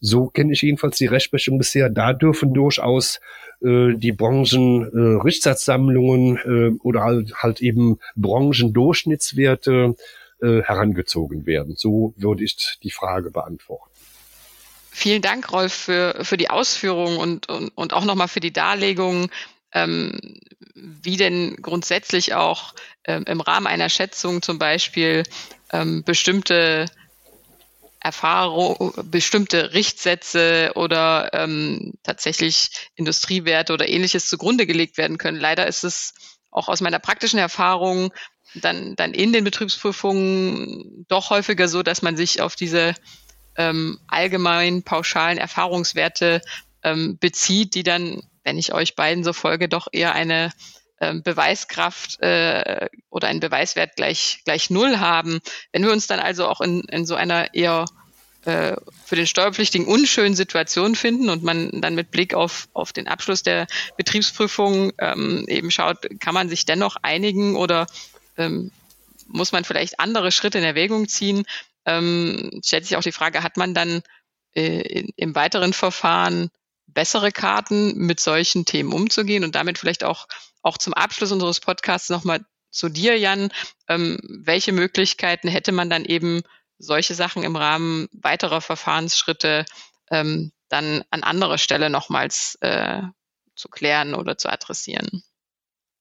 so 0.00 0.26
kenne 0.28 0.52
ich 0.52 0.62
jedenfalls 0.62 0.96
die 0.96 1.06
Rechtsprechung 1.06 1.58
bisher. 1.58 1.90
Da 1.90 2.12
dürfen 2.12 2.54
durchaus 2.54 3.20
äh, 3.60 3.94
die 3.94 4.12
Branchen 4.12 4.82
äh, 4.92 5.22
Richtsatzsammlungen 5.22 6.36
äh, 6.36 6.78
oder 6.82 7.02
halt, 7.02 7.34
halt 7.42 7.60
eben 7.60 7.98
Branchendurchschnittswerte 8.14 9.96
äh, 10.40 10.62
herangezogen 10.62 11.46
werden. 11.46 11.74
So 11.76 12.14
würde 12.16 12.44
ich 12.44 12.78
die 12.82 12.90
Frage 12.90 13.30
beantworten. 13.30 13.90
Vielen 14.90 15.22
Dank, 15.22 15.52
Rolf, 15.52 15.72
für, 15.72 16.24
für 16.24 16.36
die 16.36 16.50
Ausführungen 16.50 17.18
und, 17.18 17.48
und, 17.48 17.68
und 17.76 17.92
auch 17.92 18.04
nochmal 18.04 18.28
für 18.28 18.40
die 18.40 18.52
Darlegung, 18.52 19.30
ähm, 19.72 20.18
wie 20.74 21.16
denn 21.16 21.56
grundsätzlich 21.62 22.34
auch 22.34 22.74
ähm, 23.04 23.24
im 23.26 23.40
Rahmen 23.40 23.66
einer 23.66 23.88
Schätzung 23.88 24.42
zum 24.42 24.58
Beispiel 24.58 25.22
ähm, 25.72 26.02
bestimmte 26.04 26.86
Erfahrung, 28.00 28.94
bestimmte 29.04 29.72
Richtsätze 29.72 30.72
oder 30.74 31.30
ähm, 31.32 31.94
tatsächlich 32.02 32.90
Industriewerte 32.94 33.72
oder 33.72 33.88
ähnliches 33.88 34.28
zugrunde 34.28 34.66
gelegt 34.66 34.98
werden 34.98 35.18
können. 35.18 35.38
Leider 35.38 35.66
ist 35.66 35.84
es 35.84 36.14
auch 36.50 36.68
aus 36.68 36.80
meiner 36.80 36.98
praktischen 36.98 37.38
Erfahrung 37.38 38.12
dann, 38.54 38.96
dann 38.96 39.12
in 39.14 39.32
den 39.32 39.44
Betriebsprüfungen 39.44 41.04
doch 41.08 41.30
häufiger 41.30 41.68
so, 41.68 41.82
dass 41.82 42.02
man 42.02 42.16
sich 42.16 42.40
auf 42.40 42.56
diese 42.56 42.94
ähm, 43.56 43.98
allgemeinen 44.06 44.82
pauschalen 44.82 45.38
Erfahrungswerte 45.38 46.40
ähm, 46.82 47.18
bezieht, 47.18 47.74
die 47.74 47.82
dann, 47.82 48.22
wenn 48.44 48.58
ich 48.58 48.72
euch 48.72 48.96
beiden 48.96 49.24
so 49.24 49.32
folge, 49.32 49.68
doch 49.68 49.88
eher 49.92 50.14
eine 50.14 50.52
ähm, 51.00 51.22
Beweiskraft 51.22 52.20
äh, 52.20 52.88
oder 53.10 53.28
einen 53.28 53.40
Beweiswert 53.40 53.96
gleich, 53.96 54.40
gleich 54.44 54.70
null 54.70 54.98
haben. 54.98 55.40
Wenn 55.72 55.84
wir 55.84 55.92
uns 55.92 56.06
dann 56.06 56.20
also 56.20 56.46
auch 56.46 56.60
in, 56.60 56.80
in 56.82 57.06
so 57.06 57.14
einer 57.14 57.54
eher 57.54 57.84
äh, 58.44 58.76
für 59.04 59.16
den 59.16 59.26
Steuerpflichtigen 59.26 59.86
unschönen 59.86 60.34
Situation 60.34 60.94
finden 60.94 61.28
und 61.28 61.42
man 61.42 61.80
dann 61.80 61.94
mit 61.94 62.10
Blick 62.10 62.34
auf, 62.34 62.68
auf 62.72 62.92
den 62.92 63.08
Abschluss 63.08 63.42
der 63.42 63.66
Betriebsprüfung 63.96 64.92
ähm, 64.98 65.44
eben 65.48 65.70
schaut, 65.70 65.98
kann 66.20 66.34
man 66.34 66.48
sich 66.48 66.64
dennoch 66.64 66.96
einigen 67.02 67.56
oder 67.56 67.86
ähm, 68.38 68.72
muss 69.26 69.52
man 69.52 69.64
vielleicht 69.64 70.00
andere 70.00 70.32
Schritte 70.32 70.58
in 70.58 70.64
Erwägung 70.64 71.08
ziehen. 71.08 71.44
Ähm, 71.84 72.60
stellt 72.64 72.86
sich 72.86 72.96
auch 72.96 73.02
die 73.02 73.12
Frage, 73.12 73.42
hat 73.42 73.56
man 73.56 73.74
dann 73.74 74.02
äh, 74.54 75.04
im 75.16 75.34
weiteren 75.34 75.72
Verfahren 75.72 76.50
bessere 76.86 77.30
Karten, 77.32 77.96
mit 77.96 78.18
solchen 78.18 78.64
Themen 78.64 78.92
umzugehen 78.92 79.44
und 79.44 79.54
damit 79.54 79.78
vielleicht 79.78 80.04
auch, 80.04 80.26
auch 80.62 80.78
zum 80.78 80.94
Abschluss 80.94 81.32
unseres 81.32 81.60
Podcasts 81.60 82.08
nochmal 82.08 82.44
zu 82.70 82.88
dir, 82.88 83.18
Jan. 83.18 83.50
Ähm, 83.88 84.18
welche 84.22 84.72
Möglichkeiten 84.72 85.48
hätte 85.48 85.72
man 85.72 85.90
dann 85.90 86.04
eben 86.04 86.42
solche 86.78 87.14
Sachen 87.14 87.42
im 87.42 87.56
Rahmen 87.56 88.08
weiterer 88.12 88.60
Verfahrensschritte 88.60 89.64
ähm, 90.10 90.52
dann 90.68 91.04
an 91.10 91.22
anderer 91.22 91.58
Stelle 91.58 91.90
nochmals 91.90 92.56
äh, 92.60 93.02
zu 93.54 93.68
klären 93.68 94.14
oder 94.14 94.38
zu 94.38 94.48
adressieren? 94.50 95.22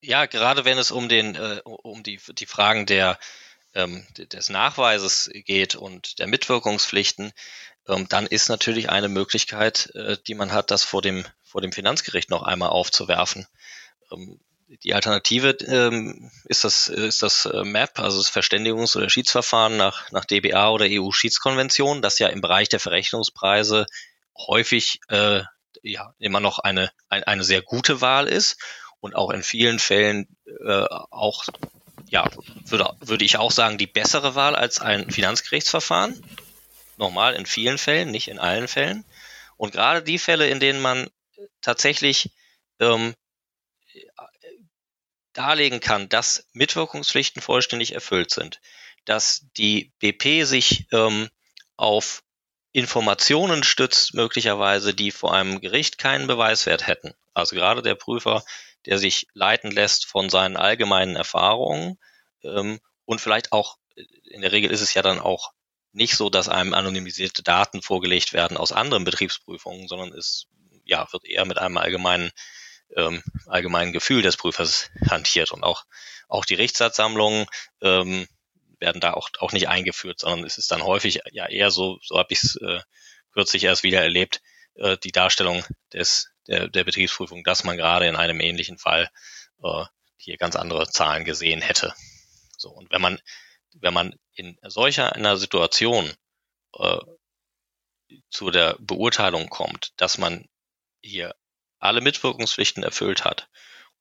Ja, 0.02 0.26
gerade 0.26 0.66
wenn 0.66 0.78
es 0.78 0.92
um 0.92 1.10
den, 1.10 1.36
äh, 1.36 1.62
um 1.64 2.04
die, 2.04 2.20
die 2.30 2.46
Fragen 2.46 2.86
der, 2.86 3.18
ähm, 3.74 4.06
des 4.18 4.50
Nachweises 4.50 5.30
geht 5.34 5.76
und 5.76 6.20
der 6.20 6.28
Mitwirkungspflichten, 6.28 7.34
ähm, 7.88 8.08
dann 8.08 8.28
ist 8.28 8.50
natürlich 8.50 8.90
eine 8.90 9.10
Möglichkeit, 9.10 9.92
äh, 9.96 10.18
die 10.28 10.36
man 10.36 10.52
hat, 10.52 10.72
das 10.72 10.84
vor 10.84 11.02
dem, 11.02 11.26
vor 11.44 11.62
dem 11.62 11.72
Finanzgericht 11.72 12.30
noch 12.30 12.44
einmal 12.44 12.70
aufzuwerfen. 12.70 13.48
Ähm, 14.12 14.40
die 14.84 14.94
Alternative 14.94 15.52
ähm, 15.66 16.30
ist 16.44 16.64
das, 16.66 16.90
ist 16.90 17.24
das 17.24 17.46
äh, 17.46 17.64
MAP, 17.64 18.00
also 18.00 18.18
das 18.18 18.30
Verständigungs- 18.30 18.98
oder 18.98 19.10
Schiedsverfahren 19.10 19.78
nach, 19.78 20.12
nach 20.12 20.26
DBA 20.26 20.70
oder 20.70 20.86
EU-Schiedskonvention, 20.90 22.02
das 22.02 22.20
ja 22.20 22.28
im 22.28 22.42
Bereich 22.42 22.68
der 22.68 22.82
Verrechnungspreise 22.82 23.86
häufig 24.38 25.00
äh, 25.08 25.42
ja 25.84 26.14
immer 26.20 26.42
noch 26.42 26.60
eine, 26.60 26.92
ein, 27.08 27.24
eine 27.24 27.46
sehr 27.46 27.62
gute 27.62 28.02
Wahl 28.02 28.28
ist 28.28 28.58
und 29.00 29.16
auch 29.16 29.30
in 29.32 29.44
vielen 29.44 29.80
Fällen 29.80 30.28
äh, 30.46 30.86
auch, 31.12 31.46
ja, 32.10 32.30
würde, 32.66 32.96
würde 33.00 33.26
ich 33.26 33.38
auch 33.38 33.52
sagen, 33.52 33.78
die 33.78 33.88
bessere 33.88 34.36
Wahl 34.36 34.56
als 34.56 34.80
ein 34.80 35.10
Finanzgerichtsverfahren. 35.12 36.22
Nochmal, 36.98 37.36
in 37.36 37.46
vielen 37.46 37.78
Fällen, 37.78 38.12
nicht 38.12 38.28
in 38.28 38.40
allen 38.40 38.68
Fällen. 38.68 39.06
Und 39.56 39.72
gerade 39.72 40.02
die 40.02 40.18
Fälle, 40.18 40.48
in 40.48 40.60
denen 40.60 40.82
man 40.82 41.10
tatsächlich 41.62 42.32
ähm, 42.80 43.14
darlegen 45.34 45.80
kann, 45.80 46.10
dass 46.10 46.48
Mitwirkungspflichten 46.54 47.42
vollständig 47.42 47.94
erfüllt 47.94 48.32
sind, 48.32 48.60
dass 49.06 49.46
die 49.56 49.92
BP 50.00 50.46
sich 50.46 50.88
ähm, 50.92 51.30
auf 51.78 52.24
Informationen 52.72 53.64
stützt, 53.64 54.14
möglicherweise, 54.14 54.94
die 54.94 55.12
vor 55.12 55.34
einem 55.34 55.62
Gericht 55.62 55.98
keinen 55.98 56.28
Beweiswert 56.28 56.88
hätten. 56.88 57.14
Also 57.34 57.56
gerade 57.56 57.82
der 57.82 57.96
Prüfer 57.96 58.44
der 58.88 58.98
sich 58.98 59.28
leiten 59.34 59.70
lässt 59.70 60.06
von 60.06 60.30
seinen 60.30 60.58
allgemeinen 60.58 61.16
Erfahrungen. 61.16 62.00
Ähm, 62.42 62.80
und 63.06 63.22
vielleicht 63.22 63.52
auch, 63.52 63.78
in 64.24 64.42
der 64.42 64.54
Regel 64.54 64.72
ist 64.72 64.82
es 64.82 64.94
ja 64.94 65.02
dann 65.02 65.20
auch 65.20 65.52
nicht 65.92 66.16
so, 66.16 66.30
dass 66.30 66.48
einem 66.48 66.74
anonymisierte 66.74 67.44
Daten 67.44 67.82
vorgelegt 67.82 68.34
werden 68.34 68.56
aus 68.56 68.72
anderen 68.72 69.04
Betriebsprüfungen, 69.04 69.88
sondern 69.88 70.14
es 70.14 70.48
ja, 70.86 71.06
wird 71.12 71.26
eher 71.26 71.46
mit 71.46 71.58
einem 71.58 71.78
allgemeinen, 71.78 72.32
ähm, 72.96 73.22
allgemeinen 73.48 73.92
Gefühl 73.92 74.22
des 74.22 74.38
Prüfers 74.38 74.90
hantiert. 75.10 75.52
Und 75.52 75.64
auch, 75.64 75.84
auch 76.30 76.46
die 76.46 76.56
Richtsatzsammlungen 76.56 77.46
ähm, 77.82 78.26
werden 78.80 79.02
da 79.02 79.14
auch, 79.14 79.30
auch 79.40 79.52
nicht 79.52 79.68
eingeführt, 79.68 80.20
sondern 80.20 80.46
es 80.46 80.58
ist 80.58 80.72
dann 80.72 80.84
häufig 80.84 81.22
ja 81.32 81.48
eher 81.48 81.72
so, 81.72 82.00
so 82.04 82.18
habe 82.18 82.32
ich 82.32 82.44
es 82.44 82.56
äh, 82.56 82.80
kürzlich 83.34 83.66
erst 83.66 83.84
wieder 83.84 84.02
erlebt, 84.02 84.42
äh, 84.78 84.98
die 84.98 85.12
Darstellung 85.12 85.64
des, 85.94 86.30
der, 86.48 86.68
der 86.68 86.84
Betriebsprüfung, 86.84 87.44
dass 87.44 87.64
man 87.64 87.78
gerade 87.78 88.08
in 88.08 88.16
einem 88.16 88.40
ähnlichen 88.40 88.78
Fall 88.78 89.10
äh, 89.64 89.86
hier 90.18 90.38
ganz 90.38 90.56
andere 90.56 90.90
Zahlen 90.90 91.26
gesehen 91.26 91.62
hätte. 91.62 91.94
So, 92.58 92.70
und 92.70 92.92
wenn 92.92 93.02
man, 93.02 93.20
wenn 93.76 93.94
man 93.94 94.16
in 94.34 94.58
solcher 94.64 95.16
einer 95.16 95.38
Situation 95.38 96.12
äh, 96.74 96.98
zu 98.30 98.52
der 98.52 98.78
Beurteilung 98.80 99.50
kommt, 99.50 99.94
dass 99.98 100.18
man 100.18 100.48
hier 101.02 101.36
alle 101.80 102.02
Mitwirkungspflichten 102.02 102.84
erfüllt 102.84 103.24
hat 103.24 103.50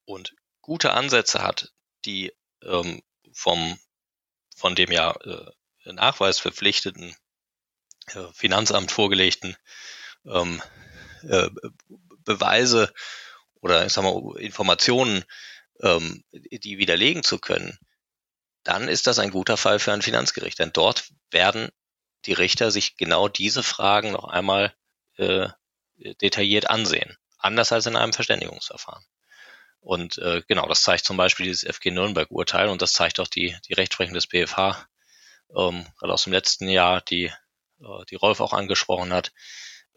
und 0.05 0.35
gute 0.61 0.93
Ansätze 0.93 1.43
hat, 1.43 1.73
die 2.05 2.33
ähm, 2.63 3.03
vom 3.33 3.79
von 4.57 4.75
dem 4.75 4.91
ja 4.91 5.13
äh, 5.13 5.93
Nachweis 5.93 6.39
verpflichteten 6.39 7.15
äh, 8.07 8.25
Finanzamt 8.33 8.91
vorgelegten 8.91 9.57
ähm, 10.29 10.63
äh, 11.23 11.49
Beweise 12.25 12.93
oder 13.61 13.87
ich 13.87 13.93
sag 13.93 14.05
mal 14.05 14.37
Informationen, 14.39 15.25
ähm, 15.83 16.25
die 16.33 16.79
widerlegen 16.79 17.23
zu 17.23 17.39
können, 17.39 17.79
dann 18.65 18.89
ist 18.89 19.07
das 19.07 19.19
ein 19.19 19.31
guter 19.31 19.57
Fall 19.57 19.79
für 19.79 19.93
ein 19.93 20.03
Finanzgericht. 20.03 20.59
Denn 20.59 20.73
dort 20.73 21.11
werden 21.31 21.71
die 22.25 22.33
Richter 22.33 22.71
sich 22.71 22.97
genau 22.97 23.29
diese 23.29 23.63
Fragen 23.63 24.13
noch 24.13 24.25
einmal 24.25 24.75
äh, 25.17 25.49
detailliert 25.97 26.69
ansehen. 26.69 27.17
Anders 27.39 27.73
als 27.73 27.87
in 27.87 27.97
einem 27.97 28.13
Verständigungsverfahren. 28.13 29.05
Und 29.81 30.19
äh, 30.19 30.43
genau, 30.49 30.67
das 30.67 30.83
zeigt 30.83 31.05
zum 31.05 31.17
Beispiel 31.17 31.47
dieses 31.47 31.63
FG 31.63 31.93
Nürnberg-Urteil 31.93 32.69
und 32.69 32.83
das 32.83 32.93
zeigt 32.93 33.21
auch 33.21 33.29
die, 33.29 33.57
die 33.69 33.75
Rechtsprechung 33.75 34.15
des 34.15 34.27
BFH, 34.27 34.85
ähm, 35.57 35.87
gerade 35.97 36.13
aus 36.13 36.25
dem 36.25 36.33
letzten 36.33 36.69
Jahr, 36.69 37.01
die, 37.03 37.27
äh, 37.81 38.05
die 38.11 38.17
Rolf 38.17 38.41
auch 38.41 38.53
angesprochen 38.53 39.13
hat, 39.13 39.33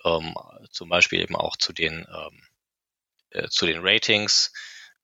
ähm, 0.06 0.36
zum 0.72 0.90
Beispiel 0.90 1.22
eben 1.22 1.36
auch 1.36 1.58
zu 1.58 1.74
den, 1.74 2.08
ähm, 2.14 2.48
äh, 3.32 3.48
zu 3.50 3.66
den 3.66 3.80
Ratings. 3.82 4.54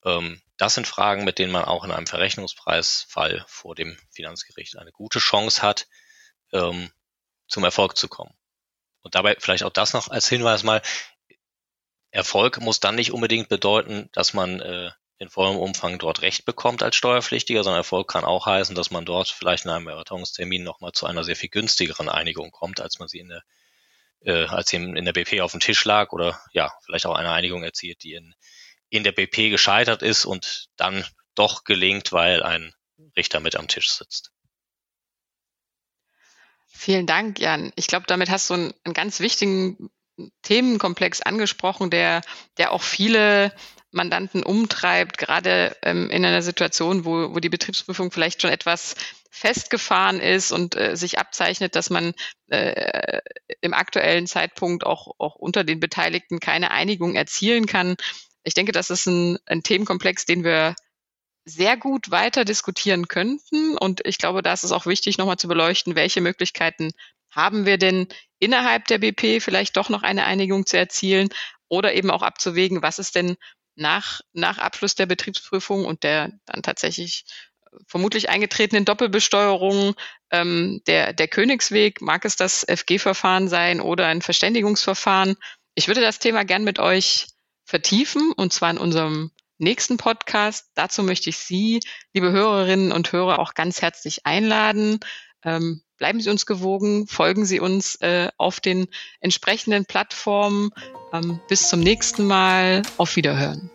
Ähm, 0.03 0.41
das 0.57 0.75
sind 0.75 0.87
Fragen, 0.87 1.23
mit 1.23 1.39
denen 1.39 1.51
man 1.51 1.65
auch 1.65 1.83
in 1.83 1.91
einem 1.91 2.07
Verrechnungspreisfall 2.07 3.45
vor 3.47 3.75
dem 3.75 3.97
Finanzgericht 4.11 4.77
eine 4.77 4.91
gute 4.91 5.19
Chance 5.19 5.61
hat, 5.61 5.87
ähm, 6.53 6.91
zum 7.47 7.63
Erfolg 7.63 7.97
zu 7.97 8.07
kommen. 8.07 8.33
Und 9.01 9.15
dabei 9.15 9.35
vielleicht 9.39 9.63
auch 9.63 9.71
das 9.71 9.93
noch 9.93 10.09
als 10.09 10.27
Hinweis 10.27 10.63
mal, 10.63 10.81
Erfolg 12.11 12.61
muss 12.61 12.79
dann 12.79 12.95
nicht 12.95 13.11
unbedingt 13.11 13.49
bedeuten, 13.49 14.09
dass 14.13 14.33
man 14.33 14.61
äh, 14.61 14.89
in 15.17 15.29
vollem 15.29 15.57
Umfang 15.57 15.99
dort 15.99 16.21
Recht 16.21 16.45
bekommt 16.45 16.83
als 16.83 16.95
Steuerpflichtiger, 16.95 17.63
sondern 17.63 17.81
Erfolg 17.81 18.09
kann 18.09 18.25
auch 18.25 18.45
heißen, 18.45 18.75
dass 18.75 18.91
man 18.91 19.05
dort 19.05 19.29
vielleicht 19.29 19.65
in 19.65 19.71
einem 19.71 19.87
Erörterungstermin 19.87 20.63
nochmal 20.63 20.91
zu 20.91 21.05
einer 21.05 21.23
sehr 21.23 21.35
viel 21.35 21.49
günstigeren 21.49 22.09
Einigung 22.09 22.51
kommt, 22.51 22.81
als 22.81 22.99
man 22.99 23.07
sie 23.07 23.19
in 23.19 23.29
der, 23.29 23.43
äh, 24.25 24.45
als 24.45 24.69
sie 24.69 24.77
in 24.77 25.05
der 25.05 25.13
BP 25.13 25.41
auf 25.41 25.51
dem 25.51 25.59
Tisch 25.59 25.85
lag 25.85 26.11
oder 26.11 26.39
ja, 26.51 26.71
vielleicht 26.83 27.05
auch 27.05 27.15
eine 27.15 27.31
Einigung 27.31 27.63
erzielt, 27.63 28.03
die 28.03 28.13
in, 28.13 28.33
in 28.89 29.03
der 29.03 29.11
BP 29.11 29.49
gescheitert 29.49 30.01
ist 30.01 30.25
und 30.25 30.67
dann 30.75 31.05
doch 31.35 31.63
gelingt, 31.63 32.11
weil 32.11 32.43
ein 32.43 32.73
Richter 33.15 33.39
mit 33.39 33.55
am 33.55 33.67
Tisch 33.67 33.91
sitzt. 33.91 34.31
Vielen 36.67 37.07
Dank, 37.07 37.39
Jan. 37.39 37.71
Ich 37.75 37.87
glaube, 37.87 38.05
damit 38.07 38.29
hast 38.29 38.49
du 38.49 38.55
einen, 38.55 38.73
einen 38.83 38.93
ganz 38.93 39.19
wichtigen 39.19 39.89
Themenkomplex 40.43 41.21
angesprochen, 41.21 41.89
der, 41.89 42.21
der 42.57 42.71
auch 42.71 42.81
viele 42.81 43.53
Mandanten 43.91 44.43
umtreibt, 44.43 45.17
gerade 45.17 45.75
ähm, 45.81 46.09
in 46.09 46.25
einer 46.25 46.41
Situation, 46.41 47.05
wo, 47.05 47.33
wo 47.33 47.39
die 47.39 47.49
Betriebsprüfung 47.49 48.11
vielleicht 48.11 48.41
schon 48.41 48.51
etwas 48.51 48.95
festgefahren 49.31 50.19
ist 50.19 50.51
und 50.51 50.75
äh, 50.75 50.95
sich 50.95 51.17
abzeichnet, 51.19 51.75
dass 51.75 51.89
man 51.89 52.13
äh, 52.47 53.21
im 53.61 53.73
aktuellen 53.73 54.27
Zeitpunkt 54.27 54.85
auch, 54.85 55.15
auch 55.17 55.35
unter 55.35 55.63
den 55.63 55.79
Beteiligten 55.79 56.39
keine 56.39 56.71
Einigung 56.71 57.15
erzielen 57.15 57.65
kann. 57.65 57.95
Ich 58.43 58.53
denke, 58.53 58.71
das 58.71 58.89
ist 58.89 59.07
ein, 59.07 59.37
ein 59.45 59.63
Themenkomplex, 59.63 60.25
den 60.25 60.43
wir 60.43 60.75
sehr 61.45 61.77
gut 61.77 62.11
weiter 62.11 62.43
diskutieren 62.43 63.07
könnten. 63.07 63.77
Und 63.77 64.01
ich 64.05 64.17
glaube, 64.17 64.41
da 64.41 64.53
ist 64.53 64.63
es 64.63 64.71
auch 64.71 64.85
wichtig, 64.85 65.17
nochmal 65.17 65.37
zu 65.37 65.47
beleuchten, 65.47 65.95
welche 65.95 66.21
Möglichkeiten 66.21 66.91
haben 67.29 67.65
wir 67.65 67.77
denn 67.77 68.07
innerhalb 68.39 68.85
der 68.87 68.99
BP 68.99 69.41
vielleicht 69.41 69.77
doch 69.77 69.89
noch 69.89 70.03
eine 70.03 70.25
Einigung 70.25 70.65
zu 70.65 70.77
erzielen 70.77 71.29
oder 71.67 71.93
eben 71.93 72.11
auch 72.11 72.21
abzuwägen, 72.21 72.81
was 72.81 72.99
ist 72.99 73.15
denn 73.15 73.37
nach, 73.75 74.21
nach 74.33 74.57
Abschluss 74.57 74.95
der 74.95 75.05
Betriebsprüfung 75.05 75.85
und 75.85 76.03
der 76.03 76.31
dann 76.45 76.63
tatsächlich 76.63 77.25
äh, 77.65 77.77
vermutlich 77.87 78.29
eingetretenen 78.29 78.85
Doppelbesteuerung 78.85 79.95
ähm, 80.31 80.81
der, 80.87 81.13
der 81.13 81.27
Königsweg, 81.27 82.01
mag 82.01 82.25
es 82.25 82.35
das 82.35 82.65
FG-Verfahren 82.69 83.47
sein 83.47 83.81
oder 83.81 84.07
ein 84.07 84.21
Verständigungsverfahren. 84.21 85.35
Ich 85.75 85.87
würde 85.87 86.01
das 86.01 86.19
Thema 86.19 86.45
gern 86.45 86.63
mit 86.63 86.79
euch 86.79 87.27
vertiefen 87.65 88.31
und 88.31 88.53
zwar 88.53 88.71
in 88.71 88.77
unserem 88.77 89.31
nächsten 89.57 89.97
Podcast. 89.97 90.69
Dazu 90.75 91.03
möchte 91.03 91.29
ich 91.29 91.37
Sie, 91.37 91.81
liebe 92.13 92.31
Hörerinnen 92.31 92.91
und 92.91 93.11
Hörer, 93.11 93.39
auch 93.39 93.53
ganz 93.53 93.81
herzlich 93.81 94.25
einladen. 94.25 94.99
Ähm, 95.43 95.81
bleiben 95.97 96.19
Sie 96.19 96.29
uns 96.29 96.45
gewogen, 96.45 97.07
folgen 97.07 97.45
Sie 97.45 97.59
uns 97.59 97.95
äh, 98.01 98.29
auf 98.37 98.59
den 98.59 98.87
entsprechenden 99.19 99.85
Plattformen. 99.85 100.71
Ähm, 101.13 101.39
bis 101.47 101.69
zum 101.69 101.79
nächsten 101.79 102.25
Mal. 102.25 102.81
Auf 102.97 103.15
Wiederhören. 103.15 103.69